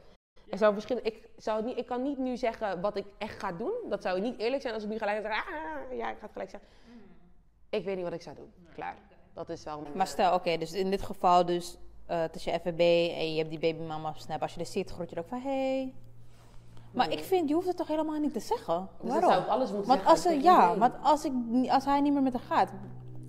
Ik, 0.46 0.58
zou 0.58 0.74
verschillen, 0.74 1.06
ik, 1.06 1.30
zou 1.38 1.64
niet, 1.64 1.78
ik 1.78 1.86
kan 1.86 2.02
niet 2.04 2.18
nu 2.18 2.38
zeggen 2.38 2.82
wat 2.82 2.96
ik 2.96 3.06
echt 3.18 3.40
ga 3.40 3.52
doen. 3.52 3.74
Dat 3.90 4.02
zou 4.02 4.20
niet 4.20 4.40
eerlijk 4.40 4.62
zijn 4.62 4.74
als 4.74 4.84
ik 4.84 4.90
nu 4.90 4.98
gelijk 4.98 5.22
zeg. 5.22 5.32
Ah, 5.32 5.98
ja, 5.98 6.10
ik 6.10 6.16
ga 6.18 6.22
het 6.24 6.32
gelijk 6.32 6.50
zeggen. 6.50 6.70
Ik 7.70 7.86
weet 7.86 7.96
niet 7.96 8.04
wat 8.04 8.14
ik 8.14 8.22
zou 8.22 8.36
doen. 8.36 8.54
Klaar. 8.74 8.96
Dat 9.34 9.50
is 9.50 9.64
wel 9.64 9.82
mijn. 9.82 9.98
Maar 9.98 10.08
stel, 10.08 10.34
oké, 10.34 10.58
dus 10.58 10.74
in 10.74 10.90
dit 10.90 11.02
geval 11.02 11.46
dus, 11.46 11.78
eh 12.12 12.22
het 12.22 12.36
is 12.36 12.44
je 12.44 12.52
FVB 12.52 12.80
en 13.18 13.32
je 13.34 13.38
hebt 13.38 13.50
die 13.50 13.60
babymama 13.60 14.10
op 14.10 14.18
Snap. 14.18 14.42
Als 14.42 14.54
je 14.54 14.60
er 14.60 14.66
ziet, 14.66 14.92
groet 14.92 15.10
je 15.10 15.16
er 15.16 15.22
ook 15.22 15.28
van, 15.28 15.42
hey. 15.42 15.94
Maar 16.92 17.08
Nee. 17.08 17.18
ik 17.18 17.24
vind, 17.24 17.50
je 17.50 17.56
hoeft 17.56 17.68
het 17.68 17.78
toch 17.78 17.88
helemaal 17.88 18.20
niet 18.20 18.34
te 18.34 18.40
zeggen? 18.40 18.90
Dus 19.02 19.12
dat 19.12 19.22
Waarom? 19.22 19.30
zou 19.32 19.42
ik 19.44 19.48
alles 19.50 19.70
moeten 19.72 19.88
Want 19.88 20.02
zeggen 20.02 20.32
als, 20.32 20.42
ze, 20.42 20.42
ja, 20.50 20.78
want 20.78 20.94
als, 21.02 21.26
ik, 21.26 21.32
als 21.70 21.86
hij 21.86 22.02
niet 22.02 22.14
meer 22.14 22.22
met 22.22 22.34
haar 22.34 22.42
gaat, 22.58 22.70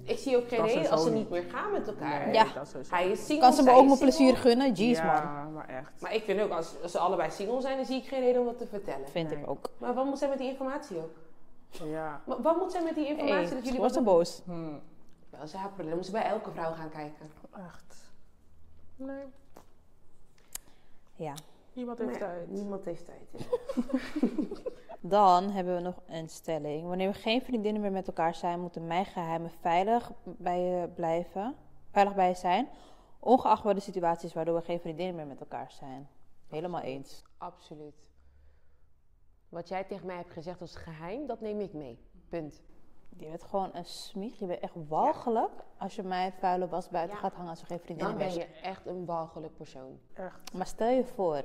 Ik 0.04 0.18
zie 0.18 0.36
ook 0.36 0.48
geen 0.48 0.64
reden 0.66 0.90
als 0.90 1.02
ze 1.02 1.10
niet 1.10 1.30
meer 1.30 1.42
gaan 1.42 1.72
met 1.72 1.86
elkaar. 1.86 2.24
Nee, 2.24 2.34
Ja. 2.34 2.46
is. 2.80 2.90
Hij 2.90 3.10
is 3.10 3.26
single. 3.26 3.44
kan 3.46 3.52
ze 3.52 3.62
me 3.62 3.70
ook 3.70 3.86
mijn 3.86 3.98
plezier 3.98 4.36
gunnen? 4.36 4.72
Jeez, 4.72 4.98
man. 4.98 5.06
Ja, 5.06 5.48
maar 5.54 5.68
echt. 5.68 6.00
Maar 6.00 6.14
ik 6.14 6.22
vind 6.24 6.40
ook, 6.40 6.50
als, 6.50 6.74
als 6.82 6.92
ze 6.92 6.98
allebei 6.98 7.30
single 7.30 7.60
zijn, 7.60 7.76
dan 7.76 7.86
zie 7.86 7.96
ik 7.96 8.06
geen 8.08 8.20
reden 8.20 8.40
om 8.40 8.46
dat 8.46 8.58
te 8.58 8.66
vertellen. 8.66 9.08
Vind 9.08 9.30
Nee. 9.30 9.38
ik 9.38 9.48
ook. 9.50 9.70
Maar 9.78 9.94
wat 9.94 10.04
moet 10.04 10.18
zij 10.18 10.28
met 10.28 10.38
die 10.38 10.48
informatie 10.48 10.96
ook? 10.96 11.10
Ja. 11.90 12.20
Maar 12.26 12.42
wat 12.42 12.56
moet 12.56 12.72
zij 12.72 12.82
met 12.82 12.94
die 12.94 13.06
informatie 13.06 13.34
Hey, 13.34 13.42
dat 13.50 13.58
ze 13.58 13.64
jullie 13.64 13.80
wat 13.80 13.92
zo 13.92 14.02
boos. 14.02 14.42
Hm, 14.44 14.52
Wel, 15.30 15.46
ze 15.46 15.56
haar 15.56 15.66
probleem. 15.66 15.86
Dan 15.88 15.96
moet 15.96 16.06
ze 16.06 16.12
bij 16.12 16.24
elke 16.24 16.50
vrouw 16.50 16.72
gaan 16.72 16.90
kijken. 16.90 17.30
echt. 17.56 18.01
Nee, 18.96 19.24
Ja. 21.14 21.34
niemand 21.72 21.98
heeft 21.98 22.18
tijd. 22.18 22.50
Niemand 22.50 22.84
heeft 22.84 23.04
tijd. 23.04 23.28
ja. 23.30 23.46
Dan 25.00 25.50
hebben 25.50 25.74
we 25.74 25.80
nog 25.80 26.02
een 26.06 26.28
stelling. 26.28 26.86
Wanneer 26.88 27.08
we 27.12 27.18
geen 27.18 27.42
vriendinnen 27.42 27.82
meer 27.82 27.92
met 27.92 28.06
elkaar 28.06 28.34
zijn, 28.34 28.60
moeten 28.60 28.86
mijn 28.86 29.04
geheimen 29.04 29.50
veilig 29.60 30.12
bij 30.24 30.60
je 30.60 30.88
blijven. 30.88 31.54
Veilig 31.90 32.14
bij 32.14 32.28
je 32.28 32.34
zijn. 32.34 32.68
Ongeacht 33.18 33.62
wat 33.62 33.74
de 33.74 33.80
situaties 33.80 34.32
waardoor 34.32 34.54
we 34.54 34.62
geen 34.62 34.80
vriendinnen 34.80 35.14
meer 35.16 35.26
met 35.26 35.40
elkaar 35.40 35.70
zijn. 35.70 36.08
Helemaal 36.48 36.80
eens. 36.80 37.22
Absoluut. 37.38 37.94
Wat 39.48 39.68
jij 39.68 39.84
tegen 39.84 40.06
mij 40.06 40.16
hebt 40.16 40.30
gezegd 40.30 40.60
als 40.60 40.76
geheim, 40.76 41.26
dat 41.26 41.40
neem 41.40 41.60
ik 41.60 41.72
mee. 41.72 41.98
Punt. 42.28 42.62
Je 43.16 43.28
bent 43.28 43.42
gewoon 43.42 43.70
een 43.74 43.84
smieg. 43.84 44.38
Je 44.38 44.46
bent 44.46 44.60
echt 44.60 44.74
walgelijk 44.88 45.52
als 45.78 45.94
je 45.94 46.02
mij 46.02 46.32
vuile 46.32 46.68
was 46.68 46.88
buiten 46.88 47.14
Ja. 47.16 47.22
gaat 47.22 47.32
hangen 47.34 47.50
als 47.50 47.60
we 47.60 47.66
geen 47.66 47.80
vriendinnen 47.80 48.18
Dan 48.18 48.26
ben 48.28 48.36
je 48.36 48.44
echt 48.44 48.86
een 48.86 49.04
walgelijk 49.04 49.56
persoon. 49.56 50.00
Echt. 50.14 50.52
Maar 50.52 50.66
stel 50.66 50.88
je 50.88 51.04
voor. 51.04 51.42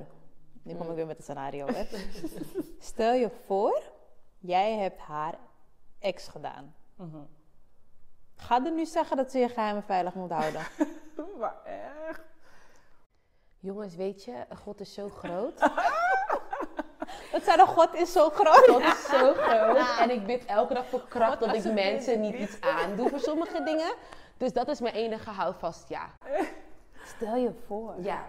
Nu 0.62 0.74
kom 0.74 0.82
Mm. 0.84 0.90
ik 0.90 0.96
weer 0.96 1.06
met 1.06 1.16
het 1.16 1.24
scenario, 1.24 1.66
hè. 1.66 1.84
stel 2.78 3.12
je 3.14 3.30
voor, 3.30 3.82
jij 4.38 4.72
hebt 4.76 4.98
haar 4.98 5.34
ex 5.98 6.28
gedaan. 6.28 6.74
Mhm. 6.96 7.18
Ga 8.34 8.64
er 8.64 8.72
nu 8.72 8.86
zeggen 8.86 9.16
dat 9.16 9.30
ze 9.30 9.38
je 9.38 9.48
geheimen 9.48 9.82
veilig 9.82 10.14
moet 10.14 10.30
houden. 10.30 10.62
Maar 11.38 11.62
echt. 11.64 12.22
Jongens, 13.60 13.94
weet 13.96 14.24
je, 14.24 14.46
God 14.62 14.80
is 14.80 14.94
zo 14.94 15.08
groot. 15.08 15.60
Dat 17.32 17.42
zei 17.42 17.56
de 17.56 17.66
God 17.66 17.94
is 17.94 18.12
zo 18.12 18.30
groot. 18.30 18.68
God 18.68 18.82
is 18.82 19.06
zo 19.06 19.32
groot. 19.34 19.98
En 20.00 20.10
ik 20.10 20.26
bid 20.26 20.44
elke 20.44 20.74
dag 20.74 20.86
voor 20.86 21.02
kracht 21.08 21.40
dat 21.40 21.54
ik 21.54 21.72
mensen 21.72 22.20
niet 22.20 22.34
iets 22.34 22.60
aandoe 22.60 23.08
voor 23.08 23.20
sommige 23.20 23.62
dingen. 23.62 23.94
Dus 24.36 24.52
dat 24.52 24.68
is 24.68 24.80
mijn 24.80 24.94
enige 24.94 25.30
houvast, 25.30 25.88
ja. 25.88 26.06
Stel 27.04 27.36
je 27.36 27.52
voor. 27.66 27.94
Ja, 28.00 28.22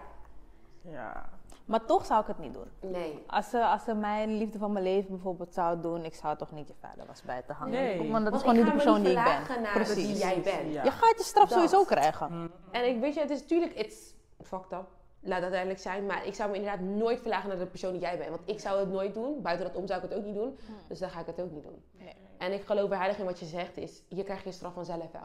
Ja. 0.82 1.28
Maar 1.64 1.84
toch 1.84 2.06
zou 2.06 2.20
ik 2.20 2.26
het 2.26 2.38
niet 2.38 2.52
doen. 2.54 2.70
nee. 2.80 3.24
Als 3.26 3.50
ze, 3.50 3.64
als 3.64 3.84
ze 3.84 3.94
mijn 3.94 4.36
liefde 4.36 4.58
van 4.58 4.72
mijn 4.72 4.84
leven 4.84 5.08
bijvoorbeeld 5.10 5.54
zou 5.54 5.80
doen, 5.80 6.04
ik 6.04 6.14
zou 6.14 6.36
toch 6.36 6.50
niet 6.50 6.68
je 6.68 6.74
vader 6.80 7.06
was 7.06 7.22
bij 7.22 7.42
te 7.46 7.52
hangen. 7.52 7.72
Nee. 7.72 8.10
Want 8.10 8.24
dat 8.24 8.34
is 8.34 8.42
Want 8.42 8.42
gewoon 8.42 8.56
niet 8.56 8.64
de 8.64 8.72
persoon 8.72 9.02
die 9.02 9.16
ik 9.18 9.24
ben. 9.48 9.62
naar 9.62 9.72
Precies. 9.72 9.94
wie 10.06 10.16
jij 10.16 10.40
bent. 10.40 10.72
Ja. 10.72 10.84
Je 10.84 10.90
gaat 10.90 11.14
je 11.18 11.22
straf 11.24 11.44
Dat. 11.48 11.52
sowieso 11.52 11.84
krijgen. 11.84 12.26
Hm. 12.26 12.48
En 12.76 12.88
ik 12.88 13.00
weet 13.00 13.14
je, 13.14 13.20
het 13.20 13.30
is 13.30 13.40
natuurlijk, 13.40 13.74
it's 13.74 14.14
fucked 14.42 14.72
up. 14.72 14.86
Laat 15.22 15.40
dat 15.40 15.50
duidelijk 15.50 15.80
zijn. 15.80 16.06
Maar 16.06 16.26
ik 16.26 16.34
zou 16.34 16.50
me 16.50 16.56
inderdaad 16.56 16.80
nooit 16.80 17.20
verlagen 17.20 17.48
naar 17.48 17.58
de 17.58 17.66
persoon 17.66 17.92
die 17.92 18.00
jij 18.00 18.16
bent. 18.18 18.28
Want 18.30 18.40
ik 18.44 18.60
zou 18.60 18.80
het 18.80 18.88
nooit 18.90 19.14
doen. 19.14 19.42
Buiten 19.42 19.66
dat 19.66 19.76
om 19.76 19.86
zou 19.86 20.02
ik 20.02 20.08
het 20.08 20.18
ook 20.18 20.24
niet 20.24 20.34
doen. 20.34 20.58
Dus 20.88 20.98
dan 20.98 21.10
ga 21.10 21.20
ik 21.20 21.26
het 21.26 21.40
ook 21.40 21.50
niet 21.50 21.62
doen. 21.62 21.82
Nee. 21.98 22.14
En 22.38 22.52
ik 22.52 22.62
geloof 22.64 22.90
er 22.90 22.96
heilig 22.96 23.18
in 23.18 23.24
wat 23.24 23.38
je 23.38 23.46
zegt. 23.46 23.76
Is, 23.76 24.02
je 24.08 24.24
krijgt 24.24 24.44
je 24.44 24.52
straf 24.52 24.72
vanzelf 24.74 25.12
wel. 25.12 25.22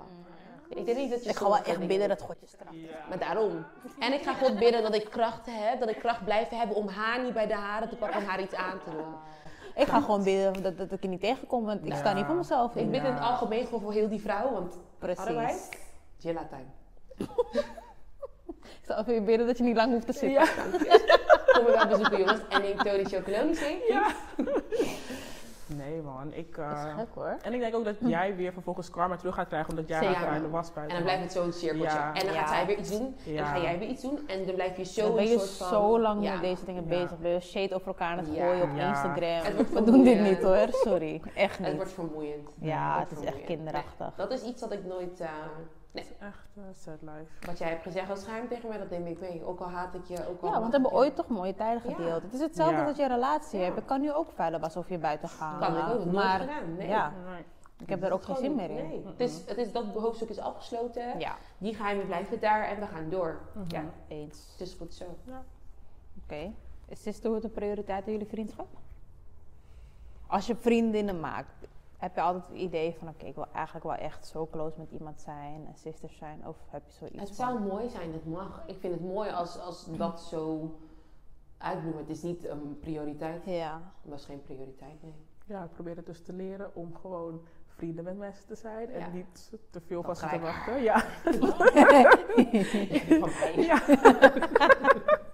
Ik 0.70 0.86
denk 0.86 0.98
niet 0.98 1.10
dat 1.10 1.24
je 1.24 1.30
Ik 1.30 1.36
ga 1.36 1.46
wel 1.46 1.58
echt 1.58 1.88
bidden 1.88 2.08
dat 2.08 2.22
God 2.22 2.36
je 2.40 2.48
straft. 2.48 2.74
Ja. 2.74 3.08
Maar 3.10 3.20
daarom. 3.20 3.66
En 4.00 4.14
ik 4.14 4.22
ga 4.22 4.34
God 4.34 4.60
bidden 4.60 4.82
dat 4.82 4.96
ik 4.96 5.10
krachten 5.10 5.68
heb. 5.68 5.80
Dat 5.80 5.90
ik 5.90 6.00
kracht 6.00 6.24
blijf 6.24 6.50
hebben 6.50 6.76
om 6.76 6.88
haar 6.88 7.24
niet 7.24 7.34
bij 7.34 7.48
de 7.48 7.54
haren 7.54 7.90
te 7.90 7.96
pakken. 7.96 8.20
Om 8.22 8.26
haar 8.26 8.42
iets 8.42 8.56
aan 8.56 8.80
te 8.84 8.92
doen. 8.92 9.14
Ik 9.76 9.88
ga 9.88 10.02
gewoon 10.02 10.24
bidden 10.24 10.64
dat, 10.64 10.78
dat 10.78 10.92
ik 10.92 11.02
je 11.02 11.08
niet 11.08 11.20
tegenkom, 11.20 11.66
want 11.66 11.86
ik 11.86 11.94
sta 11.94 12.14
niet 12.14 12.26
voor 12.26 12.36
mezelf 12.36 12.76
Ik 12.76 12.82
in. 12.82 12.92
bid 12.92 13.04
in 13.04 13.14
het 13.14 13.22
algemeen 13.24 13.66
gewoon 13.66 13.82
voor 13.82 13.94
heel 13.94 14.10
die 14.10 14.22
vrouw. 14.22 14.52
Want 14.52 14.78
Precies. 15.00 15.20
otherwise, 15.24 15.70
Jilla 16.18 16.48
time. 16.50 16.66
Ik 18.88 18.92
zal 18.96 18.98
even 19.06 19.26
bidden 19.26 19.48
dat 19.48 19.58
je 19.58 19.64
niet 19.64 19.76
lang 19.76 19.92
hoeft 19.92 20.06
te 20.06 20.14
zitten. 20.14 20.32
Ja. 20.32 20.46
Kom 21.54 21.64
me 21.64 21.72
wel 21.76 21.88
bezoeken 21.88 22.18
jongens. 22.18 22.40
En 22.50 22.62
neem 22.62 22.78
Tony 22.78 23.04
Chocolonely 23.04 23.54
shake. 23.56 23.86
Ja. 23.88 24.08
Nee 25.68 26.02
man, 26.02 26.34
ik... 26.34 26.56
Dat 26.56 26.66
is 26.78 26.84
eh, 26.84 26.98
gek 26.98 27.08
hoor. 27.14 27.38
en 27.42 27.54
ik 27.54 27.60
denk 27.60 27.76
ook 27.76 27.86
dat 27.86 27.96
jij 28.00 28.36
weer 28.36 28.54
vervolgens 28.54 28.90
karma 28.90 29.16
terug 29.16 29.36
gaat 29.36 29.48
krijgen 29.48 29.70
omdat 29.70 29.88
jij 29.88 30.00
Zeker. 30.04 30.16
haar 30.16 30.36
in 30.36 30.42
de 30.42 30.50
was 30.50 30.72
En 30.76 30.88
dan 30.88 31.02
blijft 31.04 31.24
het 31.24 31.32
zo'n 31.32 31.52
cirkeltje. 31.52 31.98
Ja. 31.98 32.14
En 32.14 32.26
dan 32.26 32.34
Ja. 32.34 32.40
gaat 32.40 32.50
zij 32.50 32.66
weer 32.66 32.78
iets 32.78 32.90
doen. 32.92 33.16
En 33.28 33.36
dan 33.36 33.46
ga 33.46 33.60
jij 33.60 33.80
weer 33.80 33.88
iets 33.88 34.02
doen. 34.02 34.20
En 34.28 34.46
dan 34.46 34.56
blijf 34.56 34.78
je 34.78 34.84
zo 34.86 35.02
Dan 35.02 35.16
ben 35.16 35.24
een 35.24 35.30
je 35.32 35.38
soort 35.40 35.52
van... 35.52 35.68
zo 35.68 36.00
lang 36.00 36.24
Ja. 36.24 36.32
met 36.32 36.42
deze 36.42 36.66
dingen 36.66 36.84
Ja. 36.84 36.88
bezig. 36.90 37.18
Ben 37.20 37.32
je 37.32 37.40
shade 37.40 37.76
over 37.76 37.88
elkaar 37.88 38.12
aan 38.12 38.18
het 38.18 38.28
Ja. 38.36 38.46
gooien 38.46 38.64
op 38.64 38.70
Ja. 38.76 38.90
Instagram. 38.90 39.44
Het 39.44 39.56
wordt 39.56 39.74
We 39.74 39.84
doen 39.84 40.04
dit 40.04 40.20
niet 40.20 40.42
hoor, 40.44 40.68
sorry. 40.70 41.22
Echt 41.36 41.58
Het 41.58 41.68
niet. 41.68 41.76
wordt 41.76 41.92
vermoeiend. 41.94 42.50
Ja, 42.60 43.00
het 43.10 43.20
is 43.20 43.26
echt 43.26 43.44
kinderachtig. 43.46 44.14
Dat 44.16 44.32
is 44.32 44.44
iets 44.44 44.62
dat 44.62 44.72
ik 44.72 44.86
nooit... 44.86 45.20
eh, 45.96 46.04
Het 46.04 46.12
is 46.12 46.28
echt 46.28 46.78
sad 46.84 47.02
life. 47.02 47.46
wat 47.48 47.58
jij 47.58 47.70
hebt 47.70 47.84
gezegd 47.84 48.10
als 48.10 48.24
geheim 48.24 48.48
tegen 48.48 48.70
mij, 48.70 48.78
dat 48.78 48.90
neem 48.90 49.06
ik 49.06 49.20
mee. 49.20 49.46
Ook 49.46 49.60
al 49.60 49.70
haat 49.70 49.94
ik 49.94 50.06
je, 50.06 50.28
ook 50.30 50.42
al... 50.42 50.48
Ja, 50.48 50.54
want 50.60 50.66
we 50.66 50.72
hebben 50.72 50.92
je. 50.92 50.98
ooit 50.98 51.16
toch 51.16 51.28
mooie 51.28 51.56
tijden 51.56 51.90
Ja. 51.90 51.96
gedeeld. 51.96 52.22
Het 52.22 52.34
is 52.34 52.40
hetzelfde 52.40 52.76
Ja. 52.76 52.86
als 52.88 52.98
je 52.98 53.04
een 53.04 53.10
relatie 53.10 53.60
Ja. 53.60 53.66
hebt. 53.66 53.78
Ik 53.78 53.86
kan 53.86 54.02
nu 54.02 54.12
ook 54.14 54.32
veilig 54.32 54.62
alsof 54.62 54.90
je 54.90 54.98
buiten 54.98 55.30
gaat. 55.30 55.60
Kan 55.60 55.78
ik 55.78 55.84
ook, 55.84 55.88
nooit 55.98 56.12
maar 56.12 56.40
gedaan. 56.40 56.76
Nee. 56.76 56.88
ja, 56.88 57.14
Nee. 57.26 57.44
ik 57.80 57.90
heb 57.90 58.02
daar 58.02 58.12
ook 58.12 58.24
geen 58.24 58.36
zin 58.36 58.56
meer 58.56 58.70
in. 58.70 58.88
Nee. 58.88 59.04
Het 59.06 59.20
is, 59.20 59.42
het 59.46 59.58
is, 59.58 59.72
dat 59.72 59.86
hoofdstuk 59.86 60.30
is 60.30 60.40
afgesloten. 60.40 61.20
Ja, 61.20 61.36
Die 61.58 61.74
geheimen 61.76 62.06
blijven 62.06 62.40
daar 62.40 62.64
en 62.68 62.80
we 62.80 62.86
gaan 62.88 63.10
door. 63.10 63.40
Mhm. 63.54 63.66
Ja, 63.68 63.84
eens. 64.08 64.48
het 64.52 64.62
is 64.68 64.74
goed 64.74 64.94
zo. 64.94 65.18
Oké. 66.24 66.52
Is 66.88 67.02
sisterhood 67.02 67.44
een 67.44 67.52
prioriteit 67.52 68.06
in 68.06 68.12
jullie 68.12 68.28
vriendschap? 68.28 68.68
Als 70.28 70.48
je 70.48 70.56
vriendinnen 70.56 71.20
maakt, 71.20 71.68
heb 72.06 72.16
je 72.16 72.22
altijd 72.22 72.48
het 72.48 72.58
idee 72.58 72.96
van... 73.00 73.08
Oké, 73.08 73.26
ik 73.26 73.36
wil 73.36 73.48
eigenlijk 73.54 73.86
wel 73.86 73.96
echt 73.96 74.28
zo 74.28 74.48
close 74.52 74.80
met 74.80 74.92
iemand 74.92 75.22
zijn 75.22 75.66
en 75.68 75.76
sisters 75.76 76.18
zijn. 76.18 76.48
Of 76.48 76.58
heb 76.70 76.82
je 76.86 76.92
zoiets 76.92 77.20
Het 77.20 77.36
van... 77.36 77.36
zou 77.36 77.60
mooi 77.60 77.90
zijn, 77.90 78.14
het 78.14 78.26
mag. 78.26 78.64
Ik 78.66 78.78
vind 78.80 78.94
het 78.94 79.04
mooi 79.04 79.32
als, 79.32 79.60
als 79.60 79.86
dat 79.98 80.22
zo 80.22 80.76
uitbloemt. 81.58 81.98
Het 81.98 82.10
is 82.10 82.22
niet 82.22 82.48
een 82.48 82.80
prioriteit. 82.80 83.46
Ja. 83.46 83.82
Dat 84.04 84.20
is 84.20 84.26
geen 84.26 84.42
prioriteit, 84.42 85.02
nee. 85.04 85.14
Ja, 85.46 85.64
ik 85.64 85.72
probeer 85.72 85.96
het 85.96 86.06
dus 86.06 86.24
te 86.24 86.34
leren 86.34 86.76
om 86.76 86.96
gewoon 86.96 87.42
vrienden 87.68 88.04
met 88.04 88.18
mensen 88.18 88.48
te 88.48 88.56
zijn 88.56 88.90
en 88.90 89.00
Ja. 89.00 89.08
niet 89.08 89.52
te 89.70 89.82
veel 89.82 90.04
van 90.04 90.16
ze 90.16 90.28
te 90.28 90.40
wachten. 90.40 90.82
Ja. 90.82 91.06
Ja. 93.56 93.82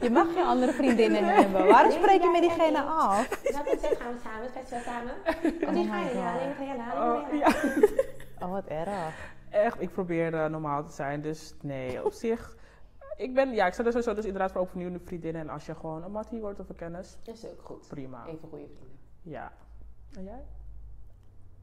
Je 0.00 0.10
mag 0.10 0.32
geen 0.32 0.44
andere 0.44 0.72
vriendinnen 0.72 1.24
hebben. 1.24 1.66
Waarom 1.66 1.90
spreek 1.92 2.22
je 2.22 2.30
met 2.32 2.40
diegene 2.40 2.82
af? 2.82 3.28
Dat 3.28 3.66
is 3.66 3.82
het, 3.88 3.98
gaan 4.00 4.12
we 4.12 4.18
samen, 4.24 4.50
festival 4.50 4.80
samen. 4.80 5.12
Oh 5.68 5.72
Die 5.72 5.86
ga 5.88 5.98
je, 5.98 6.10
alleen 6.10 6.54
ga 6.54 6.62
je 6.62 6.74
Oh, 6.94 7.26
alleen 7.26 7.38
ja. 7.38 7.48
Oh, 8.46 8.50
wat 8.50 8.66
erg. 8.66 9.32
Echt, 9.50 9.80
ik 9.80 9.90
probeer 9.92 10.34
eh, 10.34 10.50
normaal 10.50 10.84
te 10.84 10.92
zijn. 10.92 11.22
Dus 11.22 11.54
nee, 11.62 12.04
op 12.04 12.12
zich. 12.24 12.56
Ik 13.16 13.34
ben, 13.34 13.50
ja, 13.54 13.66
ik 13.66 13.72
sta 13.72 13.82
er 13.84 13.90
sowieso 13.90 14.14
dus 14.14 14.24
inderdaad 14.24 14.52
voor 14.52 14.60
open 14.60 14.72
voor 14.72 14.82
nieuwe 14.82 14.98
vriendinnen. 15.04 15.42
En 15.42 15.48
als 15.48 15.66
je 15.66 15.74
gewoon 15.74 16.02
een 16.04 16.10
mattie 16.12 16.40
wordt 16.40 16.60
of 16.60 16.68
een 16.68 16.76
kennis, 16.76 17.18
Dat 17.22 17.34
is 17.34 17.44
ook 17.46 17.62
goed. 17.62 17.88
prima. 17.88 18.26
Even 18.26 18.48
goede 18.48 18.66
vrienden. 18.66 18.98
Ja. 19.22 19.52
En 20.16 20.24
jij? 20.24 20.44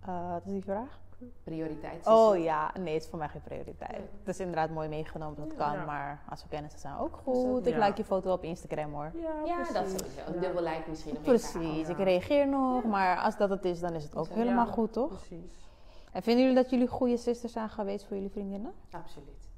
Eh, 0.01 0.29
wat 0.31 0.45
is 0.45 0.51
die 0.51 0.63
vraag? 0.63 0.99
Prioriteit. 1.43 2.07
Oh 2.07 2.37
ja, 2.43 2.71
nee, 2.79 2.93
het 2.93 3.03
is 3.03 3.09
voor 3.09 3.19
mij 3.19 3.27
geen 3.29 3.41
prioriteit. 3.41 3.91
Nee. 3.91 4.01
Het 4.19 4.27
is 4.27 4.39
inderdaad 4.39 4.69
mooi 4.69 4.89
meegenomen, 4.89 5.35
dat 5.39 5.51
Ja. 5.57 5.65
kan. 5.67 5.73
Ja. 5.79 5.85
Maar 5.85 6.23
als 6.29 6.43
we 6.43 6.49
kennissen 6.49 6.79
zijn, 6.79 6.97
ook 6.97 7.11
Dat 7.11 7.19
goed. 7.35 7.67
Ik 7.67 7.73
ja. 7.75 7.85
like 7.85 7.97
je 7.97 8.03
foto 8.03 8.31
op 8.31 8.43
Instagram 8.43 8.93
hoor. 8.93 9.11
Ja, 9.45 9.57
dat 9.57 9.67
sowieso. 9.89 10.05
Een 10.27 10.33
Ja. 10.33 10.39
dubbel 10.39 10.63
like 10.63 10.83
misschien 10.89 11.13
nog 11.13 11.23
Precies, 11.23 11.87
Ja. 11.87 11.93
ik 11.93 11.97
reageer 11.97 12.47
nog. 12.47 12.83
Ja. 12.83 12.89
Maar 12.89 13.17
als 13.17 13.37
dat 13.37 13.49
het 13.49 13.65
is, 13.65 13.79
dan 13.79 13.93
is 13.93 14.03
het 14.03 14.15
ook 14.15 14.27
Ja. 14.27 14.33
helemaal 14.35 14.67
goed, 14.67 14.93
toch? 14.93 15.07
Precies. 15.07 15.63
En 16.11 16.21
vinden 16.23 16.43
jullie 16.45 16.61
dat 16.61 16.69
jullie 16.69 16.87
goede 16.87 17.17
sisters 17.17 17.51
zijn 17.53 17.69
geweest 17.69 18.05
voor 18.05 18.15
jullie 18.15 18.31
vriendinnen? 18.31 18.73
Absoluut. 18.91 19.49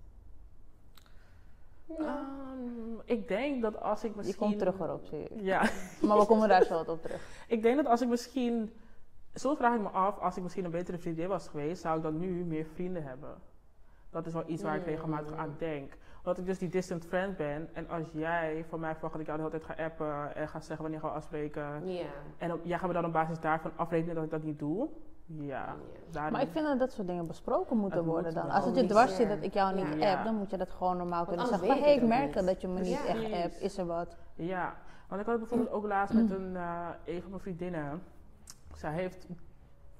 Ehm, 1.97 2.99
ik 3.05 3.27
denk 3.27 3.61
dat 3.61 3.81
als 3.81 4.03
ik 4.03 4.15
misschien... 4.15 4.35
Je 4.35 4.45
komt 4.45 4.57
terug 4.59 4.79
erop, 4.79 5.05
zie 5.05 5.23
ik. 5.23 5.41
Ja. 5.41 5.69
Maar 6.01 6.17
we 6.19 6.25
komen 6.25 6.49
daar 6.49 6.63
zo 6.63 6.73
wat 6.73 6.89
op 6.89 7.01
terug. 7.01 7.27
Ik 7.47 7.61
denk 7.61 7.75
dat 7.75 7.85
als 7.85 8.01
ik 8.01 8.07
misschien... 8.07 8.73
Soms 9.39 9.57
vraag 9.57 9.75
ik 9.75 9.81
me 9.81 9.89
af, 9.89 10.19
als 10.19 10.37
ik 10.37 10.43
misschien 10.43 10.65
een 10.65 10.71
betere 10.71 10.97
vriendin 10.97 11.27
was 11.27 11.47
geweest, 11.47 11.81
zou 11.81 11.97
ik 11.97 12.03
dan 12.03 12.19
nu 12.19 12.43
meer 12.43 12.65
vrienden 12.73 13.03
hebben? 13.03 13.29
Dat 14.09 14.25
is 14.25 14.33
wel 14.33 14.43
iets 14.47 14.63
waar 14.63 14.75
ik 14.75 14.81
Mm. 14.81 14.87
regelmatig 14.87 15.35
aan 15.35 15.55
denk. 15.57 15.97
Omdat 16.17 16.37
ik 16.37 16.45
dus 16.45 16.57
die 16.57 16.69
distant 16.69 17.05
friend 17.05 17.37
ben. 17.37 17.69
En 17.73 17.89
als 17.89 18.07
jij 18.11 18.65
van 18.69 18.79
mij 18.79 18.91
verwacht 18.93 19.11
dat 19.13 19.21
ik 19.21 19.27
jou 19.27 19.37
de 19.39 19.43
hele 19.45 19.57
tijd 19.65 19.77
ga 19.77 19.83
appen 19.83 20.35
en 20.35 20.47
ga 20.47 20.59
zeggen 20.59 20.81
wanneer 20.81 21.01
we 21.01 21.07
gaan 21.07 21.15
afspreken. 21.15 21.87
Ja. 21.87 22.05
En 22.37 22.53
op, 22.53 22.59
jij 22.63 22.77
gaat 22.77 22.87
me 22.87 22.93
dan 22.93 23.05
op 23.05 23.13
basis 23.13 23.39
daarvan 23.39 23.71
afrekenen 23.75 24.15
dat 24.15 24.23
ik 24.23 24.29
dat 24.29 24.43
niet 24.43 24.59
doe. 24.59 24.87
Ja. 25.25 25.75
Maar 26.11 26.41
ik 26.41 26.49
vind 26.51 26.65
dat 26.65 26.79
dat 26.79 26.91
soort 26.91 27.07
dingen 27.07 27.27
besproken 27.27 27.77
moeten 27.77 27.97
Het 27.97 28.05
moet 28.07 28.15
worden 28.15 28.33
dan. 28.33 28.49
Als 28.49 28.65
het 28.65 28.75
je 28.75 28.85
dwars 28.85 29.15
zit 29.15 29.29
dat 29.29 29.37
ik 29.41 29.53
jou 29.53 29.75
niet 29.75 29.93
Ja. 30.03 30.13
app, 30.13 30.23
dan 30.23 30.35
moet 30.35 30.49
je 30.49 30.57
dat 30.57 30.69
gewoon 30.69 30.97
normaal 30.97 31.25
kunnen 31.25 31.47
zeggen. 31.47 31.67
Weet 31.67 31.79
hé, 31.79 31.89
ik 31.89 32.01
merk 32.07 32.35
niet. 32.35 32.45
dat 32.45 32.61
je 32.61 32.67
me 32.67 32.79
niet 32.79 32.87
Ja. 32.89 33.05
echt 33.05 33.43
appt. 33.43 33.61
Is 33.61 33.77
er 33.77 33.85
wat? 33.85 34.15
Ja, 34.35 34.75
want 35.07 35.21
ik 35.21 35.27
had 35.27 35.39
het 35.39 35.49
bijvoorbeeld 35.49 35.71
ook 35.75 35.85
laatst 35.85 36.13
met 36.15 36.31
een, 36.31 36.55
eh, 36.55 36.87
een 37.05 37.21
van 37.21 37.29
mijn 37.29 37.41
vriendinnen. 37.41 38.01
Zij 38.77 38.91
heeft 38.93 39.27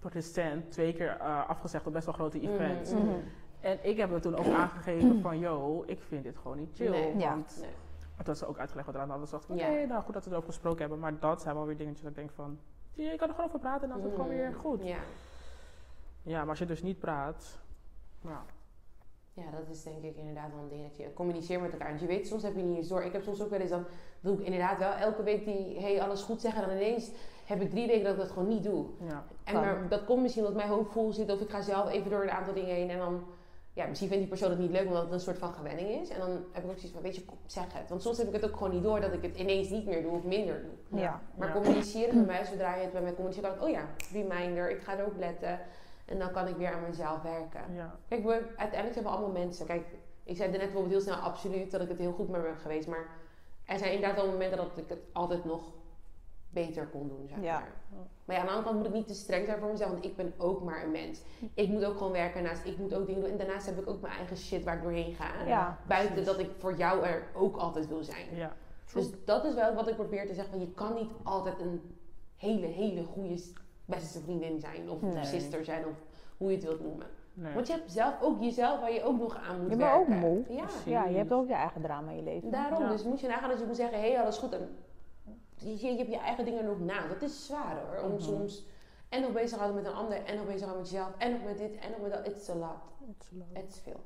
recent 0.02 0.72
twee 0.72 0.94
keer 0.94 1.18
eh, 1.20 1.50
afgezegd 1.50 1.88
op 1.88 1.94
best 1.94 2.06
wel 2.06 2.14
grote 2.14 2.38
Mhm, 2.38 2.48
events. 2.54 2.92
mhm. 2.92 3.06
Mhm. 3.06 3.16
En 3.60 3.78
ik 3.82 3.98
heb 3.98 4.12
het 4.12 4.22
toen 4.22 4.36
ook 4.36 4.46
aangegeven 4.48 5.22
van, 5.22 5.40
yo, 5.40 5.84
ik 5.88 6.02
vind 6.02 6.24
dit 6.24 6.38
gewoon 6.38 6.58
niet 6.58 6.70
chill. 6.76 6.90
Nee. 6.90 7.18
Ja. 7.18 7.30
Want 7.30 7.58
Nee. 7.62 8.24
toen 8.24 8.36
ze 8.36 8.46
ook 8.46 8.58
uitgelegd 8.58 8.86
wat 8.86 8.96
er 8.96 9.02
aan 9.02 9.08
de 9.08 9.14
hand 9.14 9.30
was. 9.30 9.42
Dacht 9.42 9.50
ik, 9.60 9.66
Ja. 9.66 9.72
oké, 9.72 9.86
nou 9.86 10.04
goed 10.04 10.14
dat 10.14 10.24
we 10.26 10.32
erover 10.32 10.50
gesproken 10.50 10.80
hebben. 10.80 11.00
Maar 11.00 11.20
dat 11.20 11.42
zijn 11.42 11.56
wel 11.56 11.66
weer 11.66 11.78
dingetjes 11.78 12.02
dat 12.02 12.10
ik 12.12 12.18
denk 12.18 12.32
van, 12.32 12.60
je, 12.94 13.16
kan 13.18 13.28
er 13.28 13.34
gewoon 13.34 13.50
over 13.50 13.60
praten 13.60 13.84
en 13.84 13.90
dan 13.90 13.98
is 13.98 14.04
het 14.04 14.14
gewoon 14.14 14.30
weer 14.30 14.54
goed. 14.54 14.84
Ja. 14.84 14.98
Ja, 16.24 16.40
maar 16.40 16.50
als 16.50 16.60
je 16.60 16.66
dus 16.66 16.82
niet 16.82 17.00
praat, 17.00 17.60
nou, 18.22 18.38
ja, 19.34 19.52
dat 19.52 19.68
is 19.70 19.84
denk 19.84 20.04
ik 20.04 20.16
inderdaad 20.18 20.52
wel 20.52 20.62
een 20.64 20.70
dingetje. 20.70 21.14
Communiceer 21.14 21.62
met 21.62 21.72
elkaar. 21.72 21.88
Want 21.88 22.00
je 22.02 22.08
weet, 22.08 22.28
soms 22.28 22.44
heb 22.44 22.56
je 22.56 22.62
niet 22.62 22.78
eens 22.78 22.88
door. 22.88 23.04
Ik 23.04 23.12
heb 23.14 23.24
soms 23.24 23.42
ook 23.42 23.50
wel 23.50 23.60
eens, 23.60 23.70
dan 23.70 23.86
doe 24.20 24.38
ik 24.40 24.46
inderdaad 24.46 24.78
wel 24.78 24.92
elke 24.92 25.24
week 25.24 25.46
die, 25.46 25.80
hey, 25.80 26.02
alles 26.02 26.22
goed 26.22 26.42
zeggen. 26.42 26.64
En 26.64 26.70
dan 26.70 26.78
ineens 26.78 27.12
heb 27.48 27.62
ik 27.62 27.70
drie 27.70 27.88
weken 27.88 28.04
dat 28.04 28.14
ik 28.14 28.20
dat 28.20 28.32
gewoon 28.32 28.48
niet 28.48 28.64
doe. 28.64 28.86
ja. 29.08 29.24
En 29.44 29.56
maar 29.56 29.88
dat 29.90 30.06
komt 30.06 30.22
misschien 30.22 30.44
omdat 30.46 30.58
mijn 30.58 30.70
hoofd 30.74 30.92
vol 30.92 31.12
zit. 31.12 31.32
Of 31.32 31.40
ik 31.42 31.50
ga 31.50 31.62
zelf 31.62 31.90
even 31.92 32.10
door 32.10 32.24
een 32.24 32.32
aantal 32.32 32.54
dingen 32.54 32.76
heen. 32.76 32.90
En 32.90 32.98
dan, 32.98 33.24
ja, 33.74 33.86
misschien 33.86 34.08
vindt 34.10 34.24
die 34.24 34.32
persoon 34.34 34.50
het 34.50 34.60
niet 34.60 34.72
leuk, 34.72 34.88
omdat 34.88 35.04
het 35.04 35.12
een 35.12 35.20
soort 35.20 35.38
van 35.38 35.54
gewenning 35.54 35.90
is. 36.02 36.10
En 36.10 36.20
dan 36.20 36.30
heb 36.52 36.64
ik 36.64 36.70
ook 36.70 36.76
zoiets 36.78 36.92
van, 36.94 37.02
weet 37.02 37.16
je, 37.16 37.24
zeg 37.46 37.74
het. 37.74 37.90
Want 37.90 38.02
soms 38.02 38.18
heb 38.18 38.28
ik 38.28 38.34
het 38.34 38.46
ook 38.46 38.58
gewoon 38.58 38.74
niet 38.74 38.84
door 38.84 39.00
dat 39.02 39.14
ik 39.14 39.22
het 39.22 39.38
ineens 39.38 39.70
niet 39.70 39.86
meer 39.86 40.02
doe 40.02 40.12
of 40.12 40.24
minder 40.24 40.62
doe. 40.62 41.00
Ja. 41.00 41.22
Maar 41.36 41.48
Ja. 41.48 41.54
communiceren 41.54 42.14
bij 42.16 42.26
mij, 42.36 42.46
zodra 42.46 42.76
je 42.76 42.82
het 42.82 42.92
bij 42.92 43.02
mij 43.02 43.14
communiceert, 43.14 43.46
dan 43.46 43.62
oh 43.68 43.70
ja, 43.70 43.86
reminder, 44.12 44.70
ik 44.72 44.82
ga 44.82 44.98
erop 44.98 45.18
letten. 45.18 45.60
En 46.06 46.20
dan 46.20 46.32
kan 46.32 46.48
ik 46.48 46.56
weer 46.56 46.74
aan 46.74 46.84
mezelf 46.88 47.22
werken. 47.22 47.62
Ja, 47.76 47.96
Kijk, 48.08 48.24
we, 48.24 48.32
uiteindelijk 48.56 48.94
zijn 48.94 49.06
we 49.06 49.12
allemaal 49.12 49.32
mensen. 49.32 49.66
Kijk, 49.66 49.86
ik 50.24 50.38
zei 50.38 50.50
net 50.50 50.60
bijvoorbeeld 50.60 50.92
heel 50.92 51.02
snel 51.02 51.16
absoluut 51.16 51.72
dat 51.72 51.82
ik 51.82 51.90
het 51.90 51.98
heel 51.98 52.12
goed 52.12 52.30
met 52.30 52.42
me 52.42 52.48
ben 52.48 52.58
geweest. 52.58 52.88
Maar 52.88 53.06
er 53.66 53.78
zijn 53.78 53.94
inderdaad 53.94 54.18
wel 54.22 54.32
momenten 54.32 54.58
dat 54.58 54.78
ik 54.78 54.90
het 54.90 55.00
altijd 55.14 55.46
nog 55.46 55.62
beter 56.66 56.88
kon 56.88 57.08
doen, 57.08 57.28
zeg 57.28 57.38
Ja. 57.44 57.60
maar. 57.60 57.72
Maar 58.26 58.36
ja, 58.36 58.42
aan 58.42 58.48
de 58.48 58.54
andere 58.54 58.64
kant 58.72 58.78
moet 58.78 58.88
ik 58.88 58.94
niet 59.00 59.08
te 59.08 59.14
streng 59.24 59.46
zijn 59.46 59.60
voor 59.60 59.70
mezelf, 59.72 59.92
want 59.92 60.06
ik 60.06 60.16
ben 60.16 60.34
ook 60.38 60.64
maar 60.64 60.84
een 60.84 60.92
mens. 60.92 61.22
Ik 61.54 61.70
moet 61.70 61.86
ook 61.86 61.98
gewoon 61.98 62.12
werken 62.12 62.44
naast, 62.44 62.66
ik 62.66 62.78
moet 62.78 62.94
ook 62.94 63.06
dingen 63.06 63.22
doen. 63.22 63.32
En 63.32 63.38
daarnaast 63.38 63.66
heb 63.66 63.80
ik 63.80 63.90
ook 63.90 64.02
mijn 64.02 64.14
eigen 64.14 64.38
shit 64.38 64.64
waar 64.64 64.76
ik 64.76 64.82
doorheen 64.82 65.14
ga. 65.14 65.46
Ja. 65.46 65.78
Buiten 65.88 66.14
precies. 66.14 66.32
dat 66.32 66.40
ik 66.40 66.50
voor 66.58 66.76
jou 66.78 67.04
er 67.06 67.24
ook 67.36 67.58
altijd 67.58 67.88
wil 67.88 68.04
zijn. 68.04 68.26
ja. 68.36 68.54
Dus 68.94 69.10
dat 69.26 69.46
is 69.46 69.54
wel 69.54 69.74
wat 69.74 69.88
ik 69.88 69.96
probeer 69.96 70.28
te 70.28 70.34
zeggen. 70.34 70.54
Van 70.54 70.62
je 70.62 70.72
kan 70.74 70.94
niet 70.94 71.10
altijd 71.24 71.60
een 71.60 71.82
hele, 72.36 72.66
hele 72.66 73.04
goede 73.04 73.42
beste 73.86 74.20
vriendin 74.20 74.60
zijn. 74.60 74.90
Of 74.90 75.02
Nee. 75.02 75.24
sister 75.26 75.66
zijn. 75.66 75.86
Of 75.86 75.94
hoe 76.38 76.50
je 76.50 76.56
het 76.56 76.66
wilt 76.66 76.82
noemen. 76.82 77.06
Nee. 77.34 77.54
Want 77.54 77.68
je 77.68 77.74
hebt 77.74 77.92
zelf 77.92 78.22
ook 78.22 78.42
jezelf 78.42 78.80
waar 78.80 78.92
je 78.94 79.04
ook 79.04 79.20
nog 79.20 79.36
aan 79.50 79.62
moet 79.62 79.70
Je 79.72 79.76
bent 79.78 79.92
ook 79.94 80.08
werken. 80.08 80.30
moe. 80.30 80.44
Ja. 80.50 80.66
Ja, 80.86 81.06
je 81.06 81.18
hebt 81.18 81.32
ook 81.34 81.48
je 81.48 81.54
eigen 81.54 81.82
drama 81.82 82.12
in 82.12 82.18
je 82.18 82.24
leven. 82.24 82.50
daarom. 82.52 82.82
Ja. 82.84 82.90
Dus 82.90 83.04
moet 83.04 83.20
je 83.20 83.28
nagaan 83.28 83.50
dat 83.50 83.60
je 83.60 83.66
moet 83.66 83.76
zeggen, 83.76 84.00
hé, 84.02 84.12
hey, 84.12 84.22
alles 84.22 84.38
goed. 84.38 84.54
En 84.54 84.70
je, 85.58 85.88
je 85.92 85.98
hebt 85.98 86.10
je 86.10 86.18
eigen 86.20 86.46
dingen 86.46 86.66
nog 86.66 86.80
na. 86.80 87.08
Dat 87.08 87.22
is 87.22 87.46
zwaar 87.46 87.76
hoor. 87.86 88.04
Om 88.04 88.12
Mhm. 88.12 88.22
soms 88.22 88.66
en 89.10 89.22
nog 89.22 89.32
bezig 89.32 89.50
te 89.50 89.64
houden 89.64 89.82
met 89.84 89.92
een 89.92 89.98
ander. 89.98 90.24
En 90.26 90.36
nog 90.36 90.46
bezig 90.46 90.60
te 90.60 90.66
houden 90.66 90.82
met 90.84 90.92
jezelf. 90.92 91.14
En 91.18 91.32
nog 91.32 91.44
met 91.44 91.58
dit. 91.58 91.78
En 91.80 91.92
nog 91.92 92.00
met 92.02 92.12
dat. 92.12 92.28
It's 92.28 92.50
a 92.50 92.56
lot. 92.56 92.70
Het 93.08 93.24
is 93.24 93.30
leuk. 93.32 93.48
Het 93.54 93.70
is 93.70 93.80
veel. 93.80 94.00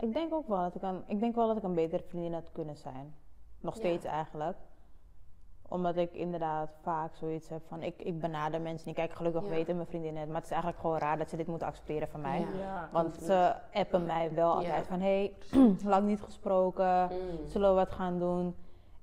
Ik 0.00 0.12
denk 0.12 0.32
ook 0.34 0.48
wel 0.48 0.58
dat 0.58 0.74
ik 0.74 0.82
een, 0.82 1.02
ik 1.06 1.20
denk 1.20 1.34
wel 1.34 1.46
dat 1.46 1.56
ik 1.56 1.62
een 1.62 1.74
betere 1.74 2.02
vriendin 2.02 2.32
had 2.32 2.52
kunnen 2.52 2.76
zijn. 2.76 3.14
Nog 3.60 3.74
Ja. 3.74 3.80
steeds 3.80 4.04
eigenlijk. 4.04 4.56
Omdat 5.68 5.96
ik 5.96 6.12
inderdaad 6.14 6.70
vaak 6.82 7.14
zoiets 7.14 7.48
heb 7.48 7.62
van, 7.66 7.82
ik, 7.82 7.94
ik 8.02 8.20
benader 8.20 8.60
mensen 8.60 8.86
niet. 8.88 8.96
Kijk, 8.96 9.12
gelukkig 9.12 9.42
Ja. 9.42 9.48
weten 9.48 9.74
mijn 9.76 9.86
vriendinnen 9.88 10.20
het. 10.20 10.28
Maar 10.30 10.36
het 10.40 10.46
is 10.46 10.50
eigenlijk 10.52 10.80
gewoon 10.82 10.98
raar 10.98 11.18
dat 11.18 11.30
ze 11.30 11.36
dit 11.36 11.46
moeten 11.46 11.66
accepteren 11.66 12.08
van 12.08 12.20
mij. 12.20 12.40
Ja. 12.40 12.58
Ja. 12.58 12.88
Want 12.92 13.16
ze 13.16 13.54
appen 13.72 14.06
mij 14.06 14.34
wel 14.34 14.50
altijd 14.52 14.72
Ja. 14.74 14.82
van, 14.84 15.00
hé, 15.00 15.32
hey, 15.50 15.76
lang 15.94 16.06
niet 16.06 16.20
gesproken. 16.20 17.02
Mm. 17.10 17.46
Zullen 17.48 17.68
we 17.68 17.74
wat 17.74 17.90
gaan 17.92 18.18
doen? 18.18 18.54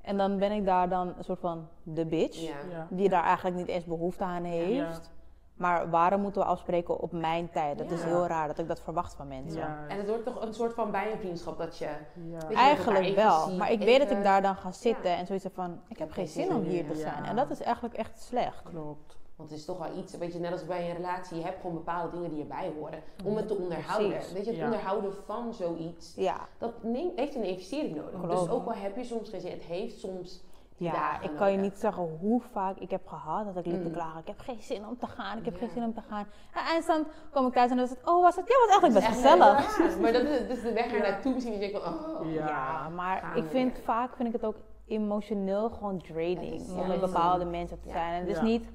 En 0.06 0.18
dan 0.18 0.38
ben 0.38 0.52
ik 0.52 0.66
daar 0.66 0.90
dan 0.90 1.14
een 1.18 1.24
soort 1.24 1.40
van 1.40 1.68
de 1.84 2.06
bitch. 2.06 2.40
Ja. 2.40 2.56
Ja. 2.72 2.88
Die 2.90 3.10
daar 3.10 3.24
eigenlijk 3.24 3.56
niet 3.58 3.68
eens 3.68 3.86
behoefte 3.86 4.24
aan 4.24 4.44
heeft. 4.44 5.14
Maar 5.56 5.90
waarom 5.90 6.22
moeten 6.22 6.42
we 6.42 6.48
afspreken 6.48 7.00
op 7.00 7.12
mijn 7.12 7.50
tijd? 7.52 7.78
Dat 7.78 7.92
is 7.92 8.04
heel 8.04 8.28
raar 8.28 8.48
dat 8.48 8.58
ik 8.58 8.68
dat 8.68 8.82
verwacht 8.82 9.16
van 9.16 9.28
mensen. 9.28 9.60
Ja. 9.60 9.86
En 9.88 9.98
het 9.98 10.08
wordt 10.08 10.26
toch 10.26 10.42
een 10.42 10.54
soort 10.54 10.74
van 10.74 10.92
bijenvriendschap 10.92 11.58
dat 11.58 11.78
je... 11.78 11.90
Ja. 12.30 12.50
Eigenlijk 12.56 13.16
wel, 13.16 13.52
maar 13.56 13.72
ik 13.72 13.80
weet 13.80 14.00
dat 14.00 14.12
ik 14.12 14.24
daar 14.24 14.42
dan 14.42 14.56
ga 14.56 14.72
zitten 14.72 15.10
Ja. 15.10 15.18
en 15.18 15.26
zoiets 15.26 15.44
heb 15.44 15.54
van, 15.54 15.82
ik 15.88 15.98
heb 15.98 16.12
geen 16.12 16.28
geen 16.28 16.44
zin 16.46 16.56
om 16.56 16.64
hier 16.64 16.88
te 16.88 16.96
zijn. 16.96 17.24
ja. 17.24 17.30
En 17.30 17.36
dat 17.36 17.50
is 17.50 17.62
eigenlijk 17.62 17.96
echt 17.96 18.22
slecht. 18.22 18.64
Klopt. 18.64 19.18
Want 19.36 19.50
het 19.50 19.60
is 19.60 19.66
toch 19.66 19.78
wel 19.78 19.98
iets, 19.98 20.18
weet 20.18 20.34
je, 20.34 20.40
net 20.40 20.52
als 20.52 20.66
bij 20.66 20.90
een 20.90 20.96
relatie, 20.96 21.38
je 21.38 21.44
hebt 21.44 21.60
gewoon 21.62 21.76
bepaalde 21.76 22.12
dingen 22.12 22.30
die 22.30 22.42
erbij 22.42 22.72
horen. 22.80 23.00
Om 23.26 23.36
het 23.36 23.48
te 23.48 23.56
onderhouden. 23.58 24.10
Precies. 24.10 24.32
Weet 24.34 24.44
je, 24.44 24.50
het 24.50 24.60
Ja. 24.60 24.66
onderhouden 24.66 25.14
van 25.26 25.54
zoiets, 25.54 26.14
Ja, 26.16 26.38
dat 26.58 26.84
neemt, 26.84 27.20
heeft 27.20 27.36
een 27.36 27.44
investering 27.44 27.96
nodig. 27.96 28.30
Dus 28.40 28.50
ook 28.50 28.66
al 28.66 28.74
heb 28.74 28.96
je 28.96 29.04
soms 29.04 29.30
geen 29.30 29.42
zin, 29.42 29.52
het 29.52 29.64
heeft 29.64 30.00
soms 30.00 30.44
Ja, 30.78 31.22
ik 31.22 31.32
kan 31.38 31.52
je 31.52 31.58
niet 31.58 31.78
zeggen 31.78 32.18
hoe 32.20 32.42
vaak 32.52 32.78
ik 32.78 32.90
heb 32.92 33.08
gehad 33.08 33.46
dat 33.46 33.56
ik 33.58 33.66
liep 33.72 33.82
te 33.82 33.88
Mm. 33.88 33.94
klagen. 33.94 34.20
Ik 34.20 34.28
heb 34.28 34.40
geen 34.40 34.62
zin 34.62 34.88
om 34.88 34.98
te 34.98 35.08
gaan, 35.08 35.38
ik 35.38 35.46
heb 35.46 35.54
Ja. 35.54 35.60
geen 35.60 35.70
zin 35.70 35.84
om 35.84 35.94
te 35.94 36.02
gaan. 36.10 36.26
En 36.54 36.62
eindstand 36.64 37.08
kwam 37.32 37.48
ik 37.48 37.54
thuis 37.54 37.70
en 37.72 37.78
dan 37.78 37.88
was 37.88 37.96
het, 37.98 38.08
oh 38.10 38.22
was 38.22 38.36
het? 38.36 38.48
Ja, 38.48 38.56
was 38.60 38.70
eigenlijk 38.70 38.94
best 38.94 39.06
Echt 39.06 39.16
gezellig. 39.16 39.78
Ja, 39.96 40.02
maar 40.02 40.12
dat 40.14 40.22
is, 40.24 40.48
dat 40.48 40.58
is 40.58 40.64
de 40.64 40.74
weg 40.74 40.94
er 40.94 41.00
naartoe 41.02 41.34
misschien. 41.34 41.54
Dat 41.54 41.64
je 41.64 41.72
denkt 41.72 41.86
van, 41.88 41.94
oh. 42.18 42.32
Ja. 42.34 42.48
Ja, 42.48 42.90
maar 42.90 43.38
ik 43.38 43.44
vind 43.50 43.74
weer. 43.74 43.84
vaak 43.84 44.16
vind 44.16 44.28
ik 44.28 44.34
het 44.34 44.46
ook 44.46 44.56
emotioneel 44.88 45.70
gewoon 45.70 46.02
draining 46.02 46.54
is 46.54 46.70
om 46.70 46.88
met 46.88 47.00
bepaalde 47.00 47.46
mensen 47.46 47.80
te 47.82 47.90
zijn. 47.90 48.14
En 48.14 48.20
het 48.20 48.30
is 48.30 48.36
Ja. 48.38 48.44
niet 48.44 48.66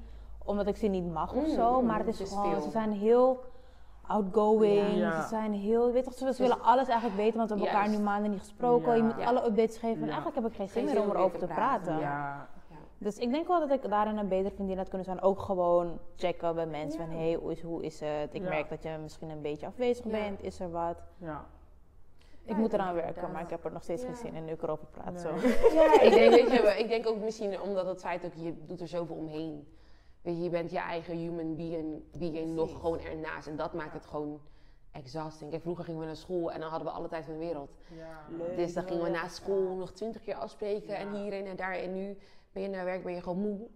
omdat 0.51 0.67
ik 0.67 0.75
ze 0.77 0.87
niet 0.87 1.11
mag 1.11 1.33
of 1.33 1.45
Mm, 1.47 1.53
zo, 1.53 1.79
mm, 1.81 1.85
maar 1.87 1.97
het 1.97 2.07
is 2.07 2.19
het 2.19 2.27
is 2.27 2.33
gewoon, 2.33 2.51
veel. 2.51 2.61
ze 2.61 2.69
zijn 2.69 2.91
heel 2.91 3.39
outgoing. 4.07 4.95
Ja. 4.97 5.21
Ze 5.21 5.27
zijn 5.27 5.53
heel, 5.53 5.87
je 5.87 5.93
weet 5.93 6.03
toch, 6.03 6.13
ze, 6.13 6.25
Dus- 6.25 6.37
willen 6.37 6.61
alles 6.61 6.87
eigenlijk 6.87 7.19
weten, 7.19 7.37
want 7.37 7.49
we 7.49 7.55
hebben 7.55 7.73
elkaar 7.75 7.89
nu 7.89 7.99
maanden 7.99 8.31
niet 8.31 8.39
gesproken. 8.39 8.95
Je 8.95 9.03
moet 9.03 9.17
Ja. 9.17 9.25
alle 9.25 9.45
updates 9.45 9.77
geven. 9.77 10.01
En 10.01 10.07
eigenlijk 10.09 10.35
heb 10.35 10.45
ik 10.45 10.53
geen 10.55 10.69
zin 10.69 10.85
meer 10.85 11.01
om 11.01 11.09
erover 11.09 11.39
te 11.39 11.45
te 11.47 11.53
praten. 11.53 11.83
praten. 11.83 11.99
Ja. 11.99 12.47
Dus 12.97 13.17
ik 13.17 13.31
denk 13.31 13.47
wel 13.47 13.59
dat 13.59 13.71
ik 13.71 13.89
daarin 13.89 14.17
een 14.17 14.27
beter 14.27 14.51
vriendin 14.51 14.77
had 14.77 14.87
kunnen 14.87 15.05
zijn. 15.05 15.21
Ook 15.21 15.39
gewoon 15.41 15.99
checken 16.15 16.55
bij 16.55 16.65
mensen 16.65 16.99
Ja. 17.01 17.05
van, 17.07 17.15
hey, 17.15 17.33
hoe 17.41 17.51
is, 17.51 17.61
hoe 17.61 17.83
is 17.83 17.99
het? 17.99 18.33
Ik 18.33 18.41
Ja. 18.43 18.49
merk 18.49 18.69
dat 18.69 18.83
je 18.83 18.97
misschien 19.01 19.29
een 19.29 19.41
beetje 19.41 19.65
afwezig 19.67 20.05
Ja. 20.05 20.11
bent. 20.11 20.43
Is 20.43 20.59
er 20.59 20.71
wat? 20.71 21.01
Ja. 21.17 21.45
Ik 22.45 22.51
Ja, 22.55 22.57
moet 22.57 22.73
eraan 22.73 22.93
werken, 22.93 23.31
maar 23.31 23.41
ik 23.41 23.49
heb 23.49 23.65
er 23.65 23.71
nog 23.71 23.83
steeds 23.83 24.03
geen 24.03 24.15
zin 24.15 24.33
in 24.35 24.45
nu 24.45 24.51
ik 24.51 24.61
erover 24.63 24.85
praat. 24.85 25.11
Nee. 25.13 25.19
Zo. 25.21 25.29
Ja, 25.73 25.93
ik 26.01 26.13
denk, 26.13 26.31
weet 26.31 26.51
je, 26.51 26.75
ik 26.79 26.87
denk 26.87 27.07
ook 27.07 27.17
misschien 27.17 27.61
omdat 27.61 27.85
het 27.85 27.99
feit 28.01 28.25
ook, 28.25 28.31
je 28.35 28.53
doet 28.65 28.81
er 28.81 28.87
zoveel 28.87 29.15
omheen. 29.15 29.67
Weet 30.21 30.35
je, 30.37 30.43
je 30.43 30.49
bent 30.49 30.71
je 30.71 30.77
eigen 30.79 31.15
human 31.17 31.55
being, 31.55 32.03
being 32.17 32.53
nog 32.53 32.79
gewoon 32.79 32.99
ernaast. 32.99 33.47
En 33.47 33.55
dat 33.55 33.73
maakt 33.73 33.93
het 33.93 34.05
gewoon 34.05 34.39
exhausting. 34.91 35.49
Kijk, 35.49 35.61
vroeger 35.61 35.83
gingen 35.85 35.99
we 35.99 36.05
naar 36.05 36.15
school 36.15 36.51
en 36.51 36.59
dan 36.59 36.69
hadden 36.69 36.87
we 36.87 36.93
alle 36.93 37.07
tijd 37.07 37.25
van 37.25 37.33
de 37.33 37.39
wereld. 37.39 37.71
Ja. 37.95 38.25
Leuk. 38.37 38.55
Dus 38.55 38.73
dan 38.73 38.83
gingen 38.83 39.03
we 39.03 39.09
na 39.09 39.27
school 39.27 39.75
nog 39.75 39.91
twintig 39.91 40.21
keer 40.21 40.35
afspreken 40.35 40.95
en 40.97 41.13
hierheen 41.13 41.45
en 41.45 41.55
daar. 41.55 41.73
En 41.73 41.93
nu 41.93 42.17
ben 42.51 42.61
je 42.63 42.69
naar 42.69 42.85
werk, 42.85 43.03
ben 43.03 43.13
je 43.13 43.21
gewoon 43.21 43.39
moe. 43.39 43.67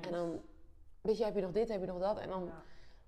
En 0.00 0.12
dan, 0.12 0.40
weet 1.00 1.18
je, 1.18 1.24
heb 1.24 1.34
je 1.34 1.40
nog 1.40 1.52
dit, 1.52 1.68
heb 1.68 1.80
je 1.80 1.86
nog 1.86 1.98
dat. 2.00 2.18
En 2.18 2.28
dan, 2.28 2.44
Ja. 2.44 2.62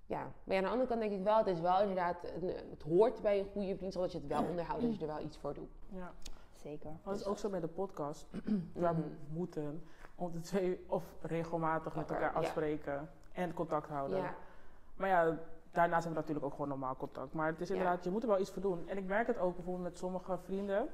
ja. 0.05 0.31
Maar 0.43 0.55
ja, 0.55 0.57
aan 0.57 0.63
de 0.63 0.69
andere 0.69 0.87
kant 0.89 0.99
denk 1.01 1.11
ik 1.11 1.23
wel, 1.23 1.37
het 1.37 1.47
is 1.47 1.59
wel 1.59 1.79
inderdaad, 1.81 2.17
een- 2.41 2.55
het 2.69 2.81
hoort 2.81 3.21
bij 3.21 3.39
een 3.39 3.45
goede 3.51 3.75
vriendschap 3.77 4.03
dat 4.03 4.11
je 4.11 4.17
het 4.17 4.27
wel 4.27 4.43
onderhoudt, 4.43 4.81
dat 4.81 4.95
je 4.95 5.01
er 5.01 5.13
wel 5.15 5.23
iets 5.23 5.37
voor 5.37 5.53
doet. 5.53 5.69
Ja. 5.89 6.11
Zeker. 6.51 6.91
Dat 7.03 7.15
is 7.15 7.25
ook 7.25 7.37
zo 7.37 7.49
met 7.49 7.61
de 7.61 7.67
podcast. 7.67 8.25
We 8.73 8.79
Mhm. 8.79 9.01
moeten 9.31 9.83
om 10.15 10.31
de 10.31 10.39
twee 10.39 10.83
of 10.87 11.03
regelmatig 11.21 11.95
met 11.95 12.09
Elkaar, 12.09 12.31
ja. 12.33 12.39
afspreken 12.39 13.09
en 13.31 13.53
contact 13.53 13.87
houden. 13.87 14.17
Ja, 14.17 14.35
Maar 14.95 15.09
ja, 15.09 15.23
daarnaast 15.71 16.03
hebben 16.03 16.09
we 16.09 16.19
natuurlijk 16.19 16.45
ook 16.45 16.51
gewoon 16.51 16.67
normaal 16.67 16.95
contact. 16.95 17.33
Maar 17.33 17.47
het 17.47 17.61
is 17.61 17.69
inderdaad, 17.69 18.03
je 18.03 18.09
moet 18.09 18.21
er 18.21 18.29
wel 18.29 18.39
iets 18.39 18.51
voor 18.51 18.61
doen. 18.61 18.89
En 18.89 18.97
ik 18.97 19.05
merk 19.05 19.27
het 19.27 19.37
ook 19.37 19.55
bijvoorbeeld 19.55 19.85
met 19.85 19.97
sommige 19.97 20.37
vrienden. 20.37 20.89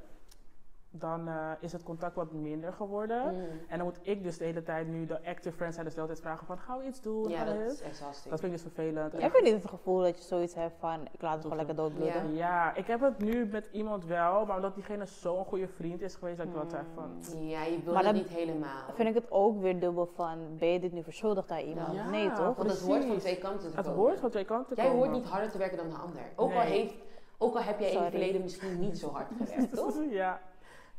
Dan 0.91 1.27
eh, 1.27 1.51
is 1.59 1.71
het 1.71 1.83
contact 1.83 2.15
wat 2.15 2.31
minder 2.31 2.73
geworden. 2.73 3.33
Mm. 3.33 3.41
En 3.67 3.77
dan 3.77 3.87
moet 3.87 3.99
ik 4.01 4.23
dus 4.23 4.37
de 4.37 4.45
hele 4.45 4.63
tijd 4.63 4.87
nu 4.87 5.05
de 5.05 5.25
active 5.25 5.55
friends 5.55 5.73
zijn 5.75 5.85
dus 5.85 5.95
de 5.95 6.01
hele 6.01 6.13
tijd 6.13 6.25
vragen 6.25 6.45
van 6.45 6.57
gaan 6.57 6.77
we 6.79 6.85
iets 6.85 7.01
doen? 7.01 7.29
ja 7.29 7.43
dat 7.43 7.55
is 7.55 7.81
exhausting. 7.81 8.29
dat 8.29 8.39
vind 8.39 8.53
ik 8.53 8.63
dus 8.63 8.73
vervelend. 8.73 9.13
En 9.13 9.21
Heb 9.21 9.33
je 9.33 9.41
niet 9.43 9.53
het 9.53 9.67
gevoel 9.67 9.99
dat 10.01 10.17
je 10.17 10.23
zoiets 10.23 10.53
hebt 10.55 10.75
van, 10.79 11.07
ik 11.11 11.21
laat 11.21 11.33
het 11.33 11.41
gewoon 11.41 11.57
lekker 11.57 11.75
doodbloeden? 11.75 12.35
Ja, 12.35 12.75
ik 12.75 12.87
heb 12.87 13.01
het 13.01 13.17
nu 13.19 13.45
met 13.45 13.69
iemand 13.71 14.05
wel, 14.05 14.45
maar 14.45 14.55
omdat 14.55 14.75
diegene 14.75 15.05
zo'n 15.05 15.45
goede 15.45 15.67
vriend 15.67 16.01
is 16.01 16.15
geweest, 16.15 16.37
dat 16.37 16.47
ik 16.47 16.53
wel 16.53 16.69
zeg 16.69 16.85
van... 16.93 17.39
Ja, 17.47 17.63
je 17.63 17.79
wil 17.83 17.93
Maar 17.93 18.05
het 18.05 18.15
niet 18.15 18.27
helemaal. 18.29 18.83
Vind 18.93 19.09
ik 19.09 19.15
het 19.15 19.31
ook 19.31 19.61
weer 19.61 19.79
dubbel 19.79 20.05
van, 20.15 20.37
ben 20.57 20.67
je 20.69 20.79
dit 20.79 20.91
nu 20.91 21.03
verschuldigd 21.03 21.51
aan 21.51 21.59
iemand? 21.59 21.93
Ja, 21.93 22.09
nee 22.09 22.31
toch? 22.31 22.55
Want 22.55 22.69
het 22.69 22.79
hoort 22.81 23.05
van 23.05 23.17
twee 23.17 23.37
kanten 23.37 23.69
te 23.71 23.75
Het 23.77 23.85
komen. 23.85 23.99
hoort 23.99 24.19
van 24.19 24.29
twee 24.29 24.45
kanten 24.45 24.75
Jij 24.75 24.85
komen. 24.85 24.99
hoort 24.99 25.11
niet 25.11 25.25
harder 25.29 25.51
te 25.51 25.57
werken 25.57 25.77
dan 25.77 25.89
de 25.89 25.95
ander. 25.95 26.21
Ook, 26.35 26.53
al, 26.53 26.59
heeft, 26.59 26.93
ook 27.37 27.55
al 27.55 27.61
heb 27.61 27.79
jij 27.79 27.89
in 27.89 27.95
het 27.95 28.03
Sorry. 28.03 28.17
verleden 28.17 28.41
misschien 28.41 28.79
niet 28.79 28.97
zo 28.99 29.09
hard 29.09 29.27
gewerkt, 29.37 29.73
toch? 29.77 29.93
ja. 30.09 30.39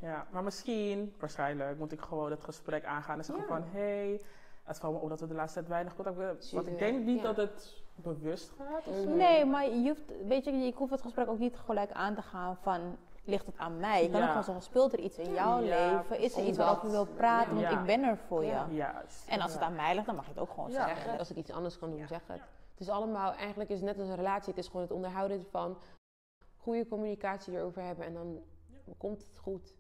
Ja, 0.01 0.27
maar 0.31 0.43
misschien, 0.43 1.15
waarschijnlijk, 1.19 1.79
moet 1.79 1.93
ik 1.93 2.01
gewoon 2.01 2.31
het 2.31 2.45
gesprek 2.45 2.85
aangaan 2.85 3.19
en 3.19 3.25
zeggen 3.25 3.45
Ja. 3.45 3.51
van... 3.55 3.65
Hey, 3.71 4.21
het 4.65 4.79
valt 4.79 4.95
me 4.95 5.01
op 5.01 5.09
dat 5.09 5.21
we 5.21 5.27
de 5.27 5.35
laatste 5.35 5.59
tijd 5.59 5.71
weinig 5.71 5.95
contact 5.95 6.17
hebben. 6.17 6.39
Want 6.53 6.67
ik 6.67 6.79
denk 6.79 7.05
niet 7.05 7.17
ja. 7.21 7.23
dat 7.23 7.37
het 7.37 7.83
bewust 7.95 8.53
gaat 8.59 8.87
of 8.87 8.97
zo. 8.97 9.09
Nee, 9.15 9.45
maar 9.45 9.69
je 9.69 9.89
hoeft, 9.89 10.27
weet 10.27 10.45
je, 10.45 10.53
je 10.53 10.73
hoeft 10.75 10.91
het 10.93 11.03
gesprek 11.03 11.29
ook 11.29 11.39
niet 11.39 11.57
gelijk 11.57 11.93
aan 11.93 12.15
te 12.15 12.23
gaan 12.23 12.57
van, 12.57 12.97
ligt 13.25 13.47
het 13.47 13.59
aan 13.59 13.77
mij? 13.79 14.03
Je 14.03 14.11
kan 14.11 14.19
Ja. 14.21 14.25
ook 14.25 14.29
gewoon 14.31 14.45
zeggen, 14.45 14.63
speelt 14.65 14.93
er 14.93 14.99
iets 14.99 15.19
in 15.19 15.33
jouw 15.33 15.61
Ja, 15.63 15.93
leven? 15.97 16.19
Is 16.19 16.37
er 16.37 16.45
iets 16.45 16.59
waarover 16.59 16.85
je 16.87 16.91
wil 16.91 17.07
praten? 17.07 17.59
Ja. 17.59 17.69
Want 17.69 17.81
ik 17.81 17.87
ben 17.87 18.03
er 18.03 18.17
voor 18.17 18.45
Ja. 18.45 18.67
je. 18.69 18.75
Juist. 18.75 19.29
En 19.29 19.41
als 19.41 19.53
het 19.53 19.63
aan 19.63 19.75
mij 19.75 19.95
ligt, 19.95 20.07
dan 20.07 20.15
mag 20.15 20.25
je 20.25 20.31
het 20.31 20.41
ook 20.41 20.51
gewoon 20.51 20.71
Ja. 20.71 20.87
zeggen. 20.87 21.19
Als 21.19 21.31
ik 21.31 21.37
iets 21.37 21.51
anders 21.51 21.79
kan 21.79 21.91
doen, 21.91 22.07
zeg 22.09 22.23
het. 22.27 22.41
Het 22.71 22.81
is 22.81 22.89
allemaal, 22.89 23.33
eigenlijk 23.33 23.71
is 23.71 23.77
het 23.77 23.87
net 23.87 23.99
als 23.99 24.09
een 24.09 24.17
relatie. 24.17 24.49
Het 24.49 24.59
is 24.59 24.67
gewoon 24.67 24.83
het 24.83 24.93
onderhouden 24.93 25.47
van 25.51 25.79
goede 26.57 26.89
communicatie 26.89 27.57
erover 27.57 27.83
hebben 27.83 28.05
en 28.07 28.15
dan 28.15 28.43
komt 28.99 29.21
het 29.23 29.39
goed. 29.39 29.75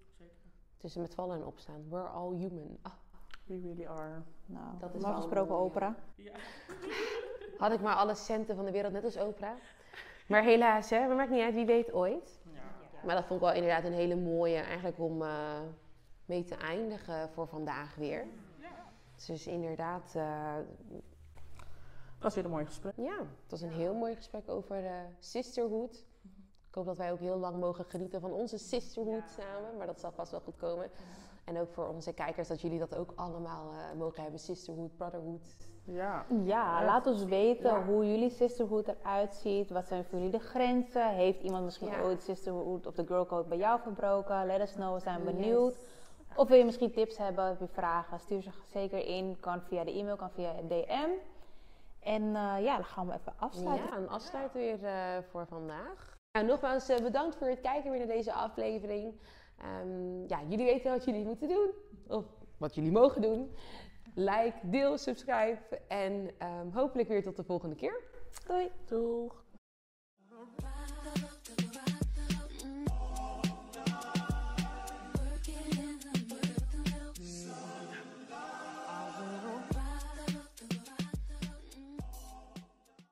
Het 0.81 0.91
is 0.91 0.97
met 0.97 1.15
vallen 1.15 1.37
en 1.37 1.47
opstaan. 1.47 1.89
We're 1.89 2.09
all 2.09 2.37
human. 2.37 2.79
Ah, 2.83 2.93
We 3.45 3.61
really 3.61 3.87
are. 3.87 4.23
Nou, 4.47 4.79
Dat 4.79 4.95
is 4.95 5.03
wel 5.03 5.15
gesproken 5.15 5.53
mooi, 5.53 5.65
opera. 5.65 5.95
had 7.59 7.73
ik 7.73 7.81
maar 7.81 7.95
alle 7.95 8.15
centen 8.15 8.57
van 8.57 8.65
de 8.65 8.71
wereld, 8.71 8.93
net 8.93 9.05
als 9.05 9.17
Oprah. 9.17 9.51
Maar 10.29 10.43
helaas, 10.43 10.91
hè, 10.91 11.07
maar 11.07 11.17
maakt 11.17 11.31
niet 11.31 11.43
uit, 11.43 11.55
wie 11.55 11.67
weet 11.67 11.93
ooit. 11.93 12.41
Maar 13.05 13.15
dat 13.15 13.25
vond 13.25 13.41
ik 13.41 13.47
wel 13.47 13.55
inderdaad 13.57 13.85
een 13.85 13.93
hele 13.93 14.17
mooie, 14.17 14.57
eigenlijk 14.59 14.99
om 14.99 15.23
eh, 15.23 15.61
mee 16.25 16.45
te 16.45 16.55
eindigen 16.55 17.29
voor 17.31 17.47
vandaag 17.47 17.95
weer. 17.95 18.27
Dus 19.27 19.47
inderdaad, 19.47 20.13
eh, 20.17 20.55
Dat 22.15 22.23
was 22.23 22.35
weer 22.35 22.45
een 22.45 22.51
mooi 22.51 22.65
gesprek. 22.65 22.93
ja, 22.97 23.19
het 23.19 23.51
was 23.51 23.61
een 23.61 23.73
heel 23.73 23.95
mooi 23.95 24.15
gesprek 24.15 24.49
over 24.49 24.85
eh, 24.85 24.93
sisterhood. 25.19 26.05
Ik 26.71 26.77
hoop 26.77 26.85
dat 26.87 26.97
wij 26.97 27.13
ook 27.13 27.19
heel 27.19 27.37
lang 27.37 27.57
mogen 27.57 27.85
genieten 27.85 28.21
van 28.21 28.33
onze 28.33 28.59
sisterhood 28.59 29.29
samen, 29.29 29.77
maar 29.77 29.87
dat 29.87 30.01
zal 30.01 30.13
vast 30.13 30.31
wel 30.31 30.41
goed 30.41 30.57
komen. 30.57 30.91
En 31.45 31.59
ook 31.61 31.69
voor 31.73 31.89
onze 31.89 32.13
kijkers, 32.13 32.49
dat 32.49 32.61
jullie 32.61 32.79
dat 32.79 32.97
ook 32.97 33.13
allemaal 33.15 33.71
eh, 33.73 33.99
mogen 33.99 34.23
hebben, 34.23 34.41
sisterhood, 34.41 34.97
brotherhood. 34.97 35.57
Ja. 35.85 36.25
Ja, 36.43 36.77
Echt. 36.79 36.87
laat 36.87 37.07
ons 37.07 37.25
weten 37.25 37.71
Ja. 37.71 37.85
hoe 37.85 38.11
jullie 38.11 38.31
sisterhood 38.31 38.89
eruit 38.89 39.35
ziet. 39.35 39.71
Wat 39.71 39.87
zijn 39.87 40.05
voor 40.05 40.19
jullie 40.19 40.33
de 40.33 40.39
grenzen? 40.39 41.09
Heeft 41.09 41.43
iemand 41.43 41.65
misschien 41.65 41.89
Ja. 41.89 42.03
ooit 42.03 42.23
sisterhood 42.23 42.87
of 42.87 42.95
de 42.95 43.07
girlcode 43.07 43.49
bij 43.49 43.59
jou 43.59 43.81
verbroken? 43.81 44.47
Let 44.47 44.61
us 44.61 44.73
know, 44.73 44.95
we 44.95 45.01
zijn 45.01 45.23
Yes. 45.25 45.33
benieuwd. 45.35 45.77
Of 46.37 46.49
wil 46.49 46.59
je 46.59 46.65
misschien 46.65 46.93
tips 46.93 47.17
hebben, 47.19 47.45
heb 47.47 47.61
je 47.61 47.69
vragen? 47.69 48.21
Stuur 48.21 48.43
ze 48.43 48.51
zeker 48.67 49.07
in. 49.07 49.37
Kan 49.41 49.61
via 49.63 49.85
de 49.85 49.93
e-mail, 49.93 50.17
kan 50.17 50.31
via 50.31 50.53
DM. 50.69 51.11
En 52.01 52.23
eh, 52.37 52.63
ja, 52.65 52.77
dan 52.77 52.85
gaan 52.85 53.07
we 53.07 53.13
even 53.13 53.33
afsluiten. 53.37 53.87
Ja, 53.91 53.97
een 53.97 54.09
afsluiten 54.09 54.61
weer 54.61 54.85
eh, 54.85 55.23
voor 55.31 55.47
vandaag. 55.47 56.19
Nou, 56.41 56.53
nogmaals 56.53 56.89
eh, 56.89 57.03
bedankt 57.03 57.37
voor 57.37 57.49
het 57.49 57.61
kijken 57.61 57.91
weer 57.91 57.99
naar 57.99 58.17
deze 58.17 58.33
aflevering. 58.33 59.15
Ehm, 59.59 60.27
ja, 60.27 60.41
jullie 60.49 60.65
weten 60.65 60.91
wat 60.91 61.05
jullie 61.05 61.25
moeten 61.25 61.49
doen. 61.49 61.71
Of 62.09 62.25
wat 62.59 62.75
jullie 62.75 62.93
mogen 62.93 63.23
doen. 63.23 63.55
Like, 64.15 64.55
deel, 64.63 64.99
subscribe. 64.99 65.59
En 65.89 66.31
ehm, 66.39 66.71
hopelijk 66.73 67.09
weer 67.09 67.23
tot 67.23 67.37
de 67.37 67.45
volgende 67.45 67.75
keer. 67.75 68.03
Doei! 68.47 68.71
Doeg. 68.87 69.45